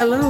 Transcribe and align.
Hello, 0.00 0.29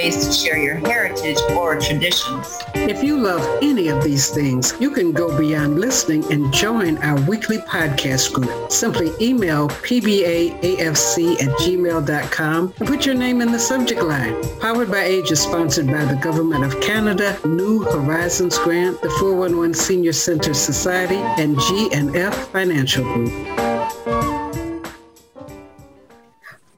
ways 0.01 0.25
to 0.25 0.33
share 0.33 0.57
your 0.57 0.75
heritage 0.75 1.37
or 1.51 1.79
traditions. 1.79 2.57
If 2.73 3.03
you 3.03 3.17
love 3.17 3.59
any 3.61 3.89
of 3.89 4.03
these 4.03 4.29
things, 4.29 4.73
you 4.79 4.89
can 4.89 5.11
go 5.11 5.37
beyond 5.37 5.79
listening 5.79 6.23
and 6.31 6.51
join 6.51 6.97
our 6.99 7.19
weekly 7.29 7.59
podcast 7.59 8.33
group. 8.33 8.71
Simply 8.71 9.11
email 9.21 9.67
pbaafc 9.69 11.41
at 11.41 11.49
gmail.com 11.59 12.73
and 12.79 12.87
put 12.87 13.05
your 13.05 13.15
name 13.15 13.41
in 13.41 13.51
the 13.51 13.59
subject 13.59 14.01
line. 14.01 14.35
Powered 14.59 14.89
by 14.89 15.03
Age 15.03 15.31
is 15.31 15.41
sponsored 15.41 15.87
by 15.87 16.03
the 16.05 16.15
Government 16.15 16.63
of 16.63 16.81
Canada, 16.81 17.37
New 17.45 17.83
Horizons 17.83 18.57
Grant, 18.57 18.99
the 19.01 19.09
411 19.19 19.73
Senior 19.75 20.13
Center 20.13 20.53
Society, 20.53 21.17
and 21.41 21.59
G&F 21.59 22.47
Financial 22.49 23.03
Group. 23.03 23.60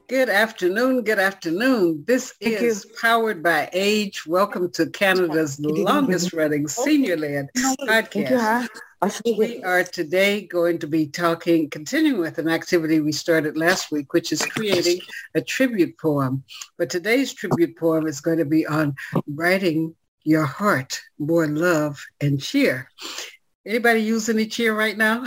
Good 0.06 0.28
afternoon. 0.28 1.02
Good 1.02 1.18
afternoon. 1.18 2.04
This 2.06 2.32
Thank 2.32 2.60
is 2.60 2.86
Powered 3.00 3.42
by 3.42 3.70
Age. 3.72 4.26
Welcome 4.26 4.70
to 4.72 4.90
Canada's 4.90 5.58
longest 5.58 6.34
running 6.34 6.68
senior-led 6.68 7.48
Thank 7.56 8.14
you, 8.14 8.24
podcast. 8.24 8.68
We 9.24 9.62
are 9.62 9.82
today 9.82 10.46
going 10.46 10.78
to 10.80 10.86
be 10.86 11.06
talking, 11.06 11.70
continuing 11.70 12.20
with 12.20 12.36
an 12.36 12.50
activity 12.50 13.00
we 13.00 13.12
started 13.12 13.56
last 13.56 13.90
week, 13.90 14.12
which 14.12 14.30
is 14.30 14.44
creating 14.44 15.00
a 15.34 15.40
tribute 15.40 15.96
poem. 15.96 16.44
But 16.76 16.90
today's 16.90 17.32
tribute 17.32 17.78
poem 17.78 18.06
is 18.06 18.20
going 18.20 18.38
to 18.38 18.44
be 18.44 18.66
on 18.66 18.96
writing 19.26 19.94
your 20.22 20.44
heart, 20.44 21.00
more 21.18 21.46
love 21.46 22.04
and 22.20 22.38
cheer. 22.42 22.90
Anybody 23.66 24.00
use 24.00 24.28
any 24.28 24.46
cheer 24.46 24.76
right 24.76 24.96
now? 24.96 25.24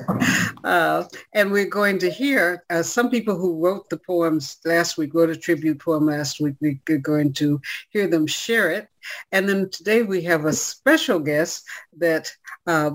uh, 0.64 1.04
and 1.34 1.52
we're 1.52 1.68
going 1.68 1.98
to 1.98 2.10
hear 2.10 2.64
uh, 2.70 2.82
some 2.82 3.10
people 3.10 3.36
who 3.36 3.62
wrote 3.62 3.90
the 3.90 3.98
poems 3.98 4.56
last 4.64 4.96
week, 4.96 5.12
wrote 5.12 5.30
a 5.30 5.36
tribute 5.36 5.80
poem 5.80 6.06
last 6.06 6.40
week. 6.40 6.54
We're 6.60 6.98
going 6.98 7.34
to 7.34 7.60
hear 7.90 8.06
them 8.06 8.26
share 8.26 8.70
it. 8.70 8.88
And 9.32 9.46
then 9.46 9.68
today 9.68 10.02
we 10.02 10.22
have 10.22 10.46
a 10.46 10.52
special 10.52 11.18
guest 11.18 11.64
that 11.98 12.32
uh, 12.66 12.92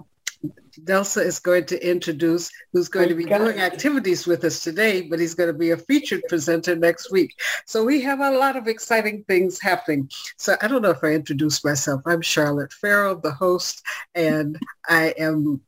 Delsa 0.86 1.24
is 1.24 1.40
going 1.40 1.66
to 1.66 1.90
introduce, 1.90 2.50
who's 2.72 2.88
going 2.88 3.10
to 3.10 3.16
be 3.16 3.26
doing 3.26 3.60
activities 3.60 4.26
with 4.26 4.44
us 4.44 4.64
today, 4.64 5.02
but 5.02 5.20
he's 5.20 5.34
going 5.34 5.52
to 5.52 5.58
be 5.58 5.72
a 5.72 5.78
featured 5.78 6.22
presenter 6.30 6.76
next 6.76 7.12
week. 7.12 7.36
So 7.66 7.84
we 7.84 8.02
have 8.02 8.22
a 8.22 8.32
lot 8.32 8.56
of 8.56 8.68
exciting 8.68 9.26
things 9.28 9.60
happening. 9.60 10.10
So 10.38 10.56
I 10.62 10.68
don't 10.68 10.82
know 10.82 10.92
if 10.92 11.04
I 11.04 11.08
introduced 11.08 11.66
myself. 11.66 12.02
I'm 12.06 12.22
Charlotte 12.22 12.72
Farrell, 12.72 13.20
the 13.20 13.32
host, 13.32 13.84
and 14.16 14.58
I 14.88 15.14
am 15.18 15.62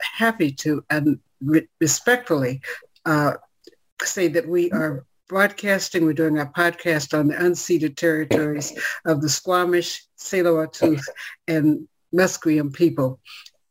happy 0.00 0.50
to 0.52 0.82
and 0.88 1.18
re- 1.42 1.68
respectfully 1.78 2.62
uh, 3.04 3.34
say 4.02 4.28
that 4.28 4.48
we 4.48 4.70
are 4.72 5.04
broadcasting. 5.28 6.06
We're 6.06 6.14
doing 6.14 6.38
our 6.38 6.50
podcast 6.50 7.16
on 7.18 7.28
the 7.28 7.34
unceded 7.34 7.96
territories 7.96 8.72
of 9.04 9.20
the 9.20 9.28
Squamish, 9.28 10.06
Tsleil-Waututh, 10.18 11.04
and 11.46 11.86
Musqueam 12.14 12.72
people. 12.72 13.20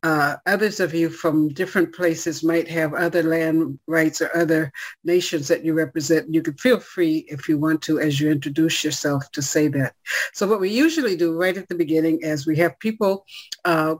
Uh, 0.02 0.38
others 0.46 0.80
of 0.80 0.94
you 0.94 1.10
from 1.10 1.50
different 1.50 1.94
places 1.94 2.42
might 2.42 2.70
have 2.70 2.94
other 2.94 3.22
land 3.22 3.78
rights 3.86 4.22
or 4.22 4.36
other 4.36 4.72
nations 5.04 5.48
that 5.50 5.66
you 5.66 5.74
represent. 5.74 6.34
You 6.34 6.42
can 6.42 6.54
feel 6.54 6.80
free 6.80 7.26
if 7.28 7.50
you 7.50 7.58
want 7.58 7.82
to, 7.84 8.00
as 8.00 8.20
you 8.20 8.32
introduce 8.32 8.82
yourself, 8.84 9.30
to 9.32 9.42
say 9.42 9.68
that. 9.70 9.94
So 10.34 10.48
what 10.48 10.62
we 10.62 10.70
usually 10.70 11.18
do 11.18 11.38
right 11.38 11.58
at 11.58 11.68
the 11.68 11.76
beginning 11.76 12.22
is 12.22 12.48
we 12.48 12.58
have 12.58 12.80
people 12.80 13.26
uh, 13.66 13.96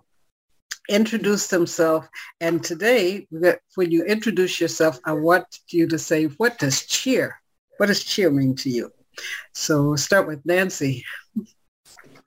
introduce 0.88 1.48
themselves. 1.48 2.08
And 2.40 2.64
today, 2.64 3.28
when 3.30 3.92
you 3.92 4.06
introduce 4.06 4.62
yourself, 4.62 5.00
I 5.06 5.12
want 5.12 5.46
you 5.68 5.86
to 5.88 6.00
say, 6.00 6.26
what 6.26 6.58
does 6.60 6.86
cheer? 6.86 7.42
What 7.78 7.88
does 7.88 8.04
cheer 8.04 8.32
mean 8.32 8.56
to 8.58 8.70
you? 8.70 8.92
So 9.54 9.96
start 9.96 10.28
with 10.28 10.46
Nancy. 10.46 11.04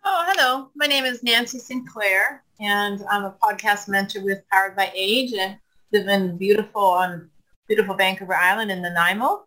Oh, 0.04 0.24
hello. 0.26 0.70
My 0.74 0.86
name 0.86 1.04
is 1.04 1.22
Nancy 1.22 1.60
Sinclair, 1.60 2.42
and 2.58 3.04
I'm 3.08 3.24
a 3.24 3.36
podcast 3.40 3.86
mentor 3.86 4.20
with 4.24 4.42
Powered 4.50 4.74
by 4.74 4.90
Age 4.96 5.32
and 5.32 5.56
live 5.92 6.08
in 6.08 6.36
beautiful 6.36 6.82
on 6.82 7.30
beautiful 7.68 7.94
Vancouver 7.94 8.34
Island 8.34 8.72
in 8.72 8.82
the 8.82 8.90
Nanaimo. 8.90 9.44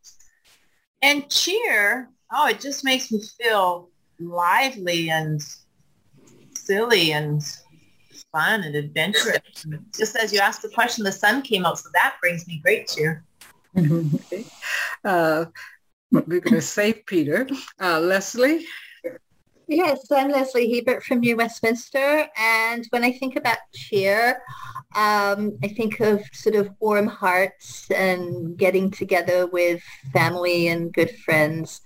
And 1.02 1.30
cheer, 1.30 2.10
oh, 2.32 2.48
it 2.48 2.62
just 2.62 2.86
makes 2.86 3.12
me 3.12 3.22
feel 3.38 3.90
lively 4.18 5.10
and 5.10 5.42
silly 6.58 7.12
and 7.12 7.44
fun 8.32 8.64
and 8.64 8.76
adventurous. 8.76 9.66
Just 9.94 10.16
as 10.16 10.32
you 10.32 10.40
asked 10.40 10.62
the 10.62 10.70
question, 10.70 11.04
the 11.04 11.12
sun 11.12 11.42
came 11.42 11.66
out, 11.66 11.80
so 11.80 11.90
that 11.94 12.16
brings 12.22 12.48
me 12.48 12.62
great 12.64 12.88
cheer. 12.88 13.24
Okay. 13.78 14.46
Uh, 15.04 15.46
we're 16.12 16.40
going 16.40 16.56
to 16.56 16.62
save 16.62 17.06
Peter. 17.06 17.46
Uh, 17.78 18.00
Leslie? 18.00 18.66
Yes, 19.68 20.12
I'm 20.12 20.30
Leslie 20.30 20.72
Hebert 20.76 21.04
from 21.04 21.22
New 21.22 21.38
Westminster. 21.38 22.28
And 22.38 22.86
when 22.92 23.04
I 23.04 23.12
think 23.12 23.36
about 23.36 23.58
cheer, 23.74 24.44
um, 24.96 25.58
I 25.64 25.70
think 25.76 26.00
of 26.02 26.22
sort 26.34 26.56
of 26.56 26.70
warm 26.80 27.08
hearts 27.08 27.90
and 27.90 28.56
getting 28.58 28.92
together 28.92 29.48
with 29.48 29.82
family 30.14 30.68
and 30.68 30.94
good 30.94 31.10
friends. 31.18 31.82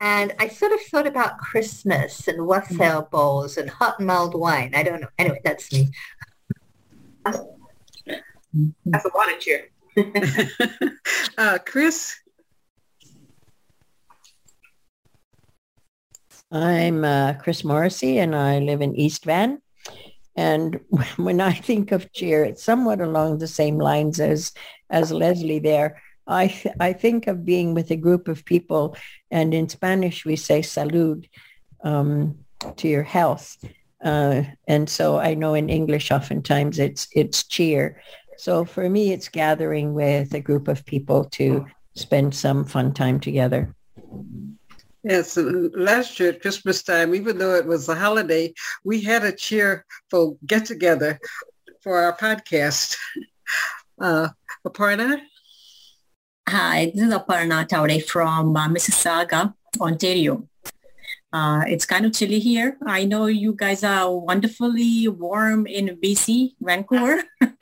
And 0.00 0.34
I 0.40 0.48
sort 0.48 0.72
of 0.72 0.80
thought 0.80 1.06
about 1.06 1.38
Christmas 1.38 2.26
and 2.26 2.46
wassail 2.46 3.08
bowls 3.12 3.56
and 3.58 3.70
hot 3.70 3.98
and 3.98 4.08
mild 4.08 4.34
wine. 4.34 4.74
I 4.74 4.82
don't 4.82 5.00
know. 5.00 5.08
Anyway, 5.18 5.40
that's 5.44 5.72
me. 5.72 5.88
That's 7.24 9.04
a 9.04 9.16
lot 9.16 9.32
of 9.32 9.38
cheer. 9.38 9.68
uh, 11.38 11.58
Chris? 11.64 12.16
I'm 16.52 17.04
uh, 17.04 17.34
Chris 17.34 17.62
Morrissey 17.62 18.18
and 18.18 18.34
I 18.34 18.58
live 18.58 18.80
in 18.80 18.96
East 18.96 19.24
Van. 19.24 19.62
And 20.36 20.80
when 21.16 21.40
I 21.40 21.52
think 21.52 21.92
of 21.92 22.12
cheer, 22.12 22.44
it's 22.44 22.62
somewhat 22.62 23.00
along 23.00 23.38
the 23.38 23.48
same 23.48 23.78
lines 23.78 24.20
as, 24.20 24.52
as 24.90 25.12
Leslie 25.12 25.60
there. 25.60 26.02
I, 26.26 26.48
th- 26.48 26.74
I 26.78 26.92
think 26.92 27.26
of 27.26 27.44
being 27.44 27.74
with 27.74 27.90
a 27.90 27.96
group 27.96 28.28
of 28.28 28.44
people 28.44 28.96
and 29.30 29.52
in 29.54 29.68
Spanish 29.68 30.24
we 30.24 30.36
say 30.36 30.60
salud 30.60 31.28
um, 31.82 32.38
to 32.76 32.88
your 32.88 33.02
health. 33.02 33.56
Uh, 34.04 34.42
and 34.66 34.88
so 34.88 35.18
I 35.18 35.34
know 35.34 35.54
in 35.54 35.68
English 35.68 36.10
oftentimes 36.10 36.78
it's, 36.78 37.08
it's 37.14 37.44
cheer. 37.44 38.00
So 38.38 38.64
for 38.64 38.88
me, 38.88 39.12
it's 39.12 39.28
gathering 39.28 39.92
with 39.92 40.32
a 40.32 40.40
group 40.40 40.66
of 40.66 40.86
people 40.86 41.24
to 41.32 41.66
spend 41.94 42.34
some 42.34 42.64
fun 42.64 42.94
time 42.94 43.20
together. 43.20 43.74
Yes, 45.02 45.38
last 45.38 46.20
year 46.20 46.30
at 46.30 46.42
Christmas 46.42 46.82
time, 46.82 47.14
even 47.14 47.38
though 47.38 47.54
it 47.54 47.64
was 47.64 47.88
a 47.88 47.94
holiday, 47.94 48.52
we 48.84 49.00
had 49.00 49.24
a 49.24 49.32
cheerful 49.32 50.38
get-together 50.46 51.18
for 51.82 51.98
our 51.98 52.16
podcast. 52.16 52.96
Uh, 54.02 54.30
Aparna? 54.66 55.20
Hi, 56.48 56.90
this 56.94 57.04
is 57.04 57.12
Aparna 57.12 57.68
Taure 57.68 58.02
from 58.02 58.56
uh, 58.56 58.66
Mississauga, 58.66 59.52
Ontario. 59.78 60.48
Uh, 61.30 61.64
it's 61.66 61.84
kind 61.84 62.06
of 62.06 62.14
chilly 62.14 62.38
here. 62.38 62.78
I 62.86 63.04
know 63.04 63.26
you 63.26 63.54
guys 63.54 63.84
are 63.84 64.10
wonderfully 64.10 65.06
warm 65.08 65.66
in 65.66 65.98
BC, 66.02 66.52
Vancouver, 66.62 67.22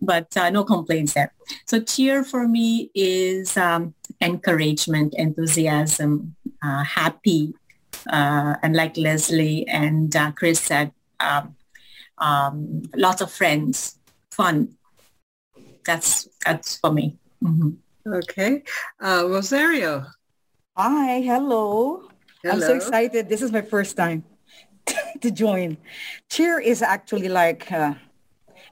but 0.00 0.34
uh, 0.34 0.48
no 0.48 0.64
complaints 0.64 1.12
there. 1.12 1.34
So 1.66 1.80
cheer 1.80 2.24
for 2.24 2.48
me 2.48 2.90
is 2.94 3.54
um, 3.58 3.92
encouragement, 4.20 5.14
enthusiasm, 5.16 6.34
uh, 6.62 6.84
happy, 6.84 7.54
uh, 8.10 8.54
and 8.62 8.74
like 8.74 8.96
Leslie 8.96 9.66
and 9.68 10.14
uh, 10.14 10.32
Chris 10.32 10.60
said, 10.60 10.92
um, 11.20 11.56
um, 12.18 12.82
lots 12.94 13.20
of 13.20 13.30
friends, 13.30 13.98
fun. 14.30 14.74
That's 15.84 16.28
that's 16.44 16.78
for 16.78 16.92
me. 16.92 17.16
Mhm. 17.42 17.78
Okay. 18.06 18.62
Uh, 19.00 19.24
Rosario? 19.28 20.06
Hi, 20.76 21.20
hello. 21.20 22.08
hello. 22.42 22.54
I'm 22.54 22.60
so 22.60 22.74
excited. 22.74 23.28
This 23.28 23.42
is 23.42 23.52
my 23.52 23.62
first 23.62 23.96
time 23.96 24.24
to 25.20 25.30
join. 25.30 25.76
Cheer 26.30 26.58
is 26.58 26.82
actually 26.82 27.28
like, 27.28 27.70
uh, 27.72 27.94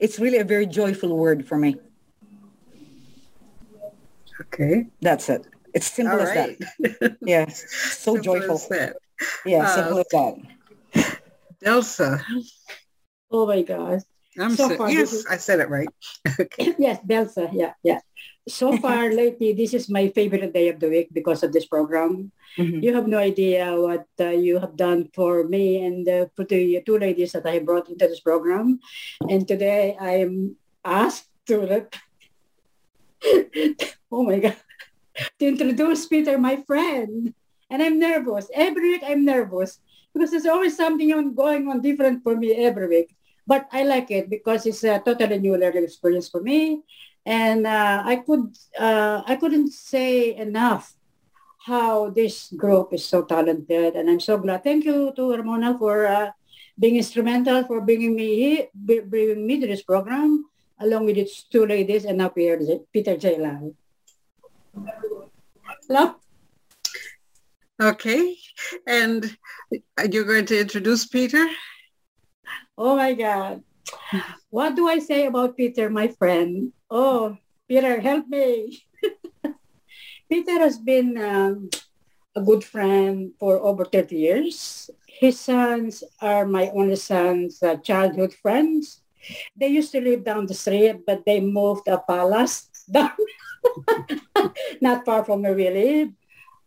it's 0.00 0.18
really 0.18 0.38
a 0.38 0.44
very 0.44 0.66
joyful 0.66 1.16
word 1.16 1.46
for 1.46 1.58
me. 1.58 1.76
Okay. 4.40 4.86
That's 5.00 5.28
it. 5.28 5.46
It's 5.74 5.86
simple 5.92 6.16
All 6.20 6.26
as 6.26 6.30
right. 6.36 6.58
that. 6.80 7.16
Yeah. 7.22 7.46
So 7.48 8.14
Simple 8.16 8.22
joyful. 8.22 8.54
as 8.56 8.68
that. 8.68 8.96
Yeah, 9.44 9.64
Uh, 9.64 9.74
simple 9.76 9.98
as 10.00 10.08
that. 10.12 10.34
Delsa. 11.64 12.20
Oh 13.30 13.46
my 13.46 13.62
gosh. 13.62 14.02
I'm 14.38 14.52
So 14.54 14.68
so, 14.68 14.76
far, 14.76 14.90
yes, 14.92 15.12
is- 15.12 15.26
I 15.26 15.36
said 15.40 15.60
it 15.60 15.68
right. 15.72 15.88
okay. 16.40 16.74
yes, 16.78 17.00
Delsa. 17.06 17.48
Yeah, 17.52 17.72
yeah. 17.82 18.00
So 18.48 18.76
far 18.84 19.10
lately, 19.12 19.52
this 19.56 19.72
is 19.74 19.88
my 19.88 20.08
favorite 20.12 20.52
day 20.52 20.68
of 20.68 20.78
the 20.80 20.88
week 20.88 21.08
because 21.12 21.42
of 21.42 21.52
this 21.52 21.64
program. 21.66 22.30
Mhm. 22.60 22.80
You 22.84 22.94
have 22.94 23.08
no 23.08 23.18
idea 23.18 23.72
what 23.76 24.04
uh, 24.20 24.32
you 24.36 24.60
have 24.60 24.76
done 24.76 25.08
for 25.16 25.44
me 25.44 25.80
and 25.84 26.04
uh, 26.08 26.26
for 26.36 26.44
the 26.44 26.80
two 26.84 26.96
ladies 27.00 27.32
that 27.32 27.44
I 27.48 27.58
brought 27.60 27.88
into 27.88 28.06
this 28.08 28.20
program. 28.20 28.80
And 29.28 29.48
today 29.48 29.96
I 30.00 30.20
am 30.24 30.56
asked 30.84 31.28
to 31.48 31.60
rep- 31.64 31.96
oh 34.12 34.22
my 34.22 34.38
God, 34.38 34.56
to 35.38 35.46
introduce 35.46 36.06
Peter, 36.06 36.38
my 36.38 36.56
friend. 36.66 37.34
And 37.68 37.82
I'm 37.82 37.98
nervous. 37.98 38.46
Every 38.54 38.94
week 38.94 39.02
I'm 39.04 39.24
nervous 39.24 39.80
because 40.14 40.30
there's 40.30 40.46
always 40.46 40.76
something 40.76 41.34
going 41.34 41.68
on 41.68 41.82
different 41.82 42.22
for 42.22 42.36
me 42.36 42.54
every 42.54 42.86
week. 42.86 43.16
But 43.46 43.66
I 43.72 43.82
like 43.84 44.10
it 44.10 44.30
because 44.30 44.66
it's 44.66 44.84
a 44.84 44.98
totally 44.98 45.38
new 45.38 45.56
learning 45.56 45.84
experience 45.84 46.28
for 46.28 46.40
me. 46.40 46.82
And 47.24 47.66
uh, 47.66 48.02
I 48.04 48.16
could 48.16 48.54
uh, 48.78 49.22
I 49.26 49.34
couldn't 49.36 49.72
say 49.72 50.36
enough 50.36 50.94
how 51.66 52.10
this 52.10 52.52
group 52.54 52.94
is 52.94 53.04
so 53.04 53.26
talented, 53.26 53.98
and 53.98 54.08
I'm 54.08 54.20
so 54.20 54.38
glad. 54.38 54.62
Thank 54.62 54.84
you 54.84 55.12
to 55.16 55.34
Ramona 55.34 55.76
for 55.76 56.06
uh, 56.06 56.30
being 56.78 56.96
instrumental 56.96 57.64
for 57.64 57.80
bringing 57.80 58.14
me 58.14 58.68
bringing 58.74 59.46
me 59.46 59.58
to 59.60 59.66
this 59.66 59.82
program, 59.82 60.46
along 60.80 61.06
with 61.06 61.16
its 61.16 61.44
two 61.44 61.66
ladies, 61.66 62.04
and 62.04 62.18
now 62.18 62.28
Peter, 62.28 62.58
Peter 62.92 63.16
J. 63.16 63.38
Love. 65.88 66.16
Okay. 67.80 68.36
And 68.86 69.36
you're 70.10 70.24
going 70.24 70.46
to 70.46 70.60
introduce 70.60 71.06
Peter? 71.06 71.46
Oh 72.78 72.96
my 72.96 73.12
God. 73.12 73.62
What 74.50 74.76
do 74.76 74.88
I 74.88 74.98
say 74.98 75.26
about 75.26 75.56
Peter, 75.56 75.90
my 75.90 76.08
friend? 76.08 76.72
Oh, 76.90 77.36
Peter, 77.68 78.00
help 78.00 78.28
me. 78.28 78.82
Peter 80.30 80.58
has 80.58 80.78
been 80.78 81.18
um, 81.18 81.70
a 82.34 82.40
good 82.42 82.64
friend 82.64 83.32
for 83.38 83.58
over 83.58 83.84
30 83.84 84.16
years. 84.16 84.90
His 85.06 85.40
sons 85.40 86.04
are 86.20 86.46
my 86.46 86.70
only 86.70 86.96
sons' 86.96 87.62
uh, 87.62 87.76
childhood 87.76 88.34
friends. 88.34 89.02
They 89.56 89.68
used 89.68 89.92
to 89.92 90.00
live 90.00 90.24
down 90.24 90.46
the 90.46 90.54
street, 90.54 91.06
but 91.06 91.24
they 91.24 91.40
moved 91.40 91.88
a 91.88 91.98
palace 91.98 92.68
down, 92.90 93.16
not 94.80 95.04
far 95.04 95.24
from 95.24 95.42
where 95.42 95.54
we 95.54 95.68
live. 95.70 96.10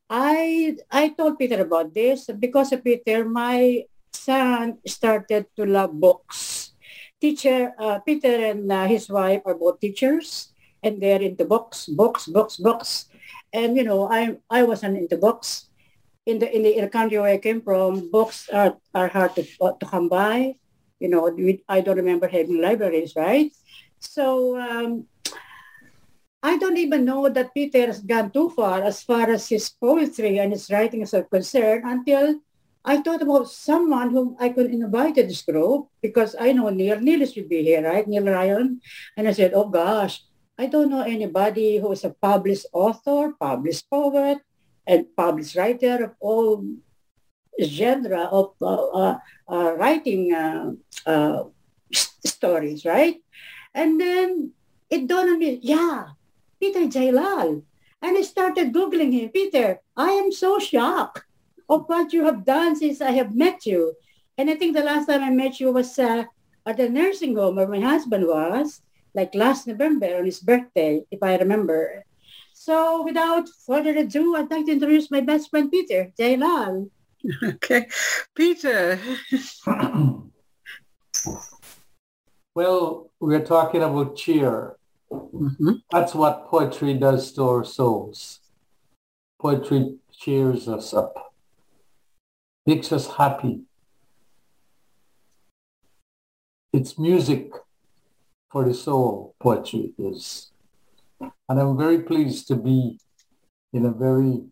I 0.10 0.76
I 0.90 1.14
told 1.14 1.38
Peter 1.38 1.62
about 1.62 1.94
this 1.94 2.26
because 2.34 2.74
of 2.74 2.82
Peter. 2.82 3.24
My 3.30 3.86
son 4.10 4.82
started 4.82 5.46
to 5.54 5.70
love 5.70 5.94
books. 5.94 6.74
Teacher 7.22 7.78
uh, 7.78 8.02
Peter 8.02 8.34
and 8.52 8.66
uh, 8.66 8.90
his 8.90 9.06
wife 9.06 9.46
are 9.46 9.54
both 9.54 9.78
teachers, 9.78 10.50
and 10.82 10.98
they're 10.98 11.22
into 11.22 11.46
books, 11.46 11.86
books, 11.86 12.26
books, 12.26 12.58
books. 12.58 13.06
And 13.54 13.78
you 13.78 13.86
know, 13.86 14.10
I 14.10 14.42
I 14.50 14.66
wasn't 14.66 14.98
into 14.98 15.18
books. 15.18 15.70
In 16.26 16.42
the 16.42 16.50
in 16.50 16.64
the, 16.66 16.72
in 16.78 16.84
the 16.86 16.92
country 16.92 17.18
where 17.22 17.34
I 17.34 17.42
came 17.42 17.62
from, 17.62 18.10
books 18.10 18.50
are, 18.50 18.78
are 18.94 19.10
hard 19.14 19.38
to 19.38 19.46
to 19.46 19.86
come 19.86 20.10
by. 20.10 20.58
You 21.00 21.10
know, 21.10 21.32
I 21.68 21.82
don't 21.82 21.98
remember 21.98 22.28
having 22.28 22.62
libraries, 22.62 23.16
right? 23.16 23.52
So 24.00 24.60
um, 24.60 25.06
I 26.42 26.58
don't 26.58 26.78
even 26.78 27.04
know 27.04 27.28
that 27.28 27.54
Peter 27.54 27.88
has 27.88 28.00
gone 28.00 28.32
too 28.32 28.50
far 28.52 28.82
as 28.84 29.04
far 29.04 29.30
as 29.30 29.48
his 29.50 29.70
poetry 29.70 30.40
and 30.40 30.52
his 30.52 30.72
writings 30.72 31.14
are 31.14 31.24
concerned 31.24 31.84
until 31.86 32.40
I 32.84 33.04
thought 33.04 33.22
about 33.22 33.52
someone 33.52 34.12
whom 34.12 34.38
I 34.40 34.50
could 34.50 34.72
invite 34.72 35.16
to 35.16 35.24
this 35.24 35.44
group 35.44 35.92
because 36.02 36.36
I 36.40 36.54
know 36.54 36.70
Neil. 36.70 37.00
Neil 37.00 37.26
should 37.28 37.50
be 37.50 37.64
here, 37.64 37.84
right? 37.84 38.08
Neil 38.08 38.24
Ryan. 38.24 38.80
And 39.18 39.28
I 39.28 39.34
said, 39.34 39.52
oh 39.54 39.68
gosh, 39.68 40.24
I 40.58 40.68
don't 40.68 40.90
know 40.90 41.04
anybody 41.04 41.78
who 41.78 41.92
is 41.92 42.04
a 42.04 42.12
published 42.12 42.68
author, 42.72 43.36
published 43.40 43.90
poet, 43.90 44.40
and 44.88 45.06
published 45.16 45.56
writer 45.56 46.06
of 46.06 46.12
all 46.20 46.64
genre 47.62 48.30
of 48.32 48.54
uh, 48.62 48.88
uh, 48.88 49.18
uh, 49.48 49.76
writing 49.76 50.34
uh, 50.34 50.72
uh, 51.06 51.44
stories, 51.92 52.86
right? 52.86 53.18
And 53.74 54.00
then 54.00 54.52
it 54.90 55.08
dawned 55.08 55.30
on 55.30 55.40
me, 55.40 55.60
yeah, 55.62 56.18
Peter 56.60 56.88
Jailall. 56.88 57.64
And 58.02 58.18
I 58.18 58.22
started 58.22 58.74
Googling 58.74 59.12
him. 59.12 59.30
Peter, 59.30 59.80
I 59.96 60.12
am 60.12 60.32
so 60.32 60.60
shocked 60.60 61.24
of 61.68 61.86
what 61.88 62.14
you 62.14 62.26
have 62.26 62.46
done 62.46 62.76
since 62.76 63.02
I 63.02 63.12
have 63.12 63.36
met 63.36 63.66
you. 63.66 63.94
And 64.38 64.50
I 64.50 64.56
think 64.56 64.76
the 64.76 64.84
last 64.84 65.08
time 65.08 65.22
I 65.22 65.30
met 65.30 65.60
you 65.60 65.72
was 65.72 66.00
uh, 66.00 66.24
at 66.66 66.78
the 66.78 66.90
nursing 66.90 67.36
home 67.36 67.58
where 67.58 67.68
my 67.68 67.82
husband 67.82 68.26
was, 68.26 68.82
like 69.14 69.36
last 69.36 69.68
November 69.68 70.18
on 70.18 70.26
his 70.26 70.40
birthday, 70.40 71.04
if 71.12 71.22
I 71.22 71.36
remember. 71.36 72.06
So 72.54 73.04
without 73.04 73.50
further 73.68 73.96
ado, 73.98 74.36
I'd 74.36 74.50
like 74.50 74.66
to 74.66 74.72
introduce 74.72 75.12
my 75.12 75.22
best 75.22 75.50
friend, 75.50 75.70
Peter 75.72 76.12
Jailall. 76.18 76.90
Okay. 77.44 77.88
Peter. 78.36 79.00
Well, 82.56 83.10
we're 83.22 83.46
talking 83.46 83.82
about 83.84 84.18
cheer. 84.18 84.76
Mhm. 85.12 85.82
That's 85.92 86.14
what 86.14 86.48
poetry 86.48 86.94
does 86.96 87.32
to 87.34 87.44
our 87.44 87.64
souls. 87.64 88.40
Poetry 89.40 90.00
cheers 90.12 90.68
us 90.68 90.94
up, 90.94 91.34
makes 92.66 92.92
us 92.92 93.08
happy. 93.16 93.62
It's 96.74 97.00
music 97.00 97.52
for 98.52 98.66
the 98.66 98.74
soul, 98.74 99.36
poetry 99.40 99.94
is. 99.98 100.52
And 101.22 101.60
I'm 101.60 101.78
very 101.78 102.02
pleased 102.02 102.48
to 102.50 102.56
be 102.56 103.00
in 103.72 103.86
a 103.86 103.92
very, 103.92 104.44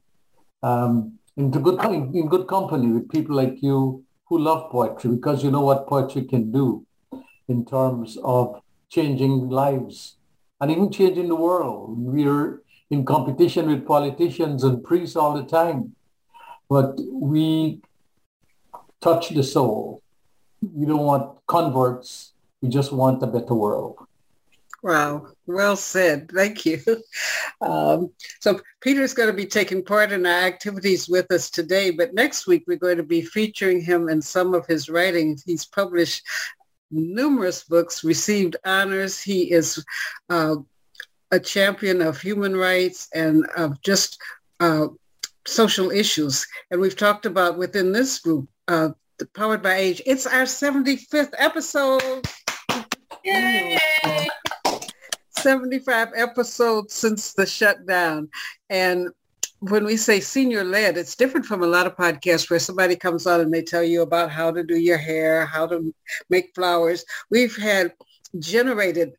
um, 0.63 1.16
in, 1.37 1.51
good, 1.51 1.79
in 1.85 2.27
good 2.27 2.47
company 2.47 2.87
with 2.87 3.09
people 3.09 3.35
like 3.35 3.61
you 3.61 4.03
who 4.25 4.39
love 4.39 4.71
poetry 4.71 5.11
because 5.11 5.43
you 5.43 5.51
know 5.51 5.61
what 5.61 5.87
poetry 5.87 6.23
can 6.23 6.51
do 6.51 6.85
in 7.47 7.63
terms 7.65 8.17
of 8.23 8.61
changing 8.89 9.49
lives 9.49 10.17
and 10.59 10.71
even 10.71 10.91
changing 10.91 11.27
the 11.27 11.35
world. 11.35 11.97
We're 11.97 12.61
in 12.89 13.05
competition 13.05 13.67
with 13.67 13.85
politicians 13.85 14.63
and 14.63 14.83
priests 14.83 15.15
all 15.15 15.33
the 15.33 15.45
time, 15.45 15.95
but 16.69 16.99
we 17.11 17.81
touch 18.99 19.29
the 19.29 19.43
soul. 19.43 20.01
We 20.61 20.85
don't 20.87 21.05
want 21.05 21.39
converts. 21.45 22.33
We 22.61 22.69
just 22.69 22.91
want 22.91 23.21
a 23.21 23.27
better 23.27 23.53
world. 23.53 24.06
Wow. 24.83 25.29
Well 25.45 25.75
said. 25.75 26.31
Thank 26.33 26.65
you. 26.65 26.81
Um, 27.59 28.11
so 28.39 28.59
Peter's 28.81 29.15
going 29.15 29.29
to 29.29 29.35
be 29.35 29.47
taking 29.47 29.83
part 29.83 30.11
in 30.11 30.27
our 30.27 30.41
activities 30.43 31.09
with 31.09 31.31
us 31.31 31.49
today, 31.49 31.89
but 31.89 32.13
next 32.13 32.45
week 32.45 32.65
we're 32.67 32.77
going 32.77 32.97
to 32.97 33.03
be 33.03 33.23
featuring 33.23 33.81
him 33.81 34.09
in 34.09 34.21
some 34.21 34.53
of 34.53 34.67
his 34.67 34.89
writings. 34.89 35.43
He's 35.43 35.65
published 35.65 36.21
numerous 36.91 37.63
books, 37.63 38.03
received 38.03 38.57
honors. 38.63 39.19
He 39.19 39.51
is 39.51 39.83
uh, 40.29 40.57
a 41.31 41.39
champion 41.39 42.01
of 42.01 42.21
human 42.21 42.55
rights 42.55 43.09
and 43.13 43.47
of 43.57 43.81
just 43.81 44.19
uh, 44.59 44.87
social 45.47 45.89
issues. 45.89 46.45
And 46.69 46.79
we've 46.79 46.95
talked 46.95 47.25
about 47.25 47.57
within 47.57 47.91
this 47.91 48.19
group, 48.19 48.47
uh, 48.67 48.89
Powered 49.33 49.63
by 49.63 49.75
Age, 49.75 50.01
it's 50.05 50.27
our 50.27 50.43
75th 50.43 51.33
episode. 51.39 52.27
Yay! 53.23 53.79
75 55.47 56.09
episodes 56.13 56.93
since 56.93 57.31
the 57.31 57.45
shutdown. 57.45 58.27
And 58.69 59.07
when 59.59 59.85
we 59.85 59.95
say 59.95 60.19
senior 60.19 60.65
led, 60.65 60.97
it's 60.97 61.15
different 61.15 61.45
from 61.45 61.63
a 61.63 61.67
lot 61.67 61.87
of 61.87 61.95
podcasts 61.95 62.49
where 62.49 62.59
somebody 62.59 62.97
comes 62.97 63.25
on 63.25 63.39
and 63.39 63.53
they 63.53 63.61
tell 63.61 63.81
you 63.81 64.01
about 64.01 64.29
how 64.29 64.51
to 64.51 64.61
do 64.61 64.75
your 64.75 64.97
hair, 64.97 65.45
how 65.45 65.65
to 65.67 65.95
make 66.29 66.53
flowers. 66.53 67.05
We've 67.29 67.55
had 67.55 67.93
generated 68.39 69.13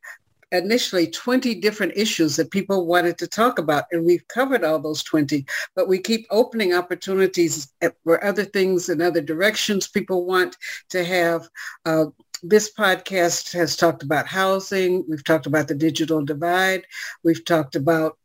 initially 0.53 1.07
20 1.07 1.55
different 1.55 1.95
issues 1.97 2.37
that 2.37 2.51
people 2.51 2.87
wanted 2.87 3.17
to 3.19 3.27
talk 3.27 3.59
about 3.59 3.85
and 3.91 4.05
we've 4.05 4.27
covered 4.29 4.65
all 4.65 4.79
those 4.79 5.03
20 5.03 5.45
but 5.77 5.89
we 5.89 5.99
keep 5.99 6.27
opening 6.31 6.73
opportunities 6.73 7.71
for 8.03 8.25
other 8.25 8.45
things 8.45 8.89
and 8.89 9.03
other 9.03 9.21
directions 9.21 9.89
people 9.89 10.25
want 10.25 10.57
to 10.89 11.05
have 11.05 11.47
uh, 11.85 12.07
this 12.43 12.73
podcast 12.73 13.53
has 13.53 13.77
talked 13.77 14.03
about 14.03 14.27
housing 14.27 15.05
we've 15.09 15.25
talked 15.25 15.47
about 15.47 15.69
the 15.69 15.75
digital 15.75 16.25
divide 16.25 16.85
we've 17.25 17.45
talked 17.45 17.77
about 17.77 18.19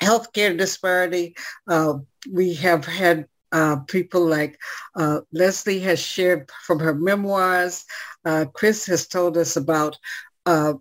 healthcare 0.00 0.56
disparity 0.56 1.34
uh, 1.68 1.94
we 2.30 2.54
have 2.54 2.84
had 2.84 3.26
uh, 3.52 3.76
people 3.86 4.26
like 4.26 4.58
uh, 4.96 5.20
Leslie 5.32 5.78
has 5.78 6.00
shared 6.00 6.50
from 6.66 6.80
her 6.80 6.92
memoirs. 6.92 7.84
Uh, 8.24 8.46
Chris 8.52 8.84
has 8.86 9.06
told 9.06 9.36
us 9.36 9.54
about 9.54 9.96
uh, 10.44 10.74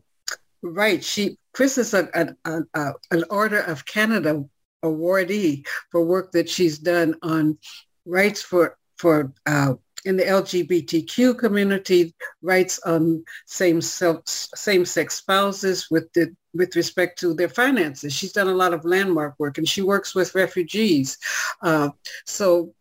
Right. 0.63 1.03
She 1.03 1.38
Chris 1.53 1.77
is 1.77 1.93
a, 1.93 2.10
a, 2.46 2.62
a, 2.74 2.93
an 3.12 3.25
Order 3.29 3.60
of 3.60 3.86
Canada 3.86 4.46
awardee 4.84 5.67
for 5.91 6.03
work 6.03 6.32
that 6.32 6.50
she's 6.50 6.79
done 6.79 7.15
on 7.22 7.58
rights 8.05 8.41
for 8.41 8.77
for 8.98 9.34
uh, 9.46 9.74
in 10.05 10.17
the 10.17 10.24
LGBTQ 10.24 11.38
community, 11.38 12.13
rights 12.41 12.79
on 12.86 13.24
same 13.45 13.81
same 13.81 14.86
sex 14.86 15.15
spouses 15.15 15.89
with 15.89 16.12
the 16.13 16.36
with 16.53 16.75
respect 16.75 17.19
to 17.19 17.33
their 17.33 17.50
finances. 17.50 18.13
She's 18.13 18.33
done 18.33 18.48
a 18.48 18.53
lot 18.53 18.74
of 18.74 18.86
landmark 18.86 19.36
work, 19.39 19.57
and 19.57 19.67
she 19.67 19.81
works 19.81 20.13
with 20.13 20.36
refugees. 20.36 21.17
Uh, 21.62 21.89
so 22.25 22.74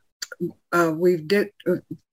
uh, 0.72 0.92
we've 0.94 1.26
de- 1.28 1.50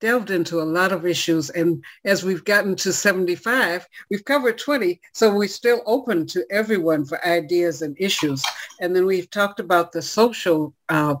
delved 0.00 0.30
into 0.30 0.60
a 0.60 0.64
lot 0.64 0.92
of 0.92 1.06
issues. 1.06 1.50
And 1.50 1.82
as 2.04 2.24
we've 2.24 2.44
gotten 2.44 2.76
to 2.76 2.92
75, 2.92 3.86
we've 4.10 4.24
covered 4.24 4.58
20. 4.58 5.00
So 5.12 5.34
we're 5.34 5.48
still 5.48 5.82
open 5.86 6.26
to 6.28 6.44
everyone 6.50 7.04
for 7.04 7.24
ideas 7.26 7.82
and 7.82 7.96
issues. 7.98 8.44
And 8.80 8.94
then 8.94 9.06
we've 9.06 9.30
talked 9.30 9.60
about 9.60 9.92
the 9.92 10.02
social 10.02 10.74
uh, 10.88 11.16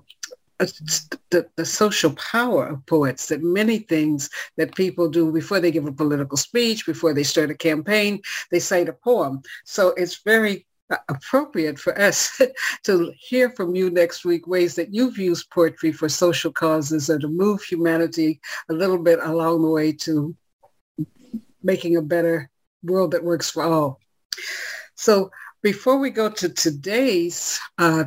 the, 1.30 1.46
the 1.56 1.64
social 1.64 2.12
power 2.12 2.66
of 2.66 2.86
poets 2.86 3.28
that 3.28 3.42
many 3.42 3.78
things 3.78 4.28
that 4.56 4.74
people 4.74 5.08
do 5.08 5.32
before 5.32 5.60
they 5.60 5.70
give 5.70 5.86
a 5.86 5.92
political 5.92 6.36
speech, 6.36 6.86
before 6.86 7.14
they 7.14 7.22
start 7.22 7.50
a 7.50 7.54
campaign, 7.54 8.20
they 8.50 8.60
cite 8.60 8.88
a 8.88 8.92
poem. 8.92 9.42
So 9.64 9.88
it's 9.96 10.22
very 10.22 10.66
appropriate 11.08 11.78
for 11.78 11.98
us 12.00 12.40
to 12.84 13.12
hear 13.16 13.50
from 13.50 13.74
you 13.74 13.90
next 13.90 14.24
week 14.24 14.46
ways 14.46 14.74
that 14.74 14.92
you've 14.92 15.18
used 15.18 15.50
poetry 15.50 15.92
for 15.92 16.08
social 16.08 16.52
causes 16.52 17.08
or 17.08 17.18
to 17.18 17.28
move 17.28 17.62
humanity 17.62 18.40
a 18.68 18.72
little 18.72 18.98
bit 18.98 19.18
along 19.22 19.62
the 19.62 19.68
way 19.68 19.92
to 19.92 20.34
making 21.62 21.96
a 21.96 22.02
better 22.02 22.50
world 22.82 23.12
that 23.12 23.22
works 23.22 23.50
for 23.50 23.62
all. 23.62 24.00
So 24.96 25.30
before 25.62 25.98
we 25.98 26.10
go 26.10 26.28
to 26.30 26.48
today's 26.48 27.58
uh, 27.78 28.04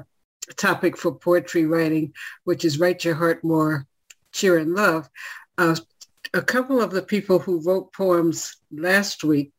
topic 0.58 0.98
for 0.98 1.14
poetry 1.14 1.66
writing, 1.66 2.14
which 2.44 2.66
is 2.66 2.80
Write 2.80 3.04
Your 3.06 3.16
Heart 3.16 3.44
More, 3.44 3.86
Cheer 4.32 4.58
and 4.58 4.74
Love, 4.74 5.10
uh, 5.58 5.76
a 6.34 6.42
couple 6.42 6.82
of 6.82 6.92
the 6.92 7.02
people 7.02 7.40
who 7.40 7.62
wrote 7.62 7.94
poems 7.94 8.58
last 8.72 9.24
week 9.24 9.52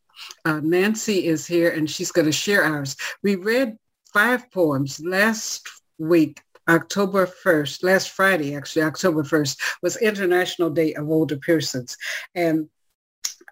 uh, 0.44 0.60
Nancy 0.62 1.26
is 1.26 1.46
here 1.46 1.70
and 1.70 1.90
she's 1.90 2.12
going 2.12 2.26
to 2.26 2.32
share 2.32 2.64
ours. 2.64 2.96
We 3.22 3.36
read 3.36 3.76
five 4.12 4.50
poems 4.50 5.00
last 5.00 5.68
week, 5.98 6.40
October 6.68 7.26
1st, 7.26 7.82
last 7.82 8.10
Friday, 8.10 8.54
actually, 8.54 8.82
October 8.82 9.22
1st, 9.22 9.58
was 9.82 9.96
International 9.96 10.70
Day 10.70 10.94
of 10.94 11.08
Older 11.08 11.36
Persons. 11.36 11.96
And 12.34 12.68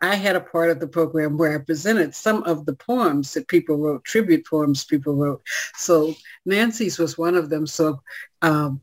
I 0.02 0.16
had 0.16 0.36
a 0.36 0.40
part 0.40 0.70
of 0.70 0.80
the 0.80 0.88
program 0.88 1.38
where 1.38 1.54
I 1.54 1.62
presented 1.62 2.14
some 2.14 2.42
of 2.42 2.66
the 2.66 2.74
poems 2.74 3.32
that 3.34 3.48
people 3.48 3.78
wrote, 3.78 4.04
tribute 4.04 4.44
poems 4.46 4.84
people 4.84 5.14
wrote. 5.14 5.42
So 5.76 6.14
Nancy's 6.44 6.98
was 6.98 7.16
one 7.16 7.36
of 7.36 7.48
them. 7.48 7.66
So 7.66 8.02
um, 8.42 8.80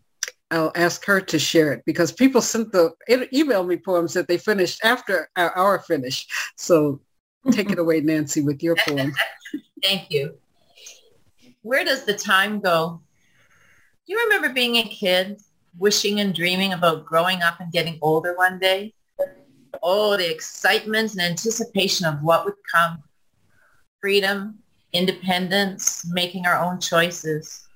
I'll 0.50 0.72
ask 0.76 1.06
her 1.06 1.22
to 1.22 1.38
share 1.38 1.74
it 1.74 1.84
because 1.86 2.12
people 2.12 2.42
sent 2.42 2.72
the 2.72 2.94
email 3.34 3.64
me 3.64 3.78
poems 3.78 4.14
that 4.14 4.28
they 4.28 4.38
finished 4.38 4.80
after 4.84 5.30
our, 5.36 5.52
our 5.52 5.80
finish. 5.80 6.26
So 6.56 7.02
Take 7.52 7.72
it 7.72 7.80
away, 7.80 8.02
Nancy, 8.02 8.42
with 8.42 8.62
your 8.64 8.76
poem. 8.76 9.14
Thank 9.84 10.12
you. 10.12 10.38
Where 11.62 11.84
does 11.84 12.06
the 12.06 12.14
time 12.14 12.60
go? 12.60 13.02
Do 14.06 14.14
you 14.14 14.20
remember 14.24 14.54
being 14.54 14.78
a 14.78 14.84
kid, 14.84 15.42
wishing 15.78 16.20
and 16.20 16.34
dreaming 16.34 16.74
about 16.74 17.06
growing 17.06 17.42
up 17.42 17.60
and 17.60 17.72
getting 17.72 18.00
older 18.02 18.36
one 18.36 18.60
day? 18.60 18.94
Oh, 19.82 20.18
the 20.18 20.30
excitement 20.30 21.12
and 21.14 21.22
anticipation 21.22 22.06
of 22.06 22.22
what 22.22 22.46
would 22.46 22.56
come. 22.74 23.04
Freedom, 24.02 24.60
independence, 24.94 26.06
making 26.12 26.46
our 26.46 26.60
own 26.60 26.80
choices. 26.80 27.68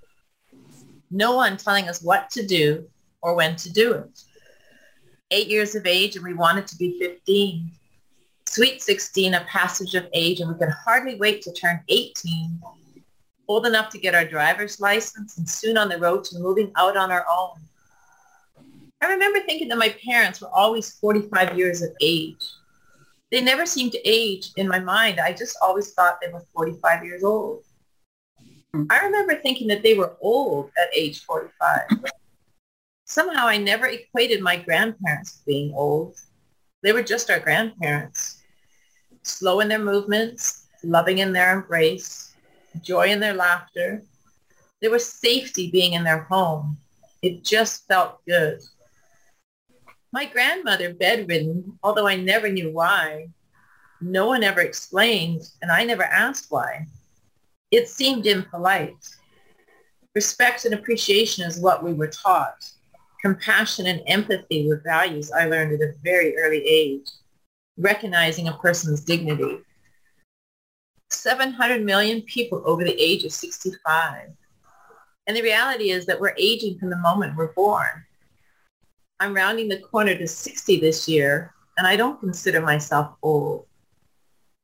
No 1.12 1.36
one 1.36 1.58
telling 1.58 1.88
us 1.90 2.02
what 2.02 2.30
to 2.32 2.46
do 2.46 2.88
or 3.22 3.36
when 3.36 3.56
to 3.58 3.72
do 3.72 3.94
it. 3.94 4.22
Eight 5.32 5.48
years 5.48 5.76
of 5.76 5.86
age 5.86 6.16
and 6.16 6.26
we 6.26 6.34
wanted 6.34 6.68
to 6.68 6.76
be 6.78 7.00
15 7.00 7.72
Sweet 8.54 8.84
16, 8.84 9.34
a 9.34 9.40
passage 9.46 9.96
of 9.96 10.08
age, 10.14 10.40
and 10.40 10.48
we 10.48 10.56
could 10.60 10.70
hardly 10.70 11.16
wait 11.16 11.42
to 11.42 11.52
turn 11.54 11.82
18, 11.90 12.62
old 13.48 13.66
enough 13.66 13.90
to 13.90 13.98
get 13.98 14.14
our 14.14 14.26
driver's 14.26 14.80
license 14.80 15.40
and 15.40 15.50
soon 15.50 15.76
on 15.76 15.90
the 15.90 15.98
road 15.98 16.24
to 16.26 16.38
moving 16.38 16.72
out 16.76 16.96
on 16.96 17.12
our 17.12 17.26
own. 17.32 17.58
I 19.04 19.08
remember 19.08 19.42
thinking 19.42 19.68
that 19.68 19.78
my 19.78 19.94
parents 20.06 20.40
were 20.40 20.48
always 20.56 20.94
45 20.94 21.58
years 21.58 21.82
of 21.82 21.90
age. 22.00 22.42
They 23.32 23.42
never 23.42 23.66
seemed 23.66 23.92
to 23.92 24.10
age 24.10 24.52
in 24.56 24.66
my 24.66 24.80
mind. 24.80 25.20
I 25.20 25.34
just 25.34 25.58
always 25.62 25.92
thought 25.92 26.20
they 26.22 26.32
were 26.32 26.46
45 26.54 27.04
years 27.04 27.22
old. 27.22 27.64
Hmm. 28.74 28.86
I 28.90 29.00
remember 29.00 29.36
thinking 29.36 29.68
that 29.68 29.84
they 29.84 29.96
were 29.96 30.16
old 30.22 30.72
at 30.82 30.96
age 30.96 31.26
45. 31.26 31.82
Somehow 33.04 33.46
I 33.46 33.58
never 33.58 33.88
equated 33.88 34.42
my 34.42 34.56
grandparents 34.56 35.34
with 35.34 35.46
being 35.48 35.74
old. 35.76 36.16
They 36.82 36.94
were 36.94 37.04
just 37.04 37.30
our 37.30 37.42
grandparents 37.42 38.42
slow 39.24 39.60
in 39.60 39.68
their 39.68 39.80
movements, 39.80 40.68
loving 40.82 41.18
in 41.18 41.34
their 41.34 41.54
embrace, 41.54 42.36
joy 42.82 43.08
in 43.08 43.20
their 43.20 43.34
laughter. 43.34 44.02
There 44.82 44.92
was 44.92 45.06
safety 45.06 45.70
being 45.72 45.92
in 45.92 46.06
their 46.06 46.24
home. 46.24 46.78
It 47.22 47.44
just 47.44 47.86
felt 47.88 48.24
good. 48.26 48.62
My 50.14 50.26
grandmother 50.26 50.94
bedridden, 50.94 51.80
although 51.82 52.06
I 52.06 52.16
never 52.16 52.48
knew 52.48 52.72
why. 52.72 53.30
No 54.00 54.28
one 54.28 54.44
ever 54.44 54.62
explained, 54.62 55.42
and 55.64 55.72
I 55.72 55.84
never 55.84 56.04
asked 56.04 56.52
why. 56.52 56.86
It 57.72 57.90
seemed 57.90 58.28
impolite. 58.28 59.08
Respect 60.14 60.66
and 60.66 60.76
appreciation 60.76 61.44
is 61.46 61.60
what 61.60 61.84
we 61.84 61.94
were 61.94 62.10
taught. 62.10 62.64
Compassion 63.24 63.88
and 63.88 64.04
empathy 64.06 64.68
were 64.68 64.84
values 64.86 65.32
I 65.32 65.48
learned 65.48 65.74
at 65.74 65.90
a 65.90 65.96
very 66.04 66.38
early 66.38 66.64
age 66.64 67.10
recognizing 67.78 68.48
a 68.48 68.58
person's 68.58 69.04
dignity. 69.04 69.62
700 71.10 71.84
million 71.84 72.22
people 72.22 72.62
over 72.66 72.84
the 72.84 73.02
age 73.02 73.24
of 73.24 73.32
65. 73.32 74.30
And 75.26 75.36
the 75.36 75.42
reality 75.42 75.90
is 75.90 76.06
that 76.06 76.22
we're 76.22 76.36
aging 76.38 76.78
from 76.78 76.92
the 76.92 76.98
moment 76.98 77.36
we're 77.36 77.54
born. 77.54 78.06
I'm 79.24 79.34
rounding 79.34 79.70
the 79.70 79.80
corner 79.80 80.18
to 80.18 80.28
60 80.28 80.82
this 80.82 81.08
year, 81.08 81.54
and 81.78 81.88
I 81.88 81.96
don't 81.96 82.20
consider 82.20 82.60
myself 82.60 83.16
old. 83.22 83.66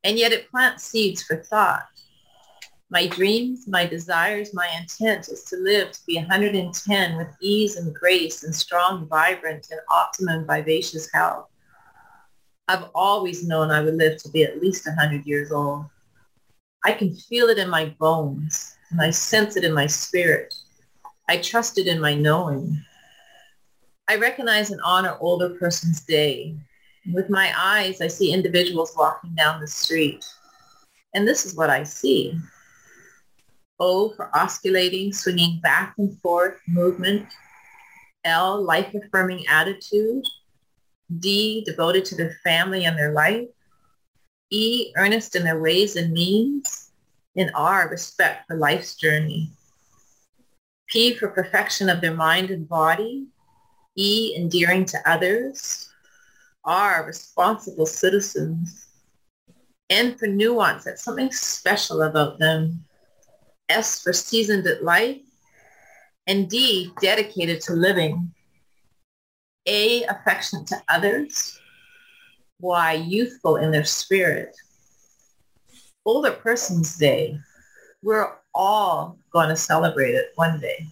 And 0.03 0.17
yet 0.17 0.33
it 0.33 0.51
plants 0.51 0.83
seeds 0.83 1.23
for 1.23 1.37
thought. 1.37 1.85
My 2.89 3.07
dreams, 3.07 3.69
my 3.69 3.85
desires, 3.85 4.53
my 4.53 4.67
intent 4.77 5.29
is 5.29 5.45
to 5.45 5.55
live 5.55 5.93
to 5.93 5.99
be 6.05 6.17
110 6.17 7.15
with 7.15 7.29
ease 7.39 7.77
and 7.77 7.95
grace 7.95 8.43
and 8.43 8.53
strong, 8.53 9.07
vibrant, 9.07 9.67
and 9.71 9.79
optimum 9.89 10.45
vivacious 10.45 11.07
health. 11.13 11.47
I've 12.67 12.89
always 12.93 13.47
known 13.47 13.71
I 13.71 13.81
would 13.81 13.95
live 13.95 14.21
to 14.23 14.29
be 14.29 14.43
at 14.43 14.61
least 14.61 14.85
100 14.85 15.25
years 15.25 15.53
old. 15.53 15.85
I 16.83 16.91
can 16.91 17.15
feel 17.15 17.47
it 17.47 17.59
in 17.59 17.69
my 17.69 17.95
bones 17.97 18.75
and 18.91 18.99
I 18.99 19.11
sense 19.11 19.55
it 19.55 19.63
in 19.63 19.73
my 19.73 19.87
spirit. 19.87 20.53
I 21.29 21.37
trust 21.37 21.77
it 21.77 21.87
in 21.87 22.01
my 22.01 22.13
knowing. 22.13 22.83
I 24.09 24.15
recognize 24.15 24.71
and 24.71 24.81
honor 24.83 25.15
older 25.19 25.51
person's 25.51 26.01
day. 26.01 26.55
With 27.13 27.29
my 27.29 27.53
eyes, 27.55 28.01
I 28.01 28.07
see 28.07 28.33
individuals 28.33 28.95
walking 28.97 29.35
down 29.35 29.61
the 29.61 29.67
street. 29.67 30.25
And 31.13 31.27
this 31.27 31.45
is 31.45 31.55
what 31.55 31.69
I 31.69 31.83
see. 31.83 32.35
O 33.79 34.09
for 34.15 34.31
osculating, 34.35 35.13
swinging 35.13 35.59
back 35.61 35.93
and 35.99 36.19
forth 36.21 36.59
movement. 36.67 37.27
L, 38.25 38.63
life-affirming 38.63 39.45
attitude. 39.47 40.25
D, 41.19 41.63
devoted 41.63 42.03
to 42.05 42.15
their 42.15 42.35
family 42.43 42.85
and 42.85 42.97
their 42.97 43.13
life. 43.13 43.47
E, 44.49 44.91
earnest 44.97 45.35
in 45.35 45.43
their 45.43 45.61
ways 45.61 45.95
and 45.95 46.11
means. 46.11 46.89
And 47.35 47.51
R, 47.53 47.87
respect 47.87 48.47
for 48.47 48.57
life's 48.57 48.95
journey. 48.95 49.51
P, 50.87 51.13
for 51.13 51.27
perfection 51.27 51.89
of 51.89 52.01
their 52.01 52.15
mind 52.15 52.49
and 52.49 52.67
body. 52.67 53.27
E, 53.95 54.35
endearing 54.35 54.85
to 54.85 54.97
others. 55.05 55.91
R, 56.63 57.05
responsible 57.05 57.85
citizens. 57.85 58.87
N 59.89 60.15
for 60.17 60.27
nuance, 60.27 60.83
that's 60.83 61.03
something 61.03 61.31
special 61.31 62.03
about 62.03 62.37
them. 62.37 62.85
S 63.69 64.01
for 64.01 64.13
seasoned 64.13 64.67
at 64.67 64.83
life. 64.83 65.21
And 66.27 66.49
D, 66.49 66.91
dedicated 67.01 67.61
to 67.61 67.73
living. 67.73 68.33
A, 69.65 70.03
affectionate 70.03 70.67
to 70.67 70.81
others. 70.89 71.59
Y, 72.59 72.93
youthful 72.93 73.57
in 73.57 73.71
their 73.71 73.85
spirit. 73.85 74.55
Older 76.05 76.31
Person's 76.31 76.97
Day. 76.97 77.39
We're 78.03 78.35
all 78.53 79.17
going 79.31 79.49
to 79.49 79.55
celebrate 79.55 80.15
it 80.15 80.31
one 80.35 80.59
day. 80.59 80.85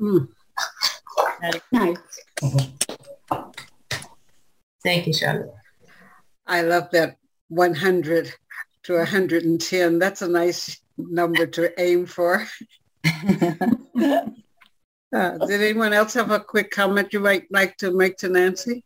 Mm. 0.00 0.28
Nice. 1.72 1.96
Thank 4.82 5.06
you, 5.06 5.12
Charlotte. 5.12 5.54
I 6.46 6.62
love 6.62 6.90
that 6.92 7.16
100 7.48 8.32
to 8.84 8.94
110. 8.94 9.98
That's 9.98 10.22
a 10.22 10.28
nice 10.28 10.80
number 10.96 11.46
to 11.46 11.80
aim 11.80 12.06
for. 12.06 12.46
Uh, 15.10 15.38
did 15.46 15.62
anyone 15.62 15.94
else 15.94 16.12
have 16.12 16.30
a 16.30 16.38
quick 16.38 16.70
comment 16.70 17.14
you 17.14 17.20
might 17.20 17.50
like 17.50 17.74
to 17.78 17.90
make 17.92 18.18
to 18.18 18.28
Nancy? 18.28 18.84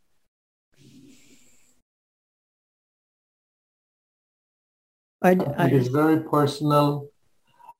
I, 5.21 5.31
It 5.31 5.47
I, 5.57 5.69
is 5.69 5.89
very 5.89 6.21
personal 6.21 7.09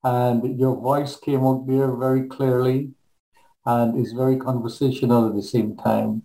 and 0.04 0.60
your 0.60 0.76
voice 0.76 1.16
came 1.16 1.46
out 1.46 1.66
there 1.68 1.96
very 1.96 2.28
clearly 2.28 2.92
and 3.66 3.96
is 4.00 4.14
very 4.14 4.38
conversational 4.38 5.28
at 5.28 5.36
the 5.36 5.44
same 5.44 5.76
time. 5.76 6.24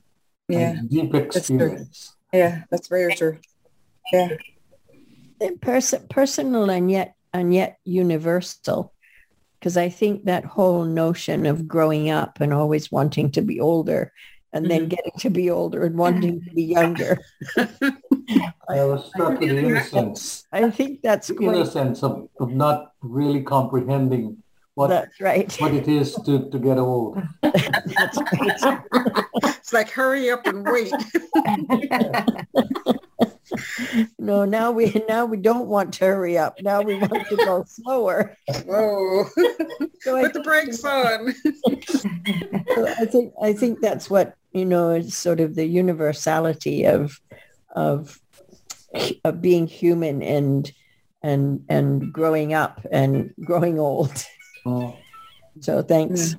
Yeah, 0.48 0.76
deep 0.88 1.10
true. 1.10 1.20
experience. 1.20 2.16
yeah, 2.32 2.62
that's 2.70 2.88
very 2.88 3.14
true. 3.14 3.38
Yeah, 4.12 4.28
pers- 5.60 5.94
personal 6.08 6.70
and 6.70 6.90
yet 6.90 7.14
and 7.34 7.52
yet 7.52 7.78
universal 7.84 8.94
because 9.60 9.76
i 9.76 9.90
think 9.90 10.24
that 10.24 10.46
whole 10.46 10.84
notion 10.84 11.44
of 11.44 11.68
growing 11.68 12.08
up 12.08 12.40
and 12.40 12.54
always 12.54 12.90
wanting 12.90 13.30
to 13.30 13.42
be 13.42 13.60
older 13.60 14.10
and 14.54 14.70
then 14.70 14.86
Mhm. 14.86 14.88
getting 14.88 15.12
to 15.18 15.28
be 15.28 15.50
older 15.50 15.84
and 15.84 15.98
wanting 15.98 16.42
to 16.42 16.50
be 16.54 16.62
younger 16.64 17.18
I 18.70 18.84
was 18.84 19.10
struck 19.10 19.38
with 19.40 19.50
the 19.50 19.58
innocence, 19.58 20.46
i 20.52 20.70
think 20.70 21.02
that's 21.02 21.28
the 21.28 21.34
quite 21.34 21.56
innocence 21.56 22.02
of, 22.02 22.28
of 22.40 22.50
not 22.50 22.92
really 23.02 23.42
comprehending 23.42 24.42
what, 24.78 24.88
that's 24.88 25.20
right 25.20 25.52
what 25.60 25.74
it 25.74 25.88
is 25.88 26.14
to, 26.24 26.48
to 26.50 26.58
get 26.58 26.78
old. 26.78 27.20
that's 27.42 28.18
right 28.18 28.80
It's 29.44 29.72
like 29.72 29.90
hurry 29.90 30.30
up 30.30 30.46
and 30.46 30.64
wait. 30.64 30.92
no 34.18 34.44
now 34.44 34.70
we 34.70 35.02
now 35.08 35.24
we 35.24 35.36
don't 35.36 35.68
want 35.68 35.92
to 35.94 36.04
hurry 36.04 36.36
up 36.38 36.60
now 36.62 36.80
we 36.82 36.96
want 36.96 37.26
to 37.28 37.36
go 37.36 37.64
slower 37.66 38.36
Whoa. 38.66 39.24
so 40.00 40.16
I 40.16 40.22
Put 40.22 40.34
the 40.34 40.42
brakes 40.42 40.84
on. 40.84 41.34
So 42.74 42.86
I 42.86 43.06
think 43.06 43.32
I 43.42 43.52
think 43.54 43.80
that's 43.80 44.10
what 44.10 44.34
you 44.52 44.64
know 44.64 44.90
is 44.90 45.16
sort 45.16 45.40
of 45.40 45.54
the 45.54 45.64
universality 45.66 46.84
of 46.86 47.18
of 47.74 48.20
of 49.24 49.40
being 49.40 49.66
human 49.66 50.22
and 50.22 50.70
and 51.22 51.64
and 51.68 52.12
growing 52.12 52.52
up 52.54 52.86
and 52.92 53.32
growing 53.44 53.78
old. 53.80 54.24
Oh, 54.68 54.94
So 55.60 55.82
thanks. 55.82 56.36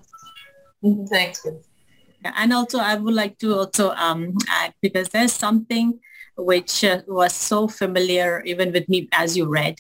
Thanks. 1.09 1.45
Yeah, 2.23 2.33
And 2.35 2.53
also, 2.53 2.77
I 2.79 2.95
would 2.95 3.13
like 3.13 3.37
to 3.39 3.55
also 3.55 3.91
um, 3.91 4.37
add 4.47 4.73
because 4.81 5.09
there's 5.09 5.33
something 5.33 5.99
which 6.37 6.83
uh, 6.83 7.01
was 7.07 7.33
so 7.33 7.67
familiar 7.67 8.41
even 8.45 8.71
with 8.71 8.87
me 8.87 9.09
as 9.11 9.35
you 9.35 9.45
read, 9.45 9.75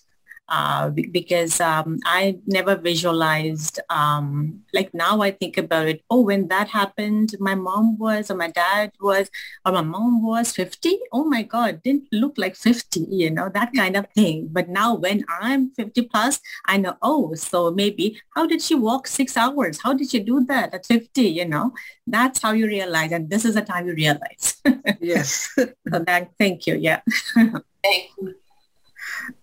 uh, 0.49 0.89
because 0.89 1.61
um, 1.61 1.99
I 2.05 2.39
never 2.47 2.75
visualized, 2.75 3.79
um, 3.89 4.61
like 4.73 4.93
now 4.93 5.21
I 5.21 5.31
think 5.31 5.57
about 5.57 5.87
it, 5.87 6.03
oh, 6.09 6.21
when 6.21 6.47
that 6.47 6.69
happened, 6.69 7.35
my 7.39 7.55
mom 7.55 7.97
was, 7.97 8.31
or 8.31 8.35
my 8.35 8.49
dad 8.49 8.91
was, 8.99 9.29
or 9.65 9.71
my 9.73 9.81
mom 9.81 10.23
was 10.23 10.51
50. 10.51 10.99
Oh 11.13 11.23
my 11.23 11.43
God, 11.43 11.81
didn't 11.83 12.07
look 12.11 12.37
like 12.37 12.55
50, 12.55 13.05
you 13.09 13.29
know, 13.29 13.49
that 13.53 13.71
kind 13.75 13.95
of 13.95 14.07
thing. 14.15 14.49
But 14.51 14.69
now 14.69 14.95
when 14.95 15.23
I'm 15.29 15.71
50 15.71 16.01
plus, 16.03 16.39
I 16.65 16.77
know, 16.77 16.97
oh, 17.01 17.35
so 17.35 17.71
maybe 17.71 18.19
how 18.35 18.47
did 18.47 18.61
she 18.61 18.75
walk 18.75 19.07
six 19.07 19.37
hours? 19.37 19.79
How 19.83 19.93
did 19.93 20.09
she 20.09 20.19
do 20.19 20.43
that 20.45 20.73
at 20.73 20.85
50, 20.85 21.21
you 21.21 21.45
know? 21.45 21.73
That's 22.07 22.41
how 22.41 22.53
you 22.53 22.65
realize, 22.65 23.11
and 23.11 23.29
this 23.29 23.45
is 23.45 23.53
the 23.53 23.61
time 23.61 23.87
you 23.87 23.93
realize. 23.93 24.61
Yes. 25.01 25.49
so 25.55 25.99
that, 25.99 26.31
thank 26.37 26.67
you. 26.67 26.75
Yeah. 26.75 27.01
Thank 27.83 28.09
you. 28.17 28.35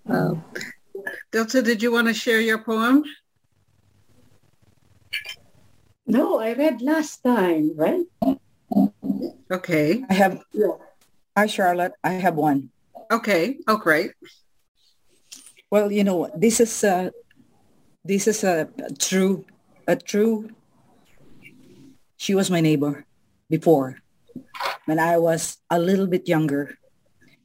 Um, 0.09 0.45
Delta, 1.33 1.63
did 1.63 1.83
you 1.83 1.93
want 1.93 2.09
to 2.09 2.15
share 2.15 2.41
your 2.41 2.59
poem? 2.59 3.05
No, 6.07 6.39
I 6.39 6.55
read 6.55 6.83
last 6.83 7.23
time, 7.25 7.73
right? 7.75 8.07
Okay. 9.51 10.05
I 10.09 10.15
have. 10.15 10.43
Yeah. 10.53 10.79
Hi, 11.37 11.47
Charlotte. 11.47 11.93
I 12.03 12.13
have 12.13 12.37
one. 12.37 12.71
Okay. 13.11 13.59
Oh, 13.67 13.77
great. 13.77 14.13
Well, 15.71 15.91
you 15.91 16.05
know, 16.05 16.31
this 16.35 16.61
is 16.61 16.73
a 16.85 17.13
this 18.05 18.27
is 18.27 18.45
a, 18.45 18.69
a 18.79 18.95
true 18.95 19.45
a 19.87 19.97
true. 19.97 20.51
She 22.17 22.35
was 22.35 22.51
my 22.51 22.61
neighbor 22.61 23.05
before, 23.51 23.99
when 24.87 24.99
I 24.99 25.19
was 25.19 25.59
a 25.71 25.79
little 25.79 26.07
bit 26.07 26.29
younger, 26.29 26.79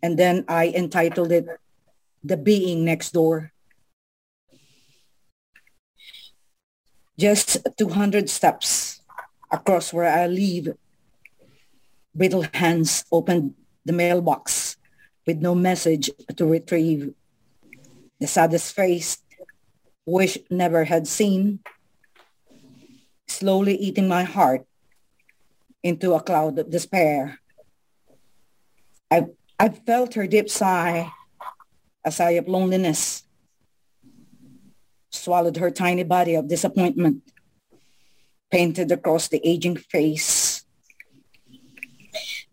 and 0.02 0.18
then 0.18 0.46
I 0.48 0.70
entitled 0.70 1.32
it 1.32 1.46
"The 2.24 2.38
Being 2.38 2.86
Next 2.86 3.12
Door." 3.12 3.52
Just 7.18 7.58
200 7.78 8.30
steps 8.30 9.02
across 9.52 9.94
where 9.94 10.10
I 10.10 10.28
live, 10.28 10.78
brittle 12.16 12.46
hands 12.54 13.06
opened 13.12 13.56
the 13.86 13.94
mailbox 13.94 14.78
with 15.26 15.38
no 15.38 15.54
message 15.54 16.10
to 16.36 16.46
retrieve 16.46 17.14
the 18.20 18.28
saddest 18.28 18.74
face 18.74 19.18
wish 20.06 20.38
never 20.50 20.86
had 20.86 21.08
seen, 21.08 21.60
slowly 23.28 23.76
eating 23.76 24.08
my 24.08 24.24
heart 24.24 24.66
into 25.84 26.14
a 26.14 26.22
cloud 26.22 26.60
of 26.60 26.70
despair. 26.70 27.40
I, 29.10 29.28
I 29.60 29.70
felt 29.70 30.14
her 30.14 30.28
deep 30.28 30.50
sigh, 30.50 31.12
a 32.04 32.12
sigh 32.12 32.32
of 32.32 32.48
loneliness, 32.48 33.24
swallowed 35.10 35.58
her 35.58 35.70
tiny 35.70 36.04
body 36.04 36.36
of 36.36 36.48
disappointment, 36.48 37.22
painted 38.50 38.92
across 38.92 39.28
the 39.28 39.42
aging 39.48 39.78
face. 39.78 40.66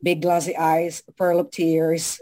Big 0.02 0.22
glassy 0.22 0.56
eyes, 0.56 1.02
pearl 1.16 1.40
of 1.40 1.50
tears, 1.50 2.20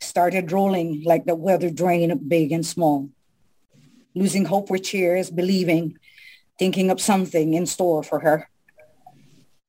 started 0.00 0.52
rolling 0.52 1.02
like 1.04 1.24
the 1.24 1.34
weather 1.34 1.70
drain 1.70 2.10
of 2.10 2.28
big 2.28 2.52
and 2.52 2.66
small. 2.66 3.08
Losing 4.14 4.44
hope 4.44 4.68
for 4.68 4.78
cheers, 4.78 5.30
believing, 5.30 5.96
thinking 6.58 6.90
of 6.90 7.00
something 7.00 7.54
in 7.54 7.66
store 7.66 8.02
for 8.02 8.20
her. 8.20 8.50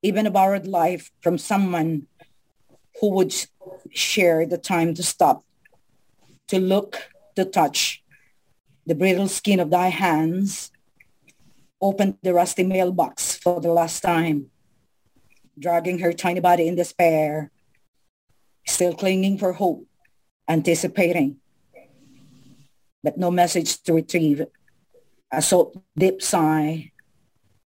Even 0.01 0.27
a 0.27 0.31
borrowed 0.31 0.67
life 0.67 1.11
from 1.21 1.37
someone 1.37 2.07
who 2.99 3.09
would 3.11 3.33
share 3.91 4.45
the 4.45 4.57
time 4.57 4.93
to 4.95 5.03
stop, 5.03 5.45
to 6.47 6.59
look, 6.59 7.09
to 7.35 7.45
touch, 7.45 8.03
the 8.85 8.95
brittle 8.95 9.27
skin 9.27 9.59
of 9.59 9.69
thy 9.69 9.87
hands, 9.87 10.71
opened 11.81 12.17
the 12.21 12.33
rusty 12.33 12.63
mailbox 12.63 13.35
for 13.35 13.59
the 13.59 13.71
last 13.71 14.01
time, 14.01 14.47
dragging 15.57 15.99
her 15.99 16.13
tiny 16.13 16.39
body 16.39 16.67
in 16.67 16.75
despair, 16.75 17.51
still 18.65 18.93
clinging 18.93 19.37
for 19.37 19.53
hope 19.53 19.87
anticipating, 20.47 21.37
but 23.03 23.17
no 23.17 23.31
message 23.31 23.81
to 23.83 23.93
retrieve. 23.93 24.45
A 25.31 25.41
soft 25.41 25.77
deep 25.97 26.21
sigh 26.21 26.91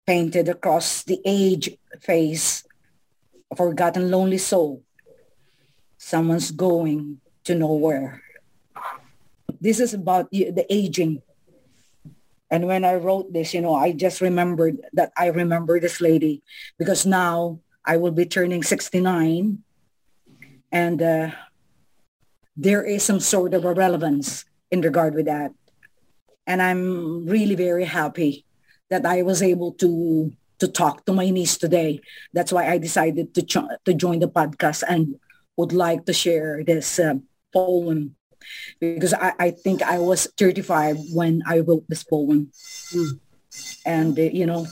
painted 0.06 0.50
across 0.50 1.04
the 1.04 1.22
aged 1.26 1.78
face, 2.02 2.64
a 3.52 3.56
forgotten 3.56 4.12
lonely 4.12 4.38
soul. 4.38 4.84
Someone's 5.98 6.52
going 6.52 7.22
to 7.46 7.56
nowhere. 7.56 8.23
This 9.64 9.80
is 9.80 9.96
about 9.96 10.28
the 10.30 10.68
aging. 10.68 11.24
And 12.52 12.68
when 12.68 12.84
I 12.84 13.00
wrote 13.00 13.32
this, 13.32 13.56
you 13.56 13.64
know, 13.64 13.74
I 13.74 13.96
just 13.96 14.20
remembered 14.20 14.84
that 14.92 15.16
I 15.16 15.32
remember 15.32 15.80
this 15.80 16.04
lady 16.04 16.44
because 16.78 17.08
now 17.08 17.64
I 17.88 17.96
will 17.96 18.12
be 18.12 18.28
turning 18.28 18.62
69 18.62 19.64
and 20.68 21.02
uh, 21.02 21.32
there 22.58 22.84
is 22.84 23.08
some 23.08 23.24
sort 23.24 23.54
of 23.56 23.64
a 23.64 23.74
relevance 23.74 24.44
in 24.70 24.82
regard 24.82 25.16
with 25.16 25.32
that. 25.32 25.56
And 26.46 26.62
I'm 26.62 27.26
really 27.26 27.56
very 27.56 27.86
happy 27.88 28.44
that 28.92 29.06
I 29.08 29.24
was 29.24 29.42
able 29.42 29.72
to 29.80 30.36
to 30.60 30.68
talk 30.68 31.08
to 31.08 31.14
my 31.16 31.32
niece 31.32 31.56
today. 31.58 32.04
That's 32.36 32.52
why 32.52 32.68
I 32.68 32.84
decided 32.84 33.32
to 33.36 33.42
to 33.88 33.94
join 33.96 34.20
the 34.20 34.28
podcast 34.28 34.84
and 34.84 35.16
would 35.56 35.72
like 35.72 36.04
to 36.06 36.14
share 36.14 36.68
this 36.68 37.00
uh, 37.00 37.16
poem 37.56 38.20
because 38.80 39.14
I, 39.14 39.34
I 39.40 39.52
think 39.52 39.82
I 39.82 40.00
was 40.00 40.28
35 40.38 40.98
when 41.14 41.42
I 41.48 41.60
wrote 41.60 41.86
this 41.88 42.04
poem. 42.04 42.52
Mm. 42.92 43.20
And, 43.86 44.18
uh, 44.18 44.22
you 44.24 44.46
know, 44.46 44.68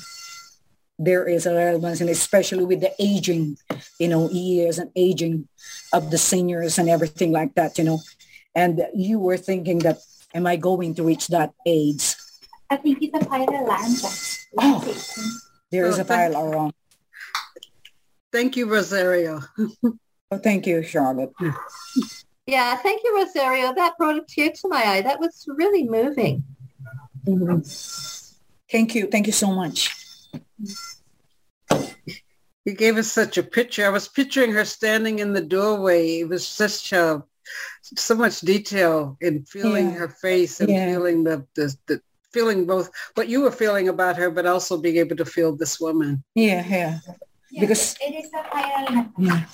there 0.98 1.28
is 1.28 1.46
a 1.46 1.54
relevance 1.56 2.02
and 2.02 2.10
especially 2.10 2.64
with 2.66 2.82
the 2.82 2.94
aging, 3.00 3.58
you 4.00 4.08
know, 4.08 4.30
years 4.30 4.78
and 4.80 4.92
aging 4.96 5.48
of 5.94 6.12
the 6.12 6.18
seniors 6.18 6.78
and 6.78 6.90
everything 6.90 7.32
like 7.32 7.54
that, 7.56 7.78
you 7.78 7.84
know. 7.84 8.00
And 8.56 8.82
you 8.94 9.20
were 9.20 9.38
thinking 9.38 9.80
that, 9.80 9.98
am 10.34 10.46
I 10.48 10.56
going 10.58 10.96
to 10.96 11.04
reach 11.04 11.28
that 11.28 11.54
age? 11.66 12.16
I 12.70 12.78
think 12.78 13.02
it's 13.02 13.16
a 13.16 13.26
pile 13.28 13.46
land. 13.68 13.98
Oh. 14.58 14.80
There 15.72 15.86
is 15.86 15.98
Oh, 15.98 16.02
a 16.02 16.04
thank- 16.04 16.34
pile 16.34 16.46
around. 16.46 16.74
Thank 18.32 18.56
you, 18.58 18.66
Rosario. 18.68 19.42
Oh, 20.34 20.38
thank 20.38 20.66
you, 20.66 20.82
Charlotte. 20.82 21.34
Yeah, 22.52 22.76
thank 22.76 23.02
you, 23.06 23.16
Rosario. 23.16 23.74
That 23.74 23.98
brought 23.98 24.18
a 24.18 24.26
tear 24.28 24.52
to 24.52 24.68
my 24.68 24.84
eye. 24.86 25.02
That 25.02 25.22
was 25.22 25.46
really 25.48 25.84
moving. 25.88 26.44
Thank 28.70 28.94
you. 28.94 29.08
Thank 29.08 29.26
you 29.28 29.32
so 29.32 29.54
much. 29.54 29.90
You 32.66 32.74
gave 32.76 32.98
us 32.98 33.10
such 33.10 33.38
a 33.38 33.44
picture. 33.44 33.86
I 33.86 33.90
was 33.90 34.10
picturing 34.10 34.52
her 34.52 34.66
standing 34.66 35.20
in 35.20 35.32
the 35.32 35.40
doorway. 35.42 36.20
It 36.20 36.28
was 36.28 36.46
such 36.46 36.92
a, 36.92 37.24
so 37.96 38.16
much 38.16 38.42
detail 38.42 39.18
in 39.22 39.46
feeling 39.46 39.92
Yeah. 39.92 40.00
her 40.00 40.10
face 40.10 40.60
and 40.60 40.70
Yeah. 40.70 40.92
feeling 40.92 41.24
the, 41.24 41.48
the, 41.56 41.74
the 41.88 42.02
feeling 42.34 42.66
both 42.66 42.90
what 43.14 43.30
you 43.30 43.40
were 43.42 43.52
feeling 43.52 43.88
about 43.88 44.18
her, 44.18 44.30
but 44.30 44.46
also 44.46 44.76
being 44.78 44.98
able 44.98 45.16
to 45.16 45.26
feel 45.26 45.56
this 45.56 45.80
woman. 45.80 46.22
Yeah, 46.36 46.66
yeah. 46.68 47.00
Because 47.58 47.96
it 48.02 48.14
is 48.14 48.30
a 48.34 48.44
fire. 48.52 49.10
yeah. 49.18 49.46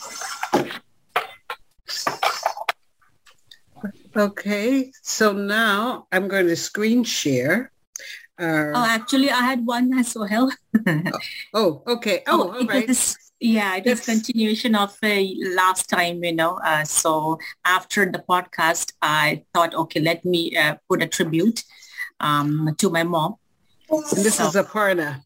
Okay, 4.18 4.92
so 5.04 5.32
now 5.32 6.08
I'm 6.12 6.28
going 6.28 6.48
to 6.48 6.56
screen 6.56 7.04
share. 7.04 7.72
Our, 8.40 8.74
Oh, 8.74 8.86
actually, 8.86 9.30
I 9.30 9.42
had 9.42 9.66
one 9.66 9.94
as 9.94 10.16
well. 10.18 10.50
oh, 11.54 11.84
okay. 11.86 12.24
Oh, 12.26 12.50
all 12.50 12.58
it 12.58 12.68
right. 12.70 12.90
is- 12.90 13.18
yeah, 13.40 13.76
it 13.78 13.86
is 13.86 14.02
continuation 14.02 14.74
of 14.74 14.98
uh, 15.04 15.22
last 15.54 15.88
time, 15.88 16.24
you 16.24 16.34
know. 16.34 16.58
Uh, 16.66 16.84
so 16.84 17.38
after 17.66 18.10
the 18.10 18.26
podcast, 18.28 18.94
I 19.02 19.44
thought, 19.54 19.76
okay, 19.76 20.00
let 20.02 20.26
me 20.26 20.58
uh, 20.58 20.82
put 20.90 21.04
a 21.04 21.08
tribute 21.08 21.64
um, 22.20 22.74
to 22.80 22.90
my 22.90 23.04
mom. 23.04 23.36
And 23.90 24.26
this 24.26 24.40
is 24.42 24.56
Aparna. 24.58 25.22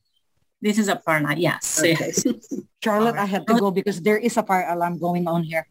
This 0.61 0.77
is 0.77 0.89
Aparna, 0.89 1.35
yes. 1.37 1.79
Okay. 1.79 2.11
Charlotte, 2.83 3.15
I 3.15 3.25
had 3.25 3.47
to 3.47 3.55
go 3.55 3.71
because 3.71 4.01
there 4.01 4.17
is 4.17 4.35
a 4.35 4.43
fire 4.43 4.67
alarm 4.67 4.99
going 4.99 5.27
on 5.27 5.43
here. 5.43 5.65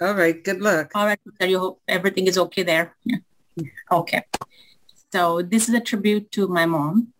All 0.00 0.14
right. 0.14 0.42
Good 0.42 0.60
luck. 0.60 0.92
All 0.94 1.04
right, 1.04 1.20
Peter, 1.20 1.50
you 1.50 1.58
hope 1.58 1.82
everything 1.86 2.26
is 2.26 2.38
okay 2.38 2.62
there. 2.62 2.96
Yeah. 3.04 3.18
Okay. 3.92 4.22
So 5.12 5.42
this 5.42 5.68
is 5.68 5.74
a 5.74 5.80
tribute 5.80 6.30
to 6.32 6.48
my 6.48 6.64
mom. 6.64 7.12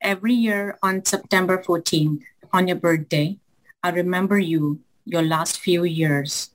Every 0.00 0.34
year 0.34 0.78
on 0.82 1.04
September 1.04 1.58
14th, 1.58 2.22
on 2.52 2.68
your 2.68 2.76
birthday, 2.76 3.38
I 3.82 3.90
remember 3.90 4.38
you, 4.38 4.80
your 5.04 5.22
last 5.22 5.58
few 5.58 5.82
years, 5.82 6.50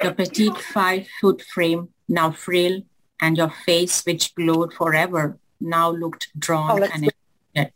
your 0.00 0.14
petite 0.14 0.56
five-foot 0.56 1.42
frame, 1.42 1.88
now 2.08 2.30
frail, 2.30 2.82
and 3.20 3.36
your 3.36 3.50
face, 3.50 4.02
which 4.06 4.34
glowed 4.34 4.72
forever, 4.72 5.38
now 5.60 5.90
looked 5.90 6.28
drawn 6.38 6.70
Oh, 6.70 6.74
let's 6.76 6.94
and 6.94 7.12
exhausted. 7.12 7.72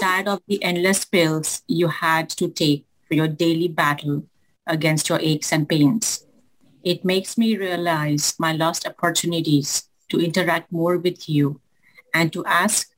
Tired 0.00 0.28
of 0.28 0.42
the 0.46 0.62
endless 0.62 1.04
pills 1.04 1.62
you 1.66 1.88
had 1.88 2.28
to 2.30 2.48
take 2.48 2.84
for 3.08 3.14
your 3.14 3.28
daily 3.28 3.68
battle 3.68 4.26
against 4.66 5.08
your 5.08 5.18
aches 5.20 5.52
and 5.52 5.68
pains. 5.68 6.26
It 6.82 7.04
makes 7.04 7.38
me 7.38 7.56
realize 7.56 8.34
my 8.38 8.52
lost 8.52 8.86
opportunities 8.86 9.88
to 10.10 10.20
interact 10.20 10.70
more 10.72 10.98
with 10.98 11.28
you 11.28 11.60
and 12.14 12.32
to 12.32 12.44
ask, 12.44 12.90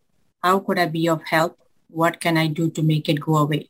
how 0.42 0.58
could 0.58 0.78
I 0.78 0.86
be 0.86 1.08
of 1.08 1.22
help? 1.24 1.58
What 1.88 2.20
can 2.20 2.36
I 2.36 2.48
do 2.48 2.70
to 2.70 2.82
make 2.82 3.08
it 3.08 3.20
go 3.20 3.36
away? 3.36 3.68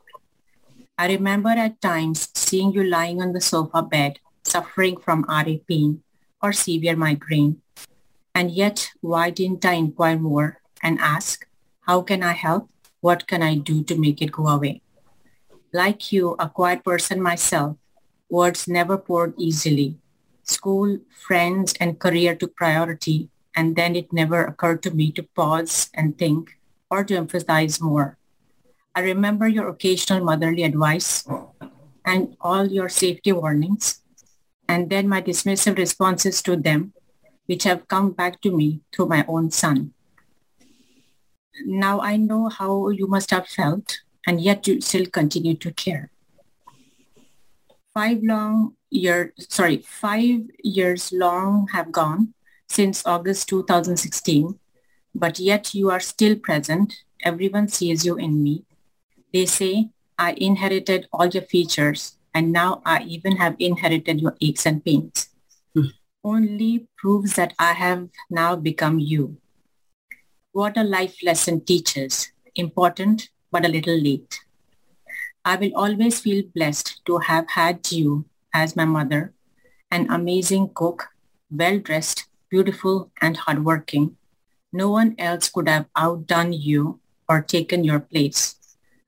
I 0.96 1.08
remember 1.08 1.50
at 1.50 1.80
times 1.82 2.30
seeing 2.34 2.72
you 2.72 2.84
lying 2.84 3.20
on 3.20 3.32
the 3.32 3.40
sofa 3.40 3.82
bed, 3.82 4.20
suffering 4.44 4.96
from 4.96 5.26
RA 5.28 5.58
pain 5.68 6.02
or 6.40 6.52
severe 6.52 6.96
migraine. 6.96 7.60
And 8.34 8.50
yet, 8.50 8.90
why 9.00 9.30
didn't 9.30 9.64
I 9.64 9.74
inquire 9.74 10.18
more 10.18 10.60
and 10.82 10.98
ask, 11.00 11.46
how 11.82 12.02
can 12.02 12.22
I 12.22 12.32
help? 12.32 12.70
What 13.00 13.26
can 13.26 13.42
I 13.42 13.56
do 13.56 13.82
to 13.84 13.98
make 13.98 14.22
it 14.22 14.32
go 14.32 14.48
away? 14.48 14.82
Like 15.72 16.12
you, 16.12 16.36
a 16.38 16.48
quiet 16.48 16.84
person 16.84 17.20
myself, 17.20 17.76
words 18.34 18.66
never 18.66 18.98
poured 18.98 19.38
easily. 19.38 19.94
School, 20.42 20.98
friends, 21.14 21.72
and 21.78 22.02
career 22.02 22.34
took 22.34 22.58
priority, 22.58 23.30
and 23.54 23.78
then 23.78 23.94
it 23.94 24.12
never 24.12 24.42
occurred 24.42 24.82
to 24.82 24.90
me 24.90 25.14
to 25.14 25.22
pause 25.22 25.88
and 25.94 26.18
think 26.18 26.58
or 26.90 27.06
to 27.06 27.14
emphasize 27.14 27.80
more. 27.80 28.18
I 28.94 29.00
remember 29.06 29.46
your 29.46 29.70
occasional 29.70 30.22
motherly 30.26 30.66
advice 30.66 31.22
and 32.04 32.36
all 32.42 32.66
your 32.66 32.90
safety 32.90 33.30
warnings, 33.30 34.02
and 34.68 34.90
then 34.90 35.08
my 35.08 35.22
dismissive 35.22 35.78
responses 35.78 36.42
to 36.42 36.58
them, 36.58 36.92
which 37.46 37.62
have 37.64 37.86
come 37.86 38.10
back 38.12 38.42
to 38.42 38.50
me 38.50 38.82
through 38.92 39.06
my 39.06 39.24
own 39.30 39.50
son. 39.50 39.94
Now 41.64 42.02
I 42.02 42.18
know 42.18 42.50
how 42.50 42.90
you 42.90 43.06
must 43.06 43.30
have 43.30 43.46
felt, 43.46 44.02
and 44.26 44.42
yet 44.42 44.66
you 44.66 44.80
still 44.82 45.06
continue 45.06 45.54
to 45.62 45.70
care. 45.72 46.13
Five 47.94 48.24
long 48.24 48.74
year, 48.90 49.32
sorry, 49.38 49.78
five 49.78 50.50
years 50.64 51.12
long 51.12 51.68
have 51.72 51.92
gone 51.92 52.34
since 52.68 53.06
August 53.06 53.48
2016, 53.48 54.58
but 55.14 55.38
yet 55.38 55.74
you 55.74 55.90
are 55.90 56.00
still 56.00 56.34
present. 56.34 56.92
Everyone 57.22 57.68
sees 57.68 58.04
you 58.04 58.16
in 58.16 58.42
me. 58.42 58.64
They 59.32 59.46
say 59.46 59.90
I 60.18 60.34
inherited 60.36 61.06
all 61.12 61.26
your 61.26 61.44
features 61.44 62.18
and 62.34 62.50
now 62.52 62.82
I 62.84 63.02
even 63.04 63.36
have 63.36 63.54
inherited 63.60 64.20
your 64.20 64.36
aches 64.40 64.66
and 64.66 64.84
pains. 64.84 65.28
Hmm. 65.72 65.94
Only 66.24 66.88
proves 66.98 67.34
that 67.34 67.54
I 67.60 67.74
have 67.74 68.08
now 68.28 68.56
become 68.56 68.98
you. 68.98 69.38
What 70.50 70.76
a 70.76 70.82
life 70.82 71.22
lesson 71.22 71.64
teaches. 71.64 72.32
Important, 72.56 73.28
but 73.52 73.64
a 73.64 73.68
little 73.68 73.96
late. 73.96 74.40
I 75.44 75.56
will 75.56 75.76
always 75.76 76.20
feel 76.20 76.42
blessed 76.54 77.04
to 77.04 77.18
have 77.18 77.50
had 77.50 77.92
you 77.92 78.24
as 78.54 78.76
my 78.76 78.86
mother, 78.86 79.34
an 79.90 80.10
amazing 80.10 80.70
cook, 80.72 81.08
well-dressed, 81.50 82.24
beautiful, 82.48 83.10
and 83.20 83.36
hardworking. 83.36 84.16
No 84.72 84.88
one 84.88 85.14
else 85.18 85.50
could 85.50 85.68
have 85.68 85.86
outdone 85.94 86.54
you 86.54 87.00
or 87.28 87.42
taken 87.42 87.84
your 87.84 88.00
place. 88.00 88.56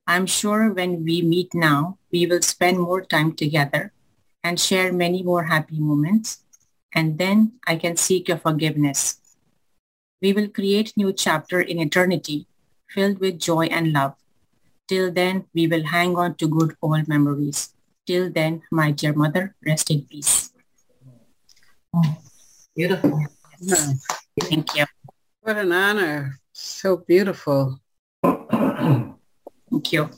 I'm 0.06 0.26
sure 0.26 0.70
when 0.70 1.04
we 1.04 1.22
meet 1.22 1.54
now, 1.54 1.96
we 2.12 2.26
will 2.26 2.42
spend 2.42 2.80
more 2.80 3.00
time 3.00 3.32
together 3.32 3.92
and 4.44 4.60
share 4.60 4.92
many 4.92 5.22
more 5.22 5.44
happy 5.44 5.80
moments. 5.80 6.44
And 6.94 7.18
then 7.18 7.52
I 7.66 7.76
can 7.76 7.96
seek 7.96 8.28
your 8.28 8.38
forgiveness. 8.38 9.20
We 10.20 10.32
will 10.32 10.48
create 10.48 10.92
new 10.96 11.12
chapter 11.12 11.60
in 11.60 11.78
eternity 11.80 12.46
filled 12.88 13.20
with 13.20 13.40
joy 13.40 13.66
and 13.66 13.92
love. 13.92 14.14
Till 14.88 15.10
then, 15.10 15.46
we 15.52 15.66
will 15.66 15.84
hang 15.84 16.16
on 16.16 16.36
to 16.36 16.46
good 16.46 16.76
old 16.80 17.08
memories. 17.08 17.74
Till 18.06 18.30
then, 18.30 18.62
my 18.70 18.92
dear 18.92 19.12
mother, 19.12 19.54
rest 19.66 19.90
in 19.90 20.02
peace. 20.02 20.52
Oh, 21.92 22.16
beautiful. 22.74 23.18
Yeah. 23.58 23.92
Thank 24.40 24.76
you. 24.76 24.86
What 25.40 25.56
an 25.56 25.72
honor. 25.72 26.38
So 26.52 26.98
beautiful. 26.98 27.80
Thank 28.22 29.92
you. 29.92 30.10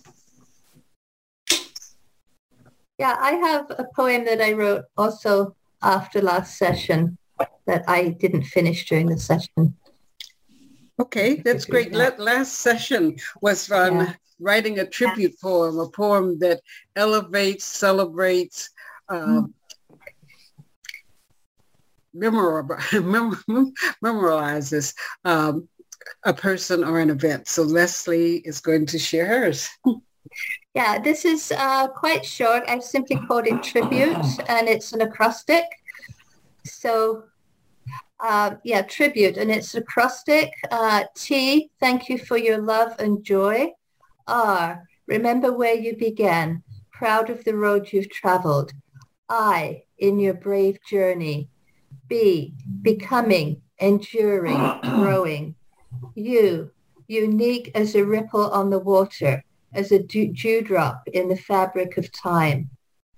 Yeah, 2.99 3.17
I 3.19 3.33
have 3.41 3.71
a 3.71 3.87
poem 3.95 4.25
that 4.27 4.43
I 4.43 4.53
wrote 4.53 4.85
also 4.97 5.57
after 5.81 6.21
last 6.21 6.59
session 6.59 7.17
that 7.67 7.85
I 7.89 8.09
didn't 8.09 8.45
finish 8.45 8.89
during 8.89 9.07
the 9.07 9.19
session. 9.19 9.79
Okay, 11.01 11.37
that's 11.37 11.65
great. 11.65 11.95
La- 11.95 12.11
last 12.19 12.55
session 12.55 13.17
was 13.41 13.71
on 13.71 14.01
Yeah. 14.01 14.15
writing 14.41 14.79
a 14.81 14.87
tribute 14.87 15.39
poem, 15.41 15.79
a 15.79 15.89
poem 15.89 16.39
that 16.41 16.61
elevates, 16.97 17.65
celebrates, 17.65 18.71
um, 19.09 19.55
memor- 22.13 22.65
mem- 22.93 23.73
memorializes 24.05 24.95
um, 25.25 25.69
a 26.25 26.33
person 26.35 26.83
or 26.83 26.99
an 26.99 27.11
event. 27.11 27.47
So 27.49 27.63
Leslie 27.63 28.39
is 28.45 28.61
going 28.61 28.87
to 28.87 28.99
share 28.99 29.27
hers. 29.27 29.69
Yeah, 30.75 30.99
this 30.99 31.25
is 31.25 31.51
uh, 31.51 31.89
quite 31.89 32.25
short. 32.25 32.63
I've 32.69 32.85
simply 32.85 33.17
called 33.17 33.47
it 33.47 33.63
tribute 33.63 34.15
and 34.49 34.69
it's 34.69 34.93
an 34.93 35.01
acrostic. 35.01 35.65
So 36.65 37.25
uh, 38.21 38.57
yeah, 38.65 38.83
tribute 38.83 39.37
and 39.37 39.51
it's 39.51 39.75
acrostic. 39.75 40.53
Uh, 40.71 41.05
T, 41.15 41.71
thank 41.81 42.09
you 42.09 42.19
for 42.19 42.37
your 42.37 42.59
love 42.59 42.95
and 42.99 43.23
joy. 43.25 43.73
R, 44.27 44.85
remember 45.07 45.53
where 45.53 45.75
you 45.75 45.97
began, 45.97 46.63
proud 46.93 47.31
of 47.31 47.45
the 47.45 47.55
road 47.55 47.89
you've 47.93 48.11
traveled. 48.11 48.73
I, 49.29 49.83
in 49.99 50.19
your 50.19 50.35
brave 50.35 50.79
journey. 50.89 51.49
B, 52.09 52.55
becoming, 52.83 53.63
enduring, 53.79 54.81
growing. 54.83 55.55
You, 56.15 56.71
unique 57.07 57.71
as 57.75 57.95
a 57.95 58.05
ripple 58.05 58.51
on 58.51 58.71
the 58.71 58.79
water, 58.79 59.45
as 59.73 59.93
a 59.93 60.03
dew- 60.03 60.33
dewdrop 60.33 61.03
in 61.13 61.29
the 61.29 61.37
fabric 61.37 61.97
of 61.99 62.11
time. 62.13 62.71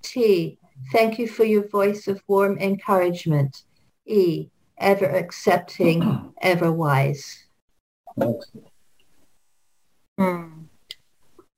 T, 0.03 0.59
thank 0.93 1.19
you 1.19 1.29
for 1.29 1.45
your 1.45 1.69
voice 1.69 2.09
of 2.09 2.23
warm 2.27 2.59
encouragement. 2.59 3.65
E, 4.07 4.49
ever 4.81 5.07
accepting, 5.07 6.33
ever 6.43 6.73
wise. 6.73 7.45
Mm. 10.19 10.65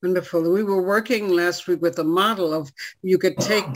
Wonderful. 0.03 0.53
We 0.53 0.65
were 0.65 0.83
working 0.83 1.29
last 1.29 1.69
week 1.69 1.81
with 1.81 1.99
a 1.99 2.05
model 2.05 2.53
of 2.53 2.73
you 3.03 3.19
could 3.19 3.39
take 3.39 3.67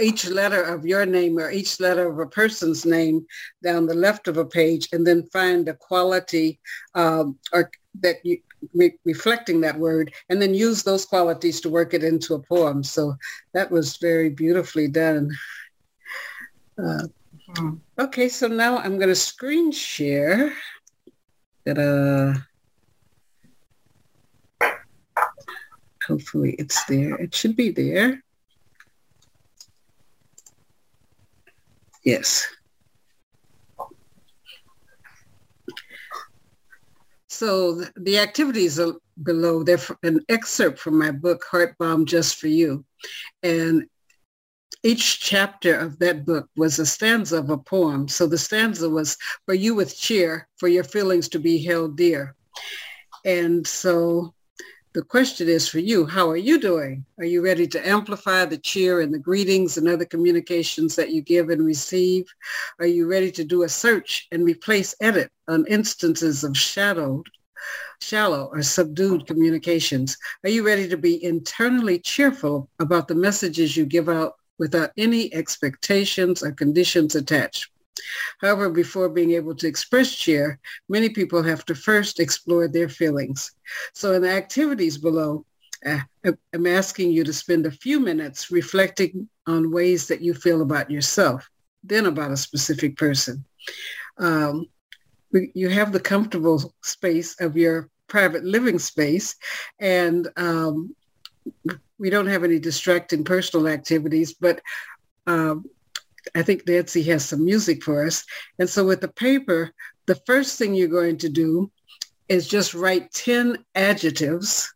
each 0.00 0.28
letter 0.28 0.62
of 0.62 0.86
your 0.86 1.04
name 1.06 1.38
or 1.38 1.50
each 1.50 1.80
letter 1.80 2.08
of 2.08 2.18
a 2.18 2.26
person's 2.26 2.86
name 2.86 3.26
down 3.62 3.86
the 3.86 3.94
left 3.94 4.28
of 4.28 4.36
a 4.36 4.44
page 4.44 4.88
and 4.92 5.06
then 5.06 5.28
find 5.32 5.68
a 5.68 5.74
quality 5.74 6.58
um, 6.94 7.38
or 7.52 7.70
that 8.02 8.16
you 8.24 8.38
re- 8.74 8.98
reflecting 9.04 9.60
that 9.60 9.78
word, 9.78 10.12
and 10.28 10.40
then 10.40 10.54
use 10.54 10.82
those 10.82 11.04
qualities 11.04 11.60
to 11.60 11.70
work 11.70 11.94
it 11.94 12.04
into 12.04 12.34
a 12.34 12.42
poem. 12.42 12.82
So 12.82 13.16
that 13.54 13.70
was 13.70 13.96
very 13.96 14.30
beautifully 14.30 14.88
done. 14.88 15.30
Uh, 16.82 17.06
okay, 17.98 18.28
so 18.28 18.46
now 18.46 18.78
I'm 18.78 18.96
going 18.96 19.08
to 19.08 19.14
screen 19.14 19.72
share. 19.72 20.52
Ta-da. 21.66 22.34
Hopefully 26.06 26.56
it's 26.58 26.84
there. 26.86 27.14
It 27.16 27.34
should 27.34 27.56
be 27.56 27.70
there. 27.70 28.22
Yes. 32.04 32.46
So 37.28 37.84
the 37.96 38.18
activities 38.18 38.80
are 38.80 38.94
below, 39.22 39.62
they're 39.62 39.78
an 40.02 40.20
excerpt 40.28 40.78
from 40.78 40.98
my 40.98 41.10
book, 41.10 41.44
Heart 41.50 41.76
Bomb 41.78 42.06
Just 42.06 42.36
for 42.36 42.48
You. 42.48 42.84
And 43.42 43.86
each 44.82 45.20
chapter 45.20 45.74
of 45.78 45.98
that 45.98 46.24
book 46.24 46.48
was 46.56 46.78
a 46.78 46.86
stanza 46.86 47.38
of 47.38 47.50
a 47.50 47.58
poem. 47.58 48.08
So 48.08 48.26
the 48.26 48.38
stanza 48.38 48.88
was 48.88 49.16
for 49.44 49.54
you 49.54 49.74
with 49.74 49.96
cheer, 49.96 50.48
for 50.56 50.68
your 50.68 50.84
feelings 50.84 51.28
to 51.30 51.38
be 51.38 51.62
held 51.62 51.96
dear. 51.96 52.34
And 53.24 53.66
so 53.66 54.34
the 54.92 55.02
question 55.02 55.48
is 55.48 55.68
for 55.68 55.78
you, 55.78 56.06
how 56.06 56.28
are 56.28 56.36
you 56.36 56.58
doing? 56.58 57.04
Are 57.18 57.24
you 57.24 57.44
ready 57.44 57.66
to 57.68 57.88
amplify 57.88 58.44
the 58.44 58.58
cheer 58.58 59.02
and 59.02 59.14
the 59.14 59.18
greetings 59.18 59.76
and 59.76 59.86
other 59.86 60.04
communications 60.04 60.96
that 60.96 61.10
you 61.10 61.22
give 61.22 61.50
and 61.50 61.64
receive? 61.64 62.26
Are 62.80 62.86
you 62.86 63.06
ready 63.06 63.30
to 63.32 63.44
do 63.44 63.62
a 63.62 63.68
search 63.68 64.26
and 64.32 64.44
replace 64.44 64.94
edit 65.00 65.30
on 65.46 65.66
instances 65.66 66.42
of 66.42 66.56
shadowed, 66.56 67.26
shallow 68.00 68.48
or 68.52 68.62
subdued 68.62 69.28
communications? 69.28 70.16
Are 70.42 70.50
you 70.50 70.66
ready 70.66 70.88
to 70.88 70.96
be 70.96 71.22
internally 71.22 72.00
cheerful 72.00 72.68
about 72.80 73.06
the 73.06 73.14
messages 73.14 73.76
you 73.76 73.86
give 73.86 74.08
out 74.08 74.39
without 74.60 74.90
any 74.96 75.34
expectations 75.34 76.44
or 76.44 76.52
conditions 76.52 77.16
attached? 77.16 77.68
However, 78.40 78.70
before 78.70 79.08
being 79.08 79.32
able 79.32 79.54
to 79.56 79.66
express 79.66 80.14
cheer, 80.14 80.60
many 80.88 81.08
people 81.08 81.42
have 81.42 81.64
to 81.66 81.74
first 81.74 82.20
explore 82.20 82.68
their 82.68 82.88
feelings. 82.88 83.52
So 83.94 84.12
in 84.12 84.22
the 84.22 84.30
activities 84.30 84.98
below, 84.98 85.44
uh, 85.84 86.00
I'm 86.52 86.66
asking 86.66 87.10
you 87.12 87.24
to 87.24 87.32
spend 87.32 87.66
a 87.66 87.70
few 87.70 87.98
minutes 88.00 88.50
reflecting 88.50 89.28
on 89.46 89.72
ways 89.72 90.06
that 90.08 90.20
you 90.20 90.34
feel 90.34 90.62
about 90.62 90.90
yourself, 90.90 91.48
then 91.82 92.06
about 92.06 92.30
a 92.30 92.36
specific 92.36 92.96
person. 92.96 93.44
Um, 94.18 94.66
you 95.32 95.68
have 95.68 95.92
the 95.92 96.00
comfortable 96.00 96.74
space 96.82 97.40
of 97.40 97.56
your 97.56 97.88
private 98.08 98.44
living 98.44 98.78
space 98.78 99.36
and 99.78 100.28
um, 100.36 100.94
we 102.00 102.08
don't 102.08 102.26
have 102.26 102.42
any 102.42 102.58
distracting 102.58 103.22
personal 103.22 103.68
activities, 103.68 104.32
but 104.32 104.60
um, 105.26 105.66
I 106.34 106.42
think 106.42 106.66
Nancy 106.66 107.02
has 107.04 107.26
some 107.26 107.44
music 107.44 107.84
for 107.84 108.06
us. 108.06 108.24
And 108.58 108.68
so 108.68 108.84
with 108.84 109.02
the 109.02 109.08
paper, 109.08 109.72
the 110.06 110.18
first 110.26 110.58
thing 110.58 110.74
you're 110.74 110.88
going 110.88 111.18
to 111.18 111.28
do 111.28 111.70
is 112.28 112.48
just 112.48 112.72
write 112.72 113.12
10 113.12 113.58
adjectives 113.74 114.72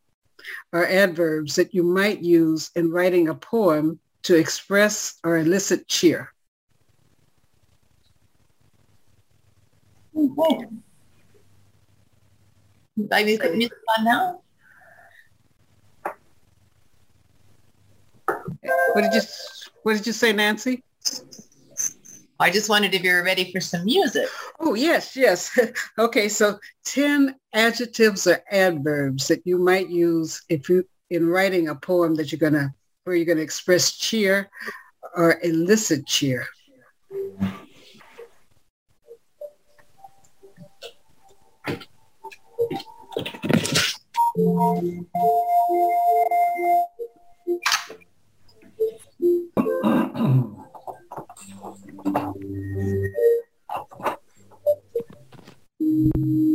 or 0.73 0.87
adverbs 0.87 1.55
that 1.57 1.73
you 1.73 1.83
might 1.83 2.21
use 2.21 2.71
in 2.77 2.91
writing 2.91 3.29
a 3.29 3.35
poem 3.35 3.99
to 4.25 4.37
express 4.37 5.19
or 5.25 5.39
elicit 5.39 5.89
cheer. 5.89 6.31
Okay. 10.15 10.67
Like 12.97 13.27
me 13.27 13.39
put 13.39 13.57
music 13.57 13.79
on 13.99 14.05
now? 14.05 14.44
What 18.93 19.03
did 19.03 19.15
you 19.15 19.21
What 19.83 19.97
did 19.97 20.07
you 20.07 20.13
say, 20.13 20.33
Nancy? 20.33 20.83
I 22.41 22.51
just 22.51 22.69
wondered 22.69 22.95
if 22.95 23.03
you 23.03 23.13
were 23.13 23.23
ready 23.23 23.53
for 23.53 23.61
some 23.61 23.85
music. 23.85 24.29
Oh, 24.59 24.75
yes, 24.75 25.17
yes. 25.17 25.57
okay, 25.99 26.29
so 26.29 26.59
10 26.85 27.37
adjectives 27.53 28.27
or 28.27 28.43
adverbs 28.51 29.29
that 29.29 29.43
you 29.45 29.59
might 29.59 29.89
use 29.89 30.43
if 30.49 30.69
you 30.69 30.85
in 31.11 31.29
writing 31.29 31.69
a 31.69 31.75
poem 31.75 32.15
that 32.17 32.33
you're 32.33 32.39
going 32.39 32.55
to 32.55 32.73
where 33.05 33.15
you're 33.15 33.27
going 33.27 33.39
to 33.39 33.45
express 33.45 33.93
cheer 33.97 34.51
or 35.15 35.39
elicit 35.43 36.07
cheer. 36.07 36.47
Another 49.25 50.25
minute 52.39 53.15
and 55.81 56.13
then 56.13 56.25
we'll 56.25 56.54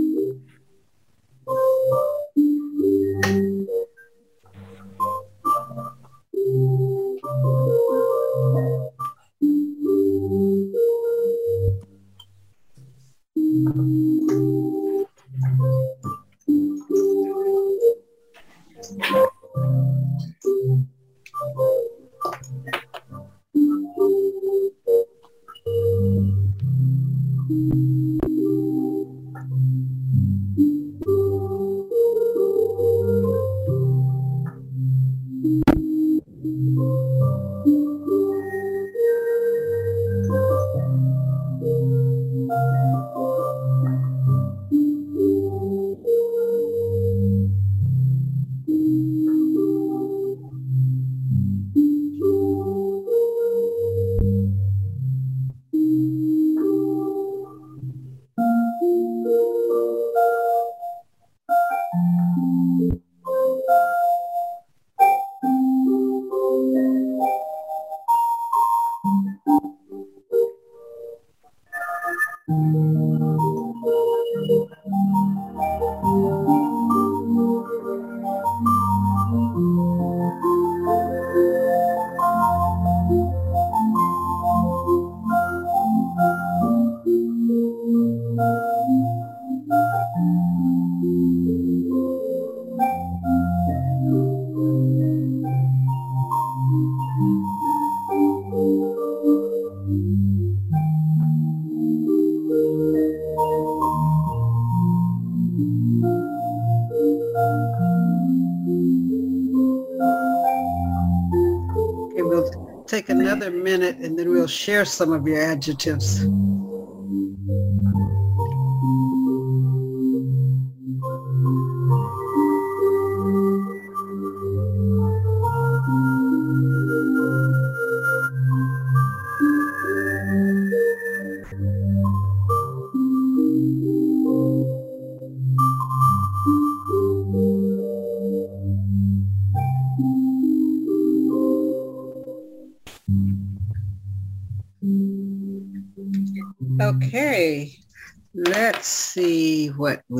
share 114.80 114.86
some 114.86 115.12
of 115.12 115.28
your 115.28 115.42
adjectives. 115.42 116.24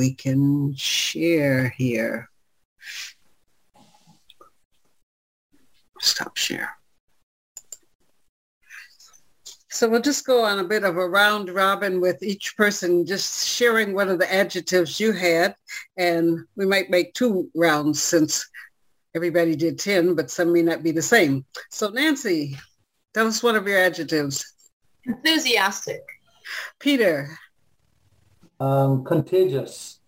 We 0.00 0.14
can 0.14 0.74
share 0.76 1.74
here. 1.76 2.30
Stop 6.00 6.38
share. 6.38 6.70
So 9.68 9.90
we'll 9.90 10.00
just 10.00 10.24
go 10.24 10.42
on 10.42 10.58
a 10.58 10.64
bit 10.64 10.84
of 10.84 10.96
a 10.96 11.06
round 11.06 11.50
robin 11.50 12.00
with 12.00 12.22
each 12.22 12.56
person 12.56 13.04
just 13.04 13.46
sharing 13.46 13.92
one 13.92 14.08
of 14.08 14.18
the 14.18 14.32
adjectives 14.32 14.98
you 14.98 15.12
had. 15.12 15.54
And 15.98 16.46
we 16.56 16.64
might 16.64 16.88
make 16.88 17.12
two 17.12 17.50
rounds 17.54 18.02
since 18.02 18.48
everybody 19.14 19.54
did 19.54 19.78
10, 19.78 20.14
but 20.14 20.30
some 20.30 20.50
may 20.50 20.62
not 20.62 20.82
be 20.82 20.92
the 20.92 21.02
same. 21.02 21.44
So 21.70 21.90
Nancy, 21.90 22.56
tell 23.12 23.26
us 23.26 23.42
one 23.42 23.54
of 23.54 23.68
your 23.68 23.76
adjectives. 23.76 24.50
Enthusiastic. 25.04 26.00
Peter. 26.78 27.36
Um, 28.60 29.04
contagious. 29.04 30.00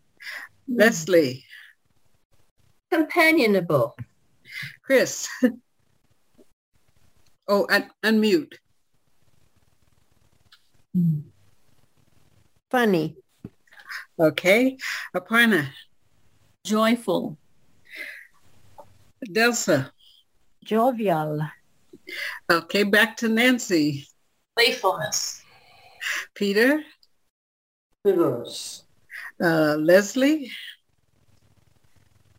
Leslie. 0.69 1.45
Companionable. 2.91 3.97
Chris. 4.83 5.29
oh, 7.49 7.67
un- 7.71 7.91
unmute. 8.05 8.53
Funny. 12.71 13.17
Okay. 14.21 14.77
Aparna. 15.17 15.69
Joyful. 16.65 17.39
Delsa. 19.27 19.91
Jovial. 20.65 21.41
Okay, 22.51 22.83
back 22.83 23.17
to 23.19 23.29
Nancy. 23.29 24.07
Playfulness. 24.57 25.43
Peter. 26.35 26.83
Vigorous. 28.05 28.85
Uh, 29.41 29.77
Leslie. 29.79 30.51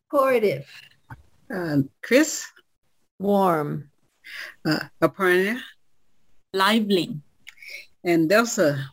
Supportive. 0.04 0.68
Uh, 1.54 1.78
Chris. 2.02 2.46
Warm. 3.20 3.90
Uh, 4.66 4.80
Aparna. 5.02 5.60
Lively. 6.54 7.18
And 8.04 8.30
Delsa. 8.30 8.84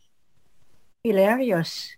Hilarious. 1.03 1.91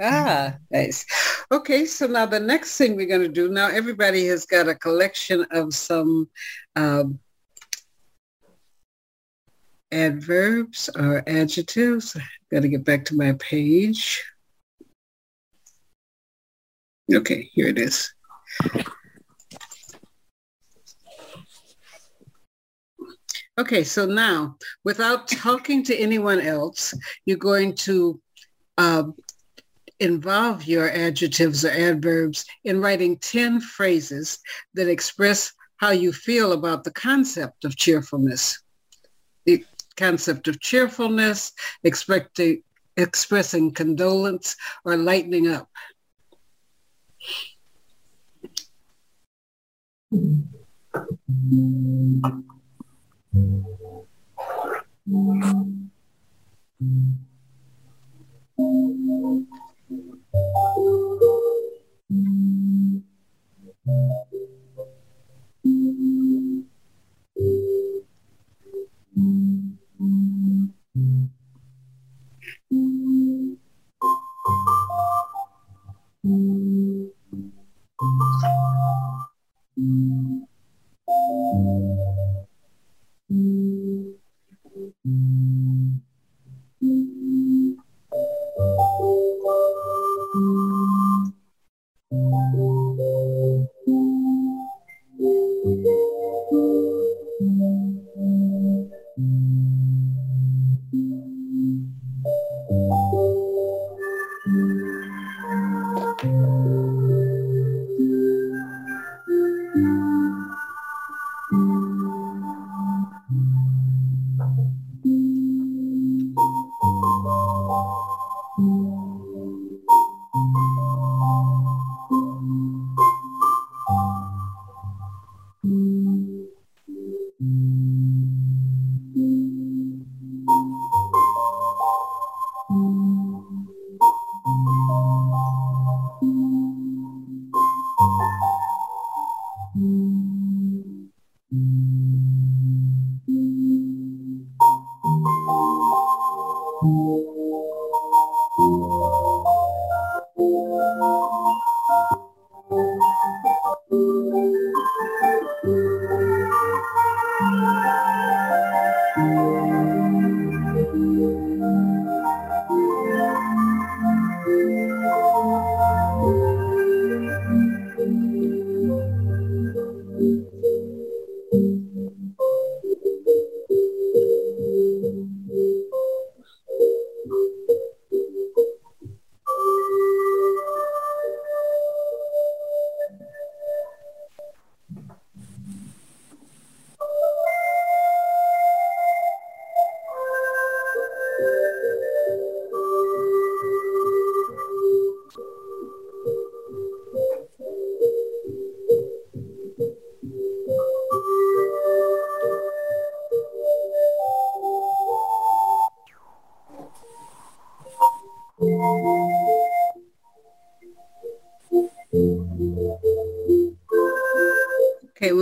Ah, 0.00 0.56
nice. 0.70 1.06
Okay, 1.50 1.84
so 1.84 2.06
now 2.06 2.26
the 2.26 2.40
next 2.40 2.76
thing 2.76 2.96
we're 2.96 3.06
going 3.06 3.22
to 3.22 3.28
do, 3.28 3.48
now 3.48 3.68
everybody 3.68 4.26
has 4.26 4.44
got 4.44 4.68
a 4.68 4.74
collection 4.74 5.46
of 5.50 5.74
some 5.74 6.28
um, 6.76 7.18
adverbs 9.92 10.90
or 10.96 11.22
adjectives. 11.26 12.16
Got 12.50 12.62
to 12.62 12.68
get 12.68 12.84
back 12.84 13.04
to 13.06 13.16
my 13.16 13.32
page. 13.34 14.24
Okay, 17.12 17.48
here 17.52 17.68
it 17.68 17.78
is. 17.78 18.12
Okay, 23.58 23.82
so 23.82 24.06
now, 24.06 24.56
without 24.84 25.26
talking 25.26 25.82
to 25.84 25.96
anyone 25.96 26.40
else, 26.40 26.94
you're 27.26 27.36
going 27.36 27.74
to 27.76 28.20
uh, 28.76 29.04
involve 29.98 30.64
your 30.64 30.88
adjectives 30.90 31.64
or 31.64 31.70
adverbs 31.70 32.44
in 32.64 32.80
writing 32.80 33.18
10 33.18 33.60
phrases 33.60 34.38
that 34.74 34.88
express 34.88 35.52
how 35.78 35.90
you 35.90 36.12
feel 36.12 36.52
about 36.52 36.84
the 36.84 36.92
concept 36.92 37.64
of 37.64 37.76
cheerfulness. 37.76 38.62
Concept 39.98 40.48
of 40.48 40.60
cheerfulness, 40.60 41.52
expecting, 41.84 42.62
expressing 42.96 43.72
condolence, 43.72 44.56
or 44.84 44.96
lightening 44.96 45.48
up. 45.48 45.68
Okay, 50.14 51.97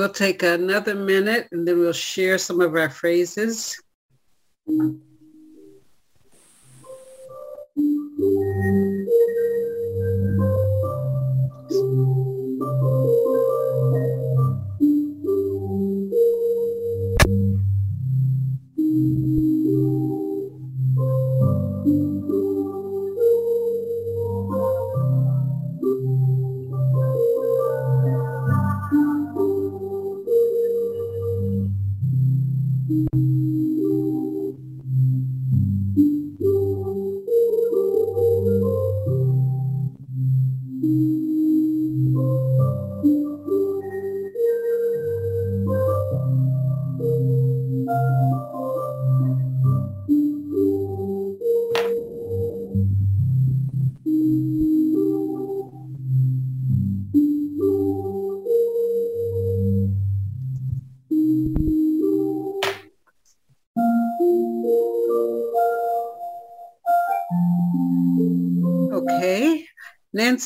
we'll 0.07 0.15
take 0.15 0.45
another 0.45 0.95
minute 0.95 1.49
and 1.51 1.67
then 1.67 1.81
we'll 1.81 1.93
share 1.93 2.39
some 2.39 2.61
of 2.61 2.77
our 2.77 2.89
phrases. 2.89 3.77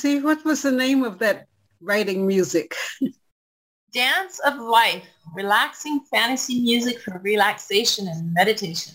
Nancy, 0.03 0.23
what 0.23 0.43
was 0.47 0.63
the 0.63 0.73
name 0.73 1.03
of 1.03 1.19
that 1.19 1.47
writing 1.83 2.27
music? 2.27 2.75
Dance 3.93 4.39
of 4.47 4.59
Life, 4.59 5.05
relaxing 5.35 6.01
fantasy 6.11 6.61
music 6.63 7.01
for 7.01 7.19
relaxation 7.19 8.09
and 8.09 8.33
meditation. 8.33 8.95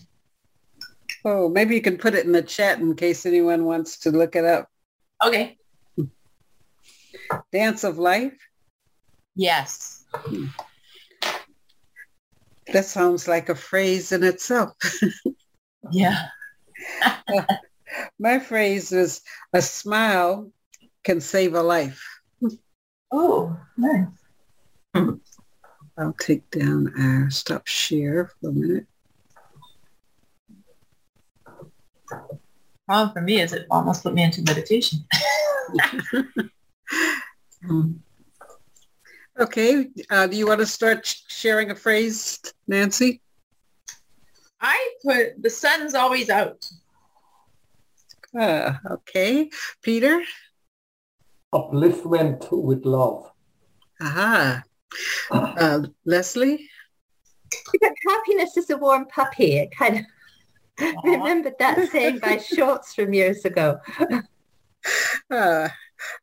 Oh, 1.24 1.48
maybe 1.50 1.76
you 1.76 1.82
can 1.82 1.98
put 1.98 2.16
it 2.16 2.26
in 2.26 2.32
the 2.32 2.42
chat 2.42 2.80
in 2.80 2.96
case 2.96 3.28
anyone 3.28 3.66
wants 3.66 4.00
to 4.00 4.10
look 4.10 4.36
it 4.36 4.46
up. 4.46 4.68
Okay. 5.24 5.58
Dance 7.52 7.84
of 7.84 8.00
Life? 8.00 8.38
Yes. 9.36 10.06
That 12.74 12.86
sounds 12.86 13.28
like 13.28 13.50
a 13.50 13.56
phrase 13.56 14.12
in 14.12 14.24
itself. 14.24 14.72
Yeah. 15.92 16.30
My 18.20 18.40
phrase 18.40 18.92
is 18.92 19.22
a 19.54 19.62
smile 19.62 20.52
can 21.06 21.22
save 21.22 21.54
a 21.54 21.62
life. 21.62 22.04
Oh, 23.12 23.58
nice. 23.78 24.08
I'll 25.98 26.16
take 26.20 26.50
down 26.50 26.92
our 27.00 27.30
stop 27.30 27.66
share 27.68 28.32
for 28.42 28.50
a 28.50 28.52
minute. 28.52 28.88
Problem 32.88 33.14
for 33.14 33.22
me 33.22 33.40
is 33.40 33.54
it 33.54 33.66
almost 33.72 34.04
put 34.04 34.14
me 34.14 34.24
into 34.24 34.42
meditation. 34.42 35.06
Okay, 39.38 39.90
uh, 40.10 40.28
do 40.28 40.38
you 40.38 40.48
want 40.48 40.62
to 40.62 40.66
start 40.66 41.06
sh- 41.06 41.24
sharing 41.28 41.70
a 41.70 41.76
phrase, 41.76 42.40
Nancy? 42.70 43.22
I 44.62 44.94
put 45.04 45.42
the 45.44 45.50
sun's 45.50 45.94
always 45.94 46.30
out. 46.30 46.66
Uh, 48.38 48.76
okay, 48.90 49.50
Peter? 49.82 50.24
Upliftment 51.56 52.52
with 52.52 52.86
love. 52.86 53.32
Aha. 54.02 54.62
Uh, 55.32 55.84
Leslie? 56.06 56.70
Happiness 58.08 58.58
is 58.58 58.70
a 58.70 58.78
warm 58.78 59.06
puppy. 59.06 59.58
It 59.58 59.72
kind 59.72 60.00
of 60.00 60.96
remembered 61.04 61.54
that 61.60 61.90
saying 61.92 62.20
by 62.20 62.38
Schulz 62.56 62.94
from 62.94 63.14
years 63.14 63.46
ago. 63.46 63.80
Uh, 65.32 65.70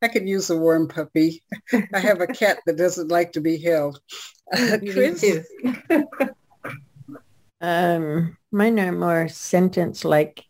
I 0.03 0.09
could 0.09 0.29
use 0.29 0.51
a 0.51 0.57
warm 0.57 0.87
puppy. 0.87 1.43
I 1.95 1.99
have 1.99 2.21
a 2.21 2.27
cat 2.27 2.59
that 2.67 2.77
doesn't 2.77 3.09
like 3.09 3.33
to 3.33 3.41
be 3.41 3.57
held. 3.57 4.01
Uh, 4.55 4.79
Me 4.83 4.93
Chris? 4.93 5.21
too. 5.21 5.43
Um, 7.63 8.37
mine 8.51 8.79
are 8.81 8.93
more 8.93 9.29
sentence 9.29 10.05
like 10.05 10.45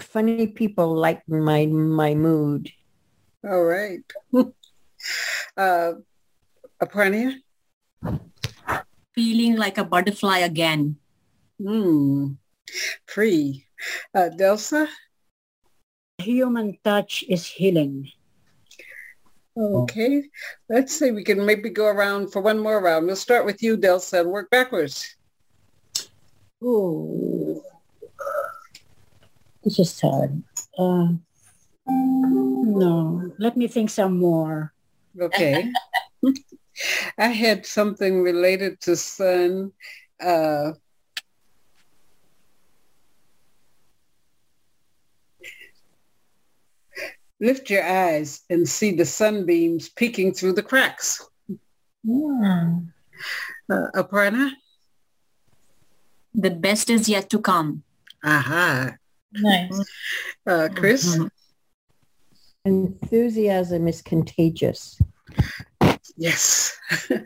funny 0.00 0.48
people 0.48 0.94
lighten 0.94 1.42
my 1.42 1.66
my 1.66 2.14
mood. 2.14 2.70
All 3.44 3.64
right. 3.64 4.02
uh, 5.56 5.92
Aparna? 6.82 7.34
Feeling 9.14 9.56
like 9.56 9.78
a 9.78 9.84
butterfly 9.84 10.38
again. 10.38 10.96
Hmm. 11.60 12.38
Free. 13.06 13.64
Uh, 14.14 14.30
Delsa? 14.34 14.88
Human 16.18 16.78
touch 16.82 17.24
is 17.28 17.46
healing. 17.46 18.10
Okay. 19.56 20.22
Let's 20.68 20.98
see. 20.98 21.10
We 21.10 21.24
can 21.24 21.44
maybe 21.44 21.70
go 21.70 21.86
around 21.86 22.32
for 22.32 22.42
one 22.42 22.58
more 22.58 22.80
round. 22.80 23.06
We'll 23.06 23.16
start 23.16 23.44
with 23.44 23.62
you, 23.62 23.76
Delsa, 23.76 24.20
and 24.20 24.30
work 24.30 24.50
backwards. 24.50 25.16
Oh, 26.62 27.62
this 29.62 29.78
is 29.78 30.00
hard. 30.00 30.42
Uh, 30.76 31.14
no, 32.64 33.32
let 33.38 33.56
me 33.56 33.68
think 33.68 33.90
some 33.90 34.18
more. 34.18 34.72
Okay. 35.20 35.70
I 37.18 37.28
had 37.28 37.66
something 37.66 38.22
related 38.22 38.80
to 38.82 38.96
sun. 38.96 39.72
Uh, 40.20 40.72
lift 47.40 47.70
your 47.70 47.84
eyes 47.84 48.42
and 48.50 48.68
see 48.68 48.92
the 48.92 49.04
sunbeams 49.04 49.88
peeking 49.88 50.32
through 50.32 50.52
the 50.52 50.62
cracks. 50.62 51.26
Hmm. 52.04 52.90
Uh, 53.70 53.86
Aparna? 53.94 54.50
The 56.34 56.50
best 56.50 56.90
is 56.90 57.08
yet 57.08 57.30
to 57.30 57.40
come. 57.40 57.82
Aha. 58.24 58.94
Nice. 59.32 59.84
Uh, 60.46 60.68
Chris? 60.74 61.16
Mhm. 61.16 61.30
Enthusiasm 62.64 63.88
is 63.88 64.02
contagious. 64.02 65.00
Yes. 66.16 66.76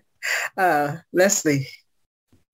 uh, 0.57 0.97
Leslie? 1.13 1.67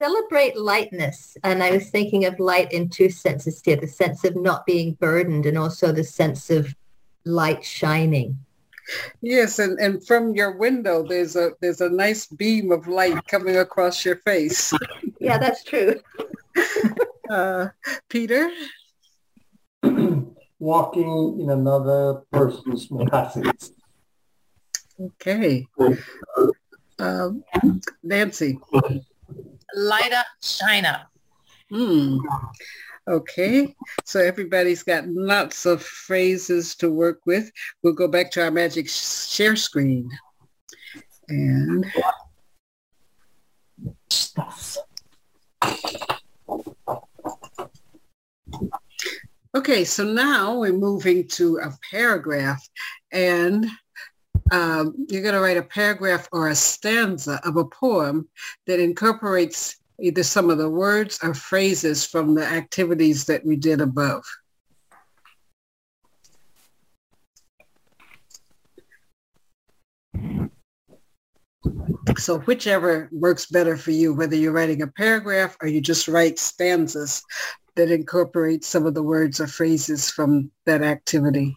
Celebrate 0.01 0.57
lightness. 0.57 1.37
And 1.43 1.63
I 1.63 1.73
was 1.73 1.91
thinking 1.91 2.25
of 2.25 2.39
light 2.39 2.73
in 2.73 2.89
two 2.89 3.11
senses 3.11 3.61
here, 3.65 3.77
the 3.77 3.89
sense 3.89 4.25
of 4.25 4.37
not 4.37 4.65
being 4.65 4.95
burdened 4.95 5.47
and 5.47 5.59
also 5.59 5.93
the 5.93 6.05
sense 6.05 6.51
of 6.51 6.75
light 7.25 7.65
shining. 7.65 8.39
Yes, 9.21 9.59
and, 9.59 9.79
and 9.79 10.07
from 10.07 10.35
your 10.35 10.57
window, 10.57 11.07
there's 11.07 11.37
a 11.37 11.51
there's 11.61 11.83
a 11.83 11.91
nice 11.91 12.27
beam 12.27 12.73
of 12.73 12.89
light 12.89 13.27
coming 13.27 13.59
across 13.59 14.05
your 14.05 14.17
face. 14.17 14.73
Yeah, 15.21 15.39
that's 15.39 15.65
true. 15.65 16.01
Uh, 17.29 17.69
Peter? 18.09 18.51
Walking 20.59 21.41
in 21.41 21.51
another 21.51 22.23
person's 22.33 22.91
moccasins. 22.91 23.73
Okay. 25.01 25.67
Um, 26.99 27.45
Nancy? 28.03 28.59
Light 29.75 30.13
up, 30.13 30.27
shine 30.43 30.85
up. 30.85 31.09
Hmm. 31.71 32.19
Okay. 33.07 33.75
So 34.05 34.21
everybody's 34.21 34.83
got 34.83 35.07
lots 35.09 35.65
of 35.65 35.83
phrases 35.83 36.75
to 36.77 36.91
work 36.91 37.21
with. 37.25 37.51
We'll 37.83 37.95
go 37.95 38.09
back 38.09 38.31
to 38.33 38.45
our 38.45 38.51
magic 38.51 38.89
share 38.89 39.57
screen. 39.57 40.11
And 41.29 41.87
okay, 49.59 49.85
so 49.85 50.05
now 50.05 50.57
we're 50.57 50.73
moving 50.73 51.27
to 51.27 51.59
a 51.59 51.73
paragraph 51.91 52.65
and 53.11 53.67
um, 54.53 54.95
you're 55.09 55.23
going 55.23 55.35
to 55.35 55.41
write 55.41 55.57
a 55.57 55.63
paragraph 55.63 56.29
or 56.31 56.47
a 56.47 56.55
stanza 56.55 57.41
of 57.45 57.57
a 57.57 57.65
poem 57.65 58.29
that 58.69 58.79
incorporates 58.79 59.77
either 60.01 60.23
some 60.23 60.49
of 60.49 60.59
the 60.59 60.71
words 60.71 61.19
or 61.25 61.35
phrases 61.35 62.07
from 62.07 62.37
the 62.37 62.45
activities 62.45 63.25
that 63.25 63.45
we 63.45 63.57
did 63.57 63.81
above. 63.81 64.25
So 72.17 72.39
whichever 72.39 73.09
works 73.11 73.47
better 73.47 73.77
for 73.77 73.91
you, 73.91 74.15
whether 74.15 74.37
you're 74.37 74.53
writing 74.53 74.83
a 74.83 74.87
paragraph 74.87 75.57
or 75.61 75.67
you 75.67 75.81
just 75.81 76.07
write 76.07 76.39
stanzas 76.39 77.25
that 77.79 77.93
incorporates 77.93 78.67
some 78.67 78.87
of 78.87 78.95
the 78.95 79.03
words 79.05 79.41
or 79.41 79.47
phrases 79.47 80.11
from 80.11 80.51
that 80.67 80.83
activity. 80.83 81.57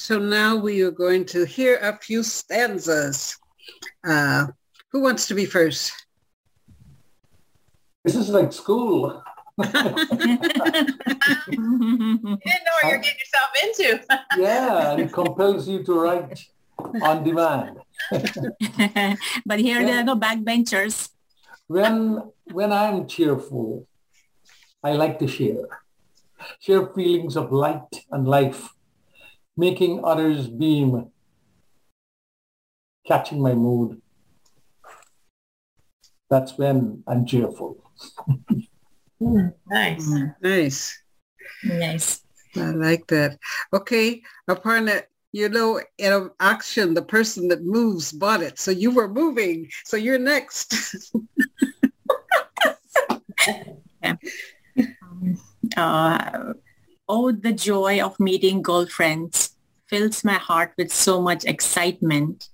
So 0.00 0.18
now 0.18 0.56
we 0.56 0.80
are 0.80 0.90
going 0.90 1.26
to 1.26 1.44
hear 1.44 1.76
a 1.76 1.94
few 1.98 2.22
stanzas. 2.22 3.36
Uh, 4.02 4.46
who 4.88 5.02
wants 5.02 5.28
to 5.28 5.34
be 5.34 5.44
first? 5.44 5.92
This 8.02 8.16
is 8.16 8.30
like 8.30 8.50
school. 8.52 9.22
You 9.60 9.66
didn't 9.66 9.84
know 12.64 12.72
what 12.76 12.84
you're 12.88 13.04
getting 13.04 13.20
yourself 13.20 13.50
into. 13.62 13.88
yeah, 14.38 14.96
it 14.96 15.12
compels 15.12 15.68
you 15.68 15.84
to 15.84 16.00
write 16.00 16.48
on 17.02 17.22
demand. 17.22 17.76
but 19.44 19.60
here 19.60 19.84
there 19.84 20.00
are 20.00 20.04
no 20.04 20.16
backbenchers. 20.16 21.10
When 21.66 22.22
when 22.50 22.72
I'm 22.72 23.06
cheerful, 23.06 23.86
I 24.82 24.92
like 24.92 25.18
to 25.18 25.28
share. 25.28 25.68
Share 26.58 26.86
feelings 26.86 27.36
of 27.36 27.52
light 27.52 28.06
and 28.10 28.26
life, 28.26 28.72
making 29.56 30.04
others 30.04 30.48
beam, 30.48 31.10
catching 33.06 33.40
my 33.40 33.54
mood. 33.54 34.00
That's 36.28 36.56
when 36.56 37.02
I'm 37.06 37.26
cheerful. 37.26 37.82
Nice. 39.20 40.08
Nice. 40.40 41.02
Nice. 41.64 42.22
I 42.56 42.70
like 42.70 43.06
that. 43.08 43.38
Okay, 43.72 44.22
Aparna, 44.48 45.02
you 45.32 45.48
know, 45.48 45.80
in 45.98 46.12
an 46.12 46.30
auction, 46.40 46.94
the 46.94 47.02
person 47.02 47.48
that 47.48 47.64
moves 47.64 48.12
bought 48.12 48.42
it. 48.42 48.58
So 48.58 48.70
you 48.70 48.90
were 48.90 49.08
moving. 49.08 49.70
So 49.84 49.96
you're 49.96 50.18
next. 50.18 51.12
Uh, 55.76 56.52
oh, 57.10 57.32
the 57.32 57.52
joy 57.52 57.98
of 58.00 58.14
meeting 58.20 58.62
girlfriends 58.62 59.56
fills 59.90 60.22
my 60.22 60.38
heart 60.38 60.70
with 60.78 60.94
so 60.94 61.20
much 61.20 61.44
excitement. 61.44 62.48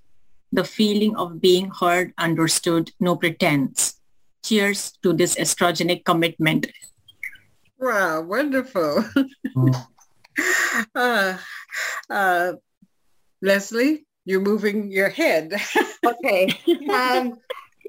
The 0.51 0.63
feeling 0.63 1.15
of 1.15 1.39
being 1.39 1.69
heard, 1.69 2.11
understood, 2.17 2.89
no 2.99 3.15
pretense. 3.15 4.01
Cheers 4.43 4.97
to 5.03 5.13
this 5.13 5.35
estrogenic 5.35 6.05
commitment. 6.05 6.65
wow, 7.77 8.21
wonderful. 8.21 9.05
uh, 10.95 11.37
uh, 12.09 12.53
Leslie, 13.43 14.07
you're 14.25 14.41
moving 14.41 14.89
your 14.89 15.09
head. 15.09 15.53
Okay. 16.01 16.49
Um, 16.89 17.37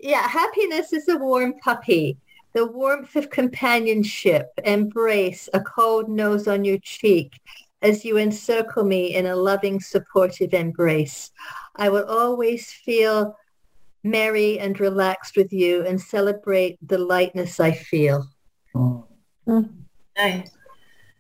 yeah, 0.03 0.29
happiness 0.29 0.93
is 0.93 1.09
a 1.09 1.17
warm 1.17 1.55
puppy. 1.65 2.19
The 2.59 2.67
warmth 2.67 3.15
of 3.15 3.31
companionship, 3.31 4.51
embrace, 4.65 5.49
a 5.55 5.61
cold 5.61 6.09
nose 6.09 6.49
on 6.49 6.65
your 6.65 6.79
cheek 6.79 7.41
as 7.83 8.05
you 8.05 8.19
encircle 8.19 8.83
me 8.83 9.15
in 9.15 9.27
a 9.27 9.37
loving, 9.37 9.79
supportive 9.79 10.53
embrace. 10.53 11.31
I 11.77 11.89
will 11.89 12.05
always 12.07 12.73
feel 12.73 13.39
merry 14.03 14.59
and 14.59 14.81
relaxed 14.81 15.37
with 15.37 15.53
you 15.53 15.87
and 15.87 16.01
celebrate 16.01 16.79
the 16.85 16.99
lightness 16.99 17.61
I 17.61 17.71
feel. 17.71 18.27
Nice. 20.17 20.51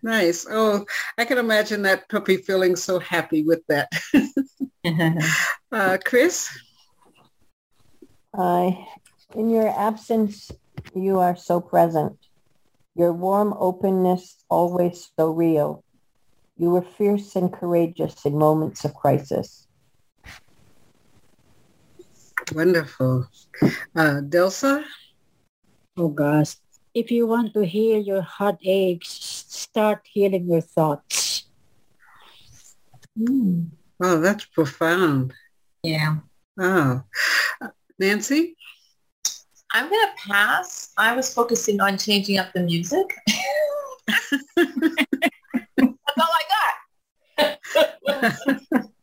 nice. 0.02 0.44
Oh, 0.50 0.84
I 1.18 1.24
can 1.24 1.38
imagine 1.38 1.82
that 1.82 2.08
puppy 2.08 2.38
feeling 2.38 2.74
so 2.74 2.98
happy 2.98 3.44
with 3.44 3.64
that. 3.68 3.92
uh, 5.70 5.98
Chris? 6.04 6.50
I, 8.34 8.88
in 9.36 9.50
your 9.50 9.68
absence, 9.68 10.50
you 10.94 11.18
are 11.18 11.36
so 11.36 11.60
present. 11.60 12.16
Your 12.94 13.12
warm 13.12 13.54
openness 13.58 14.44
always 14.48 15.10
so 15.18 15.30
real. 15.30 15.84
You 16.56 16.70
were 16.70 16.82
fierce 16.82 17.36
and 17.36 17.52
courageous 17.52 18.26
in 18.26 18.36
moments 18.36 18.84
of 18.84 18.94
crisis. 18.94 19.66
Wonderful. 22.52 23.28
Uh, 23.94 24.20
Delsa? 24.26 24.84
Oh 25.96 26.08
gosh. 26.08 26.56
If 26.94 27.10
you 27.10 27.26
want 27.26 27.54
to 27.54 27.64
heal 27.64 28.02
your 28.02 28.22
heartaches, 28.22 29.46
start 29.48 30.02
healing 30.10 30.50
your 30.50 30.62
thoughts. 30.62 31.44
Oh, 34.00 34.20
that's 34.20 34.46
profound. 34.46 35.34
Yeah. 35.82 36.18
Oh. 36.58 37.02
Nancy? 37.98 38.57
I'm 39.72 39.88
going 39.88 40.06
to 40.06 40.28
pass. 40.28 40.92
I 40.96 41.14
was 41.14 41.32
focusing 41.32 41.80
on 41.80 41.98
changing 41.98 42.38
up 42.38 42.52
the 42.52 42.60
music. 42.60 43.14
That's 44.56 44.78
all 46.16 46.32
I 46.38 46.42
got. 47.38 47.58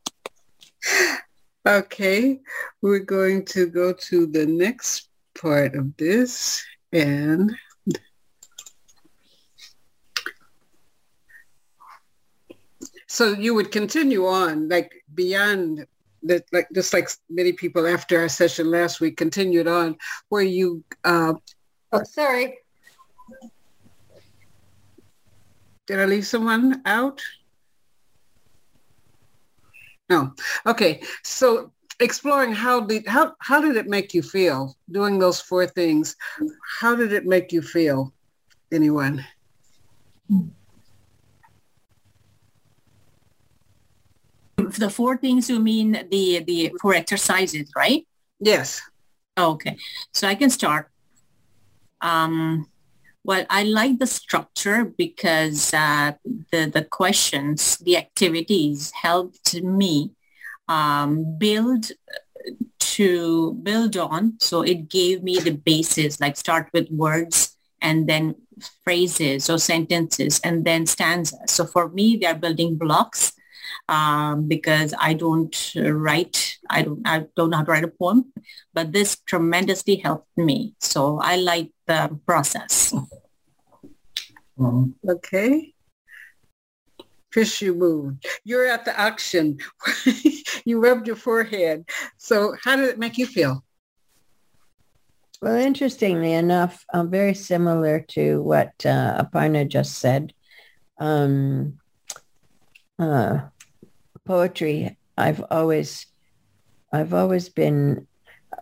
Okay, 1.68 2.42
we're 2.84 3.00
going 3.00 3.44
to 3.46 3.66
go 3.66 3.92
to 3.92 4.28
the 4.28 4.46
next 4.46 5.10
part 5.34 5.74
of 5.74 5.98
this 5.98 6.64
and 6.94 7.52
so 13.08 13.34
you 13.34 13.56
would 13.56 13.72
continue 13.72 14.28
on 14.28 14.70
like 14.70 14.92
beyond 15.16 15.88
that 16.26 16.44
like 16.52 16.68
just 16.74 16.94
like 16.94 17.10
many 17.30 17.52
people 17.54 17.88
after 17.88 18.20
our 18.20 18.30
session 18.30 18.70
last 18.70 19.00
week 19.00 19.18
continued 19.18 19.68
on 19.68 19.96
where 20.30 20.44
you 20.44 20.84
uh, 21.04 21.34
Oh, 21.92 22.04
sorry. 22.04 22.58
did 25.88 26.00
I 26.00 26.06
leave 26.06 26.26
someone 26.28 26.82
out? 26.86 27.22
No. 30.10 30.34
Okay. 30.66 31.02
So 31.24 31.72
exploring 32.00 32.52
how 32.54 32.82
did 32.82 33.08
how 33.08 33.34
how 33.40 33.62
did 33.62 33.78
it 33.78 33.88
make 33.88 34.14
you 34.14 34.22
feel 34.22 34.76
doing 34.92 35.20
those 35.20 35.40
four 35.40 35.66
things? 35.68 36.16
How 36.80 36.96
did 36.96 37.14
it 37.14 37.26
make 37.26 37.52
you 37.52 37.62
feel? 37.62 38.14
Anyone? 38.72 39.26
The 44.58 44.90
four 44.90 45.18
things 45.18 45.50
you 45.50 45.60
mean 45.60 45.92
the 46.10 46.44
the 46.46 46.72
four 46.82 46.94
exercises, 46.94 47.72
right? 47.76 48.08
Yes. 48.40 48.82
Okay, 49.38 49.78
so 50.14 50.28
I 50.28 50.36
can 50.36 50.50
start. 50.50 50.90
Um, 52.02 52.68
well, 53.24 53.46
I 53.50 53.64
like 53.64 54.00
the 54.00 54.08
structure 54.08 54.86
because 54.86 55.74
uh, 55.74 56.14
the 56.52 56.72
the 56.72 56.84
questions, 56.84 57.78
the 57.78 57.98
activities 57.98 58.92
helped 58.92 59.62
me 59.62 60.12
um, 60.68 61.38
build 61.38 61.92
to 62.80 63.54
build 63.64 63.98
on. 63.98 64.38
So 64.40 64.62
it 64.62 64.90
gave 64.90 65.24
me 65.24 65.40
the 65.40 65.52
basis, 65.52 66.22
like 66.22 66.38
start 66.38 66.70
with 66.74 66.90
words 66.90 67.58
and 67.82 68.08
then 68.08 68.36
phrases 68.84 69.50
or 69.50 69.58
sentences 69.58 70.40
and 70.44 70.64
then 70.64 70.86
stanzas. 70.86 71.52
So 71.52 71.66
for 71.66 71.90
me, 71.90 72.18
they 72.18 72.28
are 72.28 72.36
building 72.36 72.78
blocks 72.78 73.34
um, 73.88 74.48
because 74.48 74.94
I 75.00 75.14
don't 75.14 75.56
write. 75.76 76.58
I 76.70 76.82
don't. 76.82 77.02
I 77.06 77.26
don't 77.36 77.50
know 77.50 77.58
how 77.58 77.64
to 77.64 77.72
write 77.72 77.84
a 77.84 77.90
poem, 77.90 78.32
but 78.74 78.92
this 78.92 79.18
tremendously 79.26 79.98
helped 79.98 80.38
me. 80.38 80.76
So 80.80 81.20
I 81.22 81.36
like 81.38 81.72
the 81.88 82.18
process. 82.26 82.94
Mm-hmm. 84.58 85.10
Okay. 85.10 85.74
Chris, 87.32 87.62
you 87.62 87.76
moved. 87.76 88.26
You're 88.46 88.66
at 88.66 88.86
the 88.86 88.96
auction. 89.00 89.58
you 90.66 90.80
rubbed 90.80 91.06
your 91.06 91.18
forehead. 91.18 91.84
So 92.18 92.56
how 92.64 92.78
did 92.78 92.88
it 92.88 92.98
make 92.98 93.18
you 93.18 93.28
feel? 93.28 93.62
Well, 95.42 95.58
interestingly 95.58 96.32
enough, 96.32 96.86
uh, 96.94 97.04
very 97.04 97.34
similar 97.34 98.00
to 98.16 98.42
what 98.42 98.72
uh, 98.86 99.22
Aparna 99.24 99.68
just 99.68 100.00
said. 100.00 100.34
Um, 100.98 101.78
uh, 102.98 103.40
poetry, 104.26 104.98
I've 105.18 105.44
always, 105.50 106.08
I've 106.92 107.14
always 107.14 107.50
been, 107.50 108.08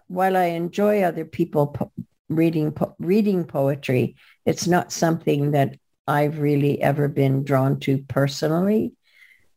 while 0.08 0.38
I 0.38 0.46
enjoy 0.46 1.02
other 1.02 1.26
people 1.26 1.68
po- 1.68 1.92
reading 2.30 2.72
po- 2.72 2.96
reading 3.00 3.46
poetry, 3.46 4.16
it's 4.46 4.68
not 4.68 4.92
something 4.92 5.52
that 5.52 5.78
I've 6.08 6.40
really 6.40 6.82
ever 6.82 7.08
been 7.08 7.44
drawn 7.44 7.80
to 7.82 7.98
personally. 8.00 8.94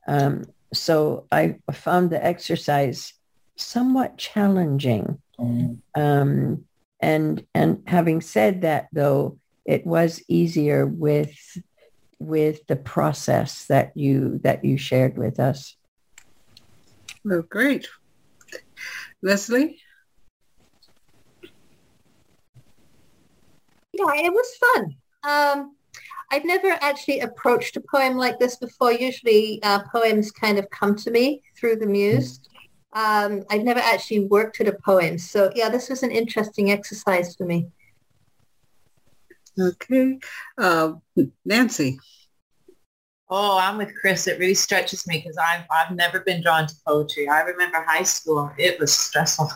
Um, 0.06 0.44
so 0.72 1.26
I 1.32 1.56
found 1.72 2.10
the 2.10 2.24
exercise 2.24 3.12
somewhat 3.56 4.18
challenging. 4.18 5.20
Mm. 5.38 5.78
Um, 5.94 6.64
and 7.00 7.44
and 7.54 7.82
having 7.86 8.20
said 8.20 8.62
that, 8.62 8.88
though, 8.92 9.38
it 9.64 9.86
was 9.86 10.22
easier 10.28 10.86
with 10.86 11.36
with 12.18 12.66
the 12.66 12.76
process 12.76 13.66
that 13.66 13.92
you 13.96 14.38
that 14.42 14.64
you 14.64 14.78
shared 14.78 15.18
with 15.18 15.38
us. 15.38 15.76
Well, 17.26 17.42
great, 17.42 17.88
Leslie. 19.20 19.80
Yeah, 23.92 24.12
it 24.14 24.32
was 24.32 24.56
fun. 24.60 24.94
Um, 25.24 25.76
I've 26.30 26.44
never 26.44 26.78
actually 26.80 27.18
approached 27.20 27.76
a 27.76 27.80
poem 27.80 28.16
like 28.16 28.38
this 28.38 28.54
before. 28.58 28.92
Usually 28.92 29.60
uh, 29.64 29.80
poems 29.90 30.30
kind 30.30 30.56
of 30.56 30.70
come 30.70 30.94
to 30.94 31.10
me 31.10 31.42
through 31.58 31.76
the 31.76 31.86
muse. 31.86 32.38
Um, 32.92 33.42
I've 33.50 33.64
never 33.64 33.80
actually 33.80 34.20
worked 34.20 34.60
at 34.60 34.68
a 34.68 34.78
poem. 34.84 35.18
So 35.18 35.50
yeah, 35.56 35.68
this 35.68 35.88
was 35.88 36.04
an 36.04 36.12
interesting 36.12 36.70
exercise 36.70 37.34
for 37.34 37.44
me. 37.44 37.66
Okay. 39.58 40.20
Uh, 40.56 40.92
Nancy. 41.44 41.98
Oh, 43.28 43.58
I'm 43.58 43.76
with 43.76 43.92
Chris. 44.00 44.28
It 44.28 44.38
really 44.38 44.54
stretches 44.54 45.06
me 45.06 45.18
because 45.18 45.36
I've, 45.36 45.64
I've 45.70 45.94
never 45.94 46.20
been 46.20 46.42
drawn 46.42 46.66
to 46.66 46.74
poetry. 46.86 47.28
I 47.28 47.40
remember 47.40 47.82
high 47.82 48.04
school. 48.04 48.52
It 48.56 48.78
was 48.78 48.92
stressful. 48.92 49.50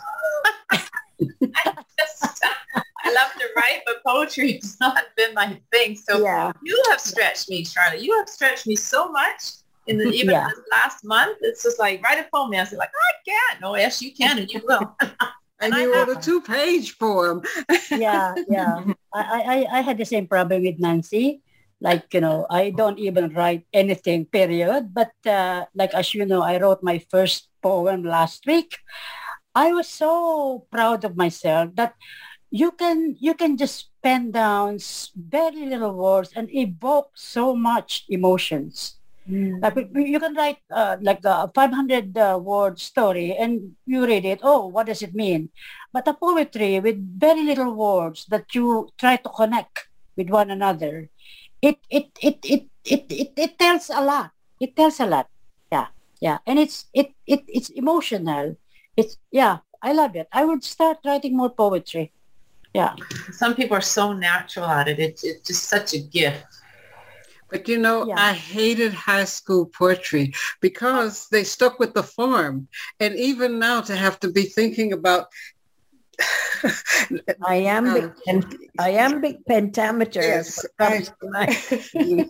I, 0.73 0.83
just, 1.99 2.45
I 2.75 3.13
love 3.13 3.33
to 3.39 3.47
write, 3.55 3.83
but 3.87 4.03
poetry 4.05 4.53
has 4.63 4.77
not 4.81 5.05
been 5.17 5.35
my 5.35 5.61
thing. 5.73 5.97
So 5.97 6.21
yeah. 6.21 6.51
you 6.65 6.83
have 6.91 7.01
stretched 7.01 7.49
me, 7.49 7.65
Charlotte. 7.65 8.03
You 8.03 8.17
have 8.19 8.29
stretched 8.29 8.67
me 8.67 8.75
so 8.75 9.11
much 9.13 9.43
in 9.87 9.99
the 9.99 10.07
even 10.07 10.35
yeah. 10.35 10.49
this 10.49 10.65
last 10.73 11.05
month. 11.05 11.39
It's 11.43 11.63
just 11.63 11.79
like 11.79 12.03
write 12.03 12.19
a 12.19 12.29
poem. 12.35 12.53
I 12.55 12.61
was 12.61 12.73
like, 12.73 12.91
I 12.91 13.31
can't. 13.31 13.61
No, 13.61 13.77
yes, 13.77 14.03
you 14.03 14.13
can, 14.13 14.39
and 14.39 14.51
you 14.51 14.63
will. 14.65 14.97
and, 15.61 15.75
you 15.75 15.95
wrote 15.95 16.09
a 16.09 16.21
two-page 16.21 16.99
poem. 16.99 17.43
yeah, 17.91 18.35
yeah. 18.49 18.85
I, 19.15 19.67
I 19.71 19.79
I 19.79 19.81
had 19.81 19.97
the 19.97 20.05
same 20.05 20.27
problem 20.27 20.63
with 20.63 20.81
Nancy. 20.81 21.41
Like 21.81 22.13
you 22.13 22.21
know, 22.21 22.47
I 22.51 22.71
don't 22.71 22.99
even 22.99 23.33
write 23.35 23.67
anything. 23.73 24.27
Period. 24.27 24.93
But 24.93 25.13
uh, 25.27 25.67
like 25.75 25.95
as 25.95 26.15
you 26.15 26.27
know, 26.27 26.43
I 26.43 26.61
wrote 26.61 26.83
my 26.83 27.01
first 27.11 27.49
poem 27.63 28.05
last 28.05 28.47
week. 28.47 28.79
I 29.55 29.73
was 29.73 29.89
so 29.89 30.67
proud 30.71 31.05
of 31.05 31.17
myself 31.17 31.75
that 31.75 31.95
you 32.51 32.71
can 32.73 33.17
you 33.19 33.35
can 33.35 33.57
just 33.57 33.91
pen 34.03 34.31
down 34.31 34.79
very 35.17 35.67
little 35.67 35.95
words 35.95 36.31
and 36.37 36.49
evoke 36.55 37.11
so 37.15 37.55
much 37.55 38.05
emotions 38.09 39.01
Mm. 39.31 39.63
Like 39.63 39.77
you 39.95 40.19
can 40.19 40.35
write 40.35 40.59
uh, 40.75 40.97
like 41.01 41.23
a 41.25 41.51
500 41.55 42.19
uh, 42.19 42.39
word 42.43 42.79
story 42.81 43.37
and 43.39 43.77
you 43.87 44.07
read 44.07 44.25
it. 44.25 44.41
Oh, 44.43 44.67
what 44.67 44.87
does 44.87 45.03
it 45.03 45.15
mean? 45.15 45.51
But 45.93 46.09
a 46.09 46.15
poetry 46.15 46.81
with 46.81 46.99
very 46.99 47.45
little 47.45 47.75
words 47.75 48.27
that 48.27 48.55
you 48.55 48.91
try 48.99 49.17
to 49.17 49.29
connect 49.29 49.87
with 50.17 50.31
one 50.31 50.51
another, 50.51 51.09
it 51.63 51.79
it 51.91 52.11
it 52.21 52.39
it 52.45 52.65
it 52.85 53.05
it, 53.09 53.33
it 53.37 53.59
tells 53.59 53.91
a 53.91 54.01
lot. 54.01 54.31
It 54.61 54.77
tells 54.77 55.01
a 55.01 55.07
lot. 55.07 55.29
Yeah, 55.73 55.89
yeah, 56.21 56.39
and 56.47 56.59
it's 56.59 56.87
it 56.93 57.13
it 57.27 57.45
it's 57.49 57.71
emotional. 57.71 58.57
It's 58.97 59.19
yeah, 59.31 59.59
I 59.83 59.93
love 59.93 60.17
it. 60.17 60.29
I 60.33 60.45
would 60.45 60.65
start 60.65 60.99
writing 61.05 61.37
more 61.37 61.51
poetry. 61.51 62.13
Yeah. 62.75 62.95
Some 63.33 63.55
people 63.55 63.77
are 63.77 63.83
so 63.83 64.13
natural 64.13 64.67
at 64.67 64.87
it. 64.89 64.99
It's, 64.99 65.25
it's 65.25 65.49
just 65.49 65.65
such 65.65 65.93
a 65.95 65.99
gift. 65.99 66.47
But 67.51 67.67
you 67.67 67.79
know, 67.79 68.07
yeah. 68.07 68.15
I 68.17 68.33
hated 68.33 68.95
high 68.95 69.25
school 69.25 69.67
poetry 69.67 70.33
because 70.61 71.29
they 71.31 71.43
stuck 71.43 71.81
with 71.81 71.95
the 71.95 72.03
form. 72.05 72.69
And 73.01 73.17
even 73.17 73.59
now 73.59 73.81
to 73.83 73.97
have 73.97 74.21
to 74.21 74.31
be 74.31 74.43
thinking 74.43 74.93
about 74.93 75.27
iambic 77.47 78.13
um, 78.29 78.59
iambic 78.79 79.45
pentameter. 79.47 80.21
Yes, 80.21 80.65
I, 80.79 81.07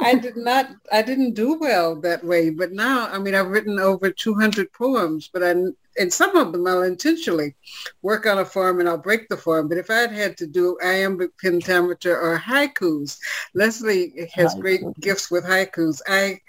I 0.00 0.14
did 0.14 0.36
not. 0.36 0.70
I 0.92 1.02
didn't 1.02 1.34
do 1.34 1.58
well 1.58 2.00
that 2.00 2.24
way. 2.24 2.50
But 2.50 2.72
now, 2.72 3.08
I 3.08 3.18
mean, 3.18 3.34
I've 3.34 3.48
written 3.48 3.78
over 3.78 4.10
200 4.10 4.72
poems, 4.72 5.28
but 5.32 5.42
I 5.42 5.54
and 5.98 6.12
some 6.12 6.36
of 6.36 6.52
them 6.52 6.66
I'll 6.66 6.82
intentionally 6.82 7.54
work 8.02 8.24
on 8.26 8.38
a 8.38 8.44
form 8.44 8.80
and 8.80 8.88
I'll 8.88 8.98
break 8.98 9.28
the 9.28 9.36
form. 9.36 9.68
But 9.68 9.78
if 9.78 9.90
I'd 9.90 10.12
had 10.12 10.36
to 10.38 10.46
do 10.46 10.78
iambic 10.82 11.36
pentameter 11.38 12.18
or 12.18 12.38
haikus, 12.38 13.18
Leslie 13.54 14.28
has 14.32 14.54
great 14.54 14.82
gifts 15.00 15.30
with 15.30 15.44
haikus. 15.44 16.00
I 16.06 16.40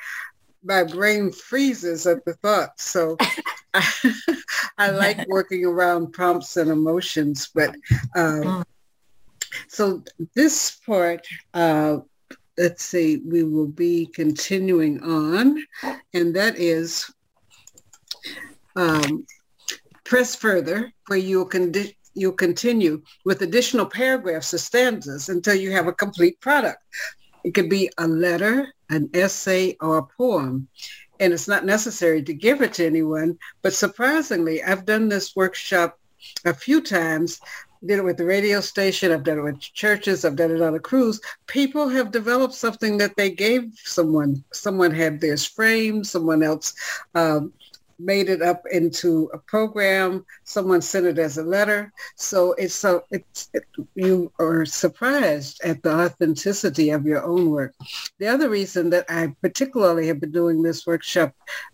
my 0.63 0.83
brain 0.83 1.31
freezes 1.31 2.05
at 2.05 2.23
the 2.25 2.33
thought. 2.35 2.79
So 2.79 3.17
I, 3.73 4.13
I 4.77 4.89
like 4.91 5.25
working 5.27 5.65
around 5.65 6.11
prompts 6.13 6.57
and 6.57 6.69
emotions. 6.69 7.49
But 7.53 7.75
um, 8.15 8.41
mm. 8.41 8.65
so 9.67 10.03
this 10.35 10.79
part, 10.85 11.25
uh, 11.53 11.99
let's 12.57 12.83
see, 12.83 13.17
we 13.25 13.43
will 13.43 13.67
be 13.67 14.07
continuing 14.07 15.01
on, 15.03 15.63
and 16.13 16.35
that 16.35 16.57
is 16.57 17.09
um, 18.75 19.25
press 20.03 20.35
further, 20.35 20.91
where 21.07 21.19
you'll, 21.19 21.47
condi- 21.47 21.95
you'll 22.15 22.31
continue 22.33 23.01
with 23.25 23.41
additional 23.41 23.85
paragraphs 23.85 24.53
or 24.53 24.57
stanzas 24.57 25.29
until 25.29 25.55
you 25.55 25.71
have 25.71 25.87
a 25.87 25.93
complete 25.93 26.39
product. 26.41 26.83
It 27.43 27.53
could 27.53 27.69
be 27.69 27.89
a 27.97 28.07
letter, 28.07 28.73
an 28.89 29.09
essay, 29.13 29.77
or 29.81 29.97
a 29.97 30.03
poem. 30.03 30.67
And 31.19 31.33
it's 31.33 31.47
not 31.47 31.65
necessary 31.65 32.23
to 32.23 32.33
give 32.33 32.61
it 32.61 32.73
to 32.73 32.85
anyone. 32.85 33.37
But 33.61 33.73
surprisingly, 33.73 34.63
I've 34.63 34.85
done 34.85 35.09
this 35.09 35.35
workshop 35.35 35.99
a 36.45 36.53
few 36.53 36.81
times 36.81 37.39
did 37.85 37.99
it 37.99 38.03
with 38.03 38.17
the 38.17 38.25
radio 38.25 38.59
station. 38.59 39.11
I've 39.11 39.23
done 39.23 39.39
it 39.39 39.43
with 39.43 39.59
churches. 39.59 40.25
I've 40.25 40.35
done 40.35 40.51
it 40.51 40.61
on 40.61 40.75
a 40.75 40.79
cruise. 40.79 41.21
People 41.47 41.87
have 41.87 42.11
developed 42.11 42.53
something 42.53 42.97
that 42.97 43.15
they 43.15 43.29
gave 43.29 43.71
someone. 43.85 44.43
Someone 44.51 44.91
had 44.91 45.21
theirs 45.21 45.45
framed. 45.45 46.05
Someone 46.05 46.43
else 46.43 46.73
um, 47.15 47.53
made 47.99 48.29
it 48.29 48.41
up 48.41 48.63
into 48.71 49.29
a 49.33 49.37
program. 49.37 50.25
Someone 50.43 50.81
sent 50.81 51.05
it 51.05 51.19
as 51.19 51.37
a 51.37 51.43
letter. 51.43 51.91
So 52.15 52.53
it's 52.53 52.75
so 52.75 53.03
it's 53.11 53.49
it, 53.53 53.63
you 53.95 54.31
are 54.39 54.65
surprised 54.65 55.61
at 55.63 55.83
the 55.83 55.93
authenticity 55.93 56.89
of 56.91 57.05
your 57.05 57.23
own 57.23 57.49
work. 57.51 57.73
The 58.19 58.27
other 58.27 58.49
reason 58.49 58.89
that 58.91 59.05
I 59.09 59.35
particularly 59.41 60.07
have 60.07 60.19
been 60.19 60.31
doing 60.31 60.61
this 60.61 60.87
workshop 60.87 61.33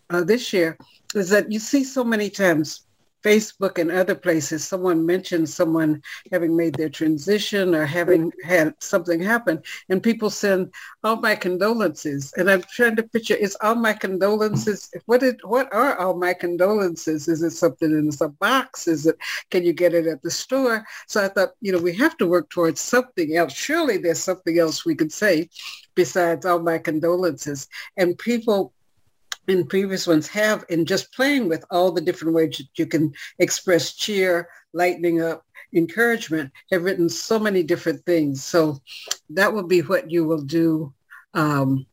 uh, 0.09 0.23
this 0.23 0.51
year 0.51 0.77
is 1.13 1.29
that 1.29 1.51
you 1.51 1.59
see 1.59 1.83
so 1.83 2.03
many 2.03 2.29
times 2.29 2.84
Facebook 3.25 3.79
and 3.79 3.91
other 3.91 4.13
places, 4.13 4.63
someone 4.63 5.03
mentions 5.03 5.51
someone 5.51 5.99
having 6.31 6.55
made 6.55 6.75
their 6.75 6.89
transition 6.89 7.73
or 7.73 7.83
having 7.83 8.31
had 8.43 8.75
something 8.79 9.19
happen, 9.19 9.59
and 9.89 10.03
people 10.03 10.29
send 10.29 10.71
all 11.03 11.15
my 11.15 11.35
condolences. 11.35 12.31
And 12.37 12.51
I'm 12.51 12.61
trying 12.61 12.95
to 12.97 13.03
picture, 13.03 13.33
is 13.33 13.57
all 13.61 13.73
my 13.73 13.93
condolences, 13.93 14.91
what, 15.07 15.23
is, 15.23 15.33
what 15.43 15.73
are 15.73 15.97
all 15.97 16.15
my 16.15 16.33
condolences? 16.33 17.27
Is 17.27 17.41
it 17.41 17.51
something 17.51 17.89
in 17.89 18.11
a 18.21 18.29
box? 18.29 18.87
Is 18.87 19.07
it, 19.07 19.17
can 19.49 19.63
you 19.63 19.73
get 19.73 19.95
it 19.95 20.05
at 20.05 20.21
the 20.21 20.29
store? 20.29 20.85
So 21.07 21.23
I 21.23 21.27
thought, 21.29 21.53
you 21.61 21.71
know, 21.71 21.79
we 21.79 21.95
have 21.95 22.17
to 22.17 22.27
work 22.27 22.51
towards 22.51 22.79
something 22.79 23.35
else. 23.35 23.53
Surely 23.53 23.97
there's 23.97 24.19
something 24.19 24.59
else 24.59 24.85
we 24.85 24.93
could 24.93 25.11
say 25.11 25.49
besides 25.95 26.45
all 26.45 26.59
my 26.59 26.77
condolences. 26.77 27.67
And 27.97 28.17
people 28.19 28.71
in 29.47 29.67
previous 29.67 30.07
ones 30.07 30.27
have 30.27 30.65
in 30.69 30.85
just 30.85 31.13
playing 31.13 31.47
with 31.49 31.65
all 31.71 31.91
the 31.91 32.01
different 32.01 32.33
ways 32.33 32.57
that 32.57 32.67
you 32.75 32.85
can 32.85 33.13
express 33.39 33.93
cheer, 33.93 34.49
lightening 34.73 35.21
up, 35.21 35.45
encouragement, 35.73 36.51
have 36.71 36.83
written 36.83 37.09
so 37.09 37.39
many 37.39 37.63
different 37.63 38.05
things. 38.05 38.43
So 38.43 38.79
that 39.29 39.53
will 39.53 39.67
be 39.67 39.81
what 39.81 40.09
you 40.09 40.25
will 40.25 40.41
do. 40.41 40.93
Um, 41.33 41.85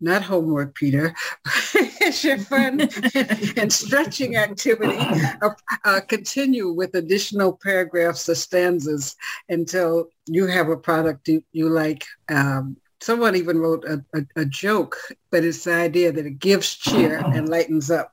not 0.00 0.22
homework, 0.22 0.74
Peter. 0.74 1.14
it's 1.74 2.22
your 2.24 2.38
fun 2.38 2.80
and 3.56 3.72
stretching 3.72 4.36
activity, 4.36 4.98
uh, 5.40 5.50
uh, 5.84 6.00
continue 6.08 6.70
with 6.70 6.94
additional 6.94 7.58
paragraphs 7.62 8.28
or 8.28 8.34
stanzas 8.34 9.16
until 9.48 10.08
you 10.26 10.46
have 10.46 10.68
a 10.68 10.76
product 10.76 11.26
you, 11.28 11.42
you 11.52 11.68
like. 11.68 12.04
Um, 12.28 12.76
someone 13.04 13.36
even 13.36 13.58
wrote 13.58 13.84
a, 13.84 14.04
a, 14.14 14.42
a 14.42 14.44
joke, 14.44 14.96
but 15.30 15.44
it's 15.44 15.64
the 15.64 15.74
idea 15.74 16.10
that 16.12 16.26
it 16.26 16.38
gives 16.38 16.74
cheer 16.74 17.18
and 17.18 17.48
lightens 17.48 17.90
up. 17.90 18.12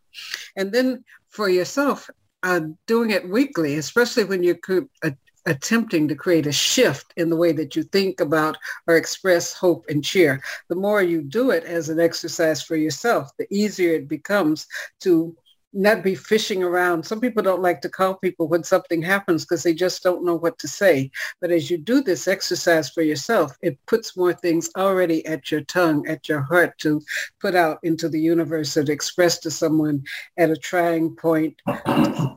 And 0.56 0.72
then 0.72 1.04
for 1.30 1.50
yourself, 1.50 2.10
uh, 2.44 2.62
doing 2.88 3.12
it 3.12 3.30
weekly, 3.30 3.76
especially 3.76 4.26
when 4.26 4.44
you're 4.44 4.60
uh, 5.04 5.12
attempting 5.46 6.08
to 6.08 6.16
create 6.16 6.46
a 6.46 6.52
shift 6.52 7.14
in 7.18 7.30
the 7.30 7.36
way 7.36 7.52
that 7.52 7.76
you 7.76 7.84
think 7.84 8.20
about 8.20 8.58
or 8.88 8.96
express 8.96 9.54
hope 9.54 9.86
and 9.90 10.04
cheer. 10.04 10.42
The 10.70 10.76
more 10.76 11.02
you 11.02 11.22
do 11.22 11.52
it 11.52 11.64
as 11.64 11.90
an 11.90 12.00
exercise 12.00 12.62
for 12.62 12.76
yourself, 12.76 13.32
the 13.38 13.48
easier 13.50 13.96
it 13.96 14.08
becomes 14.08 14.68
to 15.02 15.36
not 15.74 16.04
be 16.04 16.16
fishing 16.16 16.64
around. 16.64 17.06
Some 17.06 17.22
people 17.22 17.42
don't 17.42 17.62
like 17.62 17.82
to 17.82 17.90
call 17.90 18.16
people 18.16 18.48
when 18.48 18.64
something 18.64 19.02
happens 19.02 19.46
because 19.46 19.64
they 19.64 19.74
just 19.74 20.04
don't 20.04 20.26
know 20.26 20.36
what 20.36 20.60
to 20.60 20.68
say. 20.68 21.12
But 21.40 21.52
as 21.52 21.72
you 21.72 21.78
do 21.78 22.02
this 22.02 22.28
exercise 22.28 22.90
for 22.90 23.02
yourself, 23.02 23.58
it 23.62 23.78
puts 23.86 24.18
more 24.18 24.34
things 24.34 24.70
already 24.76 25.26
at 25.26 25.52
your 25.52 25.62
tongue, 25.62 26.08
at 26.08 26.28
your 26.28 26.42
heart 26.42 26.78
to 26.80 27.02
put 27.40 27.56
out 27.56 27.80
into 27.84 28.10
the 28.10 28.20
universe 28.20 28.76
and 28.76 28.90
express 28.90 29.40
to 29.40 29.52
someone 29.52 30.04
at 30.38 30.50
a 30.50 30.58
trying 30.58 31.16
point, 31.16 31.62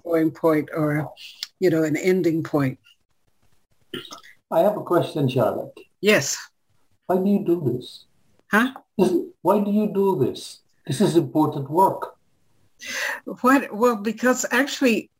going 0.05 0.31
point, 0.31 0.69
or, 0.75 1.11
you 1.59 1.71
know, 1.71 1.83
an 1.83 1.97
ending 1.97 2.43
point. 2.43 2.79
I 4.51 4.61
have 4.61 4.77
a 4.77 4.83
question, 4.83 5.29
Charlotte. 5.29 5.79
Yes. 6.01 6.39
Why 7.07 7.17
do 7.17 7.29
you 7.29 7.45
do 7.45 7.61
this? 7.61 8.05
Huh? 8.51 8.75
Why 9.43 9.61
do 9.61 9.71
you 9.71 9.93
do 9.93 10.25
this? 10.25 10.61
This 10.87 11.01
is 11.01 11.17
important 11.17 11.69
work. 11.69 12.14
What? 13.41 13.75
Well, 13.75 13.97
because 13.97 14.47
actually 14.51 15.11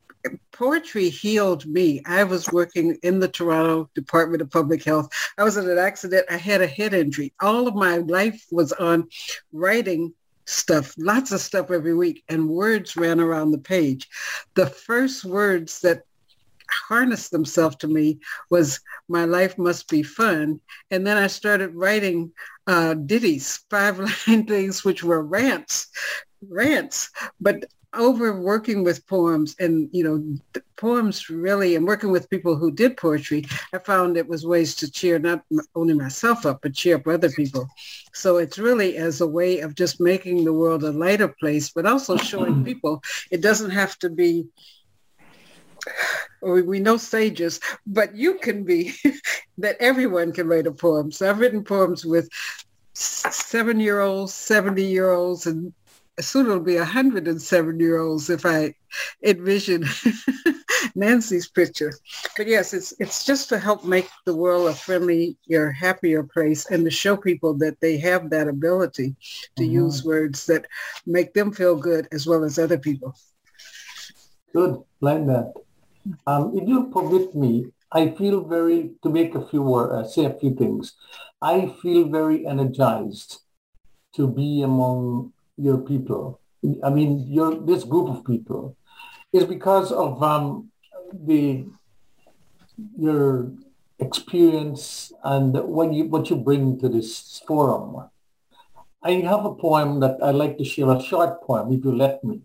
poetry 0.51 1.09
healed 1.09 1.65
me. 1.65 2.01
I 2.05 2.23
was 2.23 2.51
working 2.51 2.97
in 3.03 3.19
the 3.19 3.27
Toronto 3.27 3.89
Department 3.93 4.41
of 4.41 4.49
Public 4.49 4.83
Health. 4.83 5.09
I 5.37 5.43
was 5.43 5.57
in 5.57 5.69
an 5.69 5.77
accident. 5.77 6.25
I 6.29 6.37
had 6.37 6.61
a 6.61 6.67
head 6.67 6.93
injury. 6.93 7.33
All 7.41 7.67
of 7.67 7.75
my 7.75 7.97
life 7.97 8.45
was 8.51 8.71
on 8.73 9.07
writing 9.51 10.13
stuff, 10.45 10.93
lots 10.97 11.31
of 11.31 11.41
stuff 11.41 11.71
every 11.71 11.95
week, 11.95 12.23
and 12.29 12.49
words 12.49 12.95
ran 12.95 13.19
around 13.19 13.51
the 13.51 13.57
page. 13.57 14.07
The 14.53 14.67
first 14.67 15.25
words 15.25 15.81
that 15.81 16.03
harnessed 16.69 17.31
themselves 17.31 17.75
to 17.77 17.87
me 17.87 18.19
was 18.49 18.79
my 19.07 19.25
life 19.25 19.57
must 19.57 19.89
be 19.89 20.03
fun. 20.03 20.59
And 20.91 21.05
then 21.05 21.17
I 21.17 21.27
started 21.27 21.75
writing 21.75 22.31
uh, 22.67 22.95
ditties, 22.95 23.63
five 23.69 23.99
line 24.27 24.45
things, 24.45 24.83
which 24.83 25.03
were 25.03 25.21
rants, 25.21 25.87
rants. 26.49 27.09
But 27.39 27.65
over 27.93 28.39
working 28.39 28.83
with 28.83 29.07
poems 29.07 29.55
and, 29.59 29.89
you 29.91 30.03
know, 30.03 30.61
poems 30.75 31.29
really, 31.29 31.75
and 31.75 31.87
working 31.87 32.11
with 32.11 32.29
people 32.29 32.55
who 32.55 32.71
did 32.71 32.97
poetry, 32.97 33.45
I 33.73 33.77
found 33.77 34.17
it 34.17 34.27
was 34.27 34.45
ways 34.45 34.75
to 34.75 34.91
cheer 34.91 35.17
not 35.17 35.43
only 35.75 35.93
myself 35.93 36.45
up, 36.45 36.61
but 36.61 36.73
cheer 36.73 36.97
up 36.97 37.07
other 37.07 37.29
people. 37.29 37.69
So 38.13 38.37
it's 38.37 38.57
really 38.57 38.97
as 38.97 39.21
a 39.21 39.27
way 39.27 39.59
of 39.59 39.75
just 39.75 40.01
making 40.01 40.43
the 40.43 40.53
world 40.53 40.83
a 40.83 40.91
lighter 40.91 41.29
place, 41.29 41.69
but 41.69 41.85
also 41.85 42.17
showing 42.17 42.55
mm-hmm. 42.55 42.65
people 42.65 43.03
it 43.31 43.41
doesn't 43.41 43.71
have 43.71 43.97
to 43.99 44.09
be 44.09 44.47
we 46.41 46.79
know 46.79 46.97
sages, 46.97 47.59
but 47.85 48.15
you 48.15 48.35
can 48.35 48.63
be, 48.63 48.95
that 49.57 49.77
everyone 49.79 50.31
can 50.31 50.47
write 50.47 50.67
a 50.67 50.71
poem. 50.71 51.11
So 51.11 51.29
I've 51.29 51.39
written 51.39 51.63
poems 51.63 52.05
with 52.05 52.29
seven-year-olds, 52.93 54.31
70-year-olds, 54.31 55.47
and 55.47 55.73
soon 56.19 56.45
it'll 56.45 56.59
be 56.59 56.75
107-year-olds 56.75 58.29
if 58.29 58.45
I 58.45 58.73
envision 59.23 59.85
Nancy's 60.95 61.47
picture. 61.47 61.93
But 62.37 62.47
yes, 62.47 62.73
it's 62.73 62.93
it's 62.99 63.25
just 63.25 63.49
to 63.49 63.59
help 63.59 63.83
make 63.83 64.09
the 64.25 64.35
world 64.35 64.67
a 64.67 64.73
friendlier, 64.73 65.71
happier 65.71 66.23
place 66.23 66.65
and 66.71 66.85
to 66.85 66.91
show 66.91 67.17
people 67.17 67.53
that 67.55 67.79
they 67.81 67.97
have 67.97 68.29
that 68.29 68.47
ability 68.47 69.15
to 69.57 69.63
mm-hmm. 69.63 69.71
use 69.71 70.05
words 70.05 70.45
that 70.45 70.65
make 71.05 71.33
them 71.33 71.51
feel 71.51 71.75
good 71.75 72.07
as 72.11 72.25
well 72.25 72.43
as 72.43 72.57
other 72.57 72.77
people. 72.77 73.15
Good, 74.53 74.81
like 75.01 75.25
that. 75.27 75.53
Um, 76.27 76.57
if 76.57 76.67
you 76.67 76.87
permit 76.93 77.35
me, 77.35 77.71
I 77.91 78.11
feel 78.11 78.43
very, 78.43 78.91
to 79.03 79.09
make 79.09 79.35
a 79.35 79.45
few 79.45 79.61
words, 79.61 79.93
uh, 79.93 80.07
say 80.07 80.25
a 80.25 80.33
few 80.33 80.55
things. 80.55 80.93
I 81.41 81.73
feel 81.81 82.07
very 82.09 82.45
energized 82.47 83.39
to 84.15 84.27
be 84.27 84.61
among 84.61 85.33
your 85.57 85.77
people. 85.77 86.39
I 86.83 86.89
mean, 86.89 87.25
your 87.27 87.55
this 87.55 87.83
group 87.83 88.09
of 88.09 88.25
people 88.25 88.75
is 89.31 89.45
because 89.45 89.91
of 89.91 90.21
um, 90.23 90.71
the 91.13 91.65
your 92.97 93.51
experience 93.99 95.13
and 95.23 95.53
what 95.53 95.93
you 95.93 96.05
what 96.05 96.29
you 96.29 96.35
bring 96.35 96.79
to 96.79 96.89
this 96.89 97.41
forum. 97.47 98.09
I 99.03 99.21
have 99.21 99.45
a 99.45 99.53
poem 99.53 99.99
that 99.99 100.17
I 100.21 100.31
like 100.31 100.57
to 100.57 100.65
share, 100.65 100.89
a 100.89 101.01
short 101.01 101.43
poem, 101.43 101.71
if 101.71 101.85
you 101.85 101.95
let 101.95 102.23
me. 102.23 102.41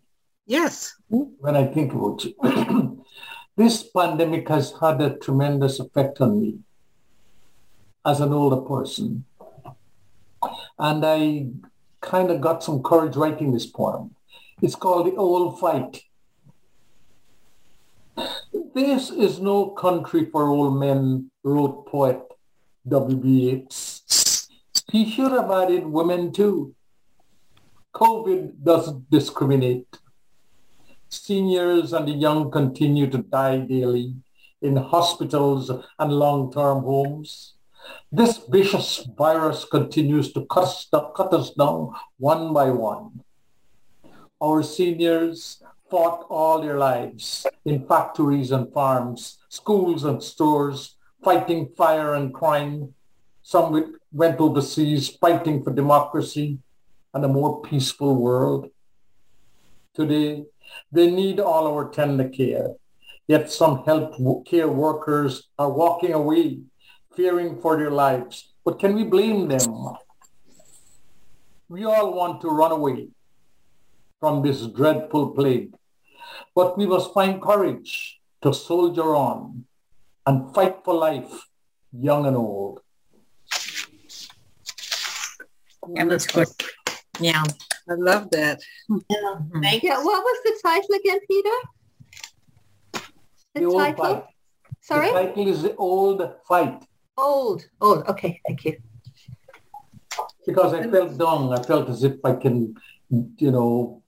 Yes. 0.46 0.94
When 1.08 1.56
I 1.56 1.64
think 1.64 1.92
about 1.94 2.24
it. 2.24 2.36
This 3.60 3.82
pandemic 3.82 4.48
has 4.48 4.72
had 4.80 5.02
a 5.02 5.16
tremendous 5.18 5.80
effect 5.80 6.22
on 6.22 6.40
me 6.40 6.60
as 8.06 8.20
an 8.20 8.32
older 8.32 8.62
person. 8.62 9.26
And 10.78 11.04
I 11.04 11.48
kind 12.00 12.30
of 12.30 12.40
got 12.40 12.62
some 12.62 12.82
courage 12.82 13.16
writing 13.16 13.52
this 13.52 13.66
poem. 13.66 14.14
It's 14.62 14.74
called 14.74 15.06
The 15.06 15.16
Old 15.16 15.60
Fight. 15.60 16.02
This 18.74 19.10
is 19.10 19.40
no 19.40 19.70
country 19.70 20.26
for 20.26 20.48
old 20.48 20.78
men, 20.78 21.30
wrote 21.42 21.86
poet 21.86 22.20
W.B. 22.88 23.28
Yeats. 23.28 24.48
He 24.90 25.10
should 25.10 25.32
have 25.32 25.50
added 25.50 25.86
women 25.86 26.32
too. 26.32 26.74
COVID 27.94 28.62
doesn't 28.62 29.10
discriminate. 29.10 29.86
Seniors 31.08 31.92
and 31.92 32.06
the 32.06 32.12
young 32.12 32.50
continue 32.50 33.08
to 33.10 33.18
die 33.18 33.58
daily 33.58 34.14
in 34.62 34.76
hospitals 34.76 35.70
and 35.98 36.12
long-term 36.12 36.82
homes. 36.84 37.54
This 38.12 38.38
vicious 38.48 39.06
virus 39.16 39.64
continues 39.64 40.32
to 40.32 40.44
cut 40.46 40.64
us, 40.64 40.88
us 40.92 41.50
down 41.50 41.94
one 42.18 42.52
by 42.52 42.70
one. 42.70 43.22
Our 44.42 44.62
seniors 44.62 45.62
fought 45.90 46.26
all 46.30 46.60
their 46.60 46.78
lives 46.78 47.46
in 47.64 47.86
factories 47.86 48.52
and 48.52 48.72
farms, 48.72 49.38
schools 49.48 50.04
and 50.04 50.22
stores, 50.22 50.96
fighting 51.22 51.68
fire 51.76 52.14
and 52.14 52.32
crime. 52.32 52.94
Some 53.42 53.98
went 54.12 54.40
overseas 54.40 55.08
fighting 55.08 55.62
for 55.62 55.72
democracy 55.72 56.58
and 57.12 57.24
a 57.24 57.28
more 57.28 57.60
peaceful 57.62 58.14
world. 58.16 58.70
Today, 59.94 60.44
they 60.92 61.10
need 61.10 61.40
all 61.40 61.66
our 61.66 61.90
tender 61.90 62.28
care. 62.28 62.74
Yet 63.26 63.50
some 63.50 63.84
health 63.84 64.16
care 64.46 64.68
workers 64.68 65.48
are 65.58 65.70
walking 65.70 66.12
away, 66.12 66.60
fearing 67.14 67.60
for 67.60 67.76
their 67.76 67.90
lives. 67.90 68.52
But 68.64 68.78
can 68.78 68.94
we 68.94 69.04
blame 69.04 69.48
them? 69.48 69.94
We 71.68 71.84
all 71.84 72.14
want 72.14 72.40
to 72.42 72.48
run 72.48 72.72
away 72.72 73.08
from 74.18 74.42
this 74.42 74.66
dreadful 74.66 75.30
plague. 75.30 75.74
But 76.54 76.76
we 76.76 76.86
must 76.86 77.12
find 77.14 77.40
courage 77.40 78.20
to 78.42 78.52
soldier 78.52 79.14
on 79.14 79.64
and 80.26 80.54
fight 80.54 80.84
for 80.84 80.94
life, 80.94 81.48
young 81.92 82.26
and 82.26 82.36
old. 82.36 82.80
That 85.94 86.06
was 86.06 86.26
good. 86.26 86.48
Yeah. 87.18 87.42
I 87.88 87.94
love 87.94 88.30
that. 88.30 88.60
Yeah. 88.88 89.34
Thank 89.62 89.82
you. 89.82 89.90
What 89.90 90.22
was 90.22 90.38
the 90.44 90.60
title 90.62 90.94
again, 90.94 91.18
Peter? 91.28 91.58
The, 93.54 93.60
the 93.60 93.70
title? 93.72 94.04
Fight. 94.04 94.24
Sorry? 94.80 95.06
The 95.08 95.12
title 95.12 95.48
is 95.48 95.62
The 95.62 95.74
Old 95.76 96.34
Fight. 96.46 96.84
Old. 97.20 97.66
Old. 97.80 98.06
Okay. 98.08 98.40
Thank 98.46 98.64
you. 98.64 98.76
Because 100.46 100.74
I 100.74 100.90
felt 100.90 101.18
dumb. 101.18 101.50
I 101.50 101.62
felt 101.62 101.88
as 101.88 102.02
if 102.02 102.24
I 102.24 102.34
can, 102.34 102.74
you 103.10 103.50
know, 103.50 104.02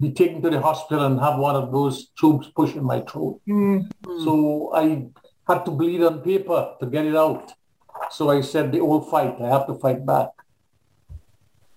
be 0.00 0.12
taken 0.12 0.40
to 0.42 0.50
the 0.50 0.60
hospital 0.60 1.04
and 1.04 1.20
have 1.20 1.38
one 1.38 1.56
of 1.56 1.70
those 1.70 2.08
tubes 2.18 2.48
push 2.48 2.74
in 2.74 2.84
my 2.84 3.00
throat. 3.02 3.40
Mm-hmm. 3.48 4.24
So 4.24 4.72
I 4.74 5.06
had 5.46 5.64
to 5.66 5.70
bleed 5.70 6.02
on 6.02 6.22
paper 6.22 6.74
to 6.80 6.86
get 6.86 7.04
it 7.04 7.16
out. 7.16 7.52
So 8.10 8.30
I 8.30 8.40
said, 8.40 8.72
the 8.72 8.80
old 8.80 9.10
fight, 9.10 9.36
I 9.40 9.48
have 9.48 9.66
to 9.66 9.74
fight 9.74 10.06
back. 10.06 10.28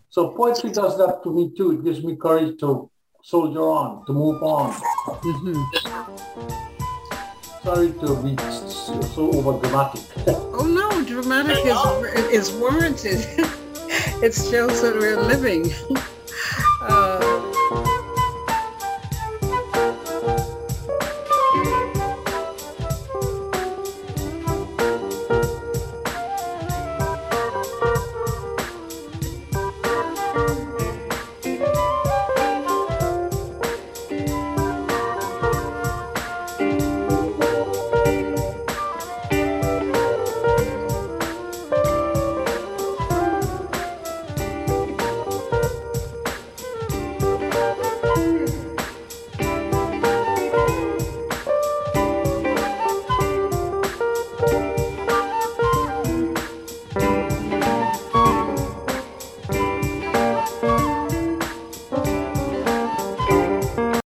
So 0.10 0.30
poetry 0.30 0.72
does 0.72 0.98
that 0.98 1.22
to 1.24 1.36
me 1.36 1.52
too. 1.56 1.74
It 1.74 1.84
gives 1.84 2.04
me 2.04 2.16
courage 2.16 2.60
to 2.62 2.90
soldier 3.24 3.70
on, 3.70 4.06
to 4.06 4.14
move 4.14 4.42
on. 4.42 4.72
Mm-hmm. 4.72 6.73
Sorry 7.64 7.94
to 7.94 8.16
be 8.22 8.36
so 8.36 9.32
over 9.32 9.58
dramatic. 9.62 10.02
oh 10.28 10.66
no, 10.66 11.06
dramatic 11.06 11.60
is, 11.64 12.50
is 12.50 12.52
warranted. 12.60 13.26
it 14.22 14.34
shows 14.34 14.82
that 14.82 14.96
we're 15.00 15.22
living. 15.22 15.72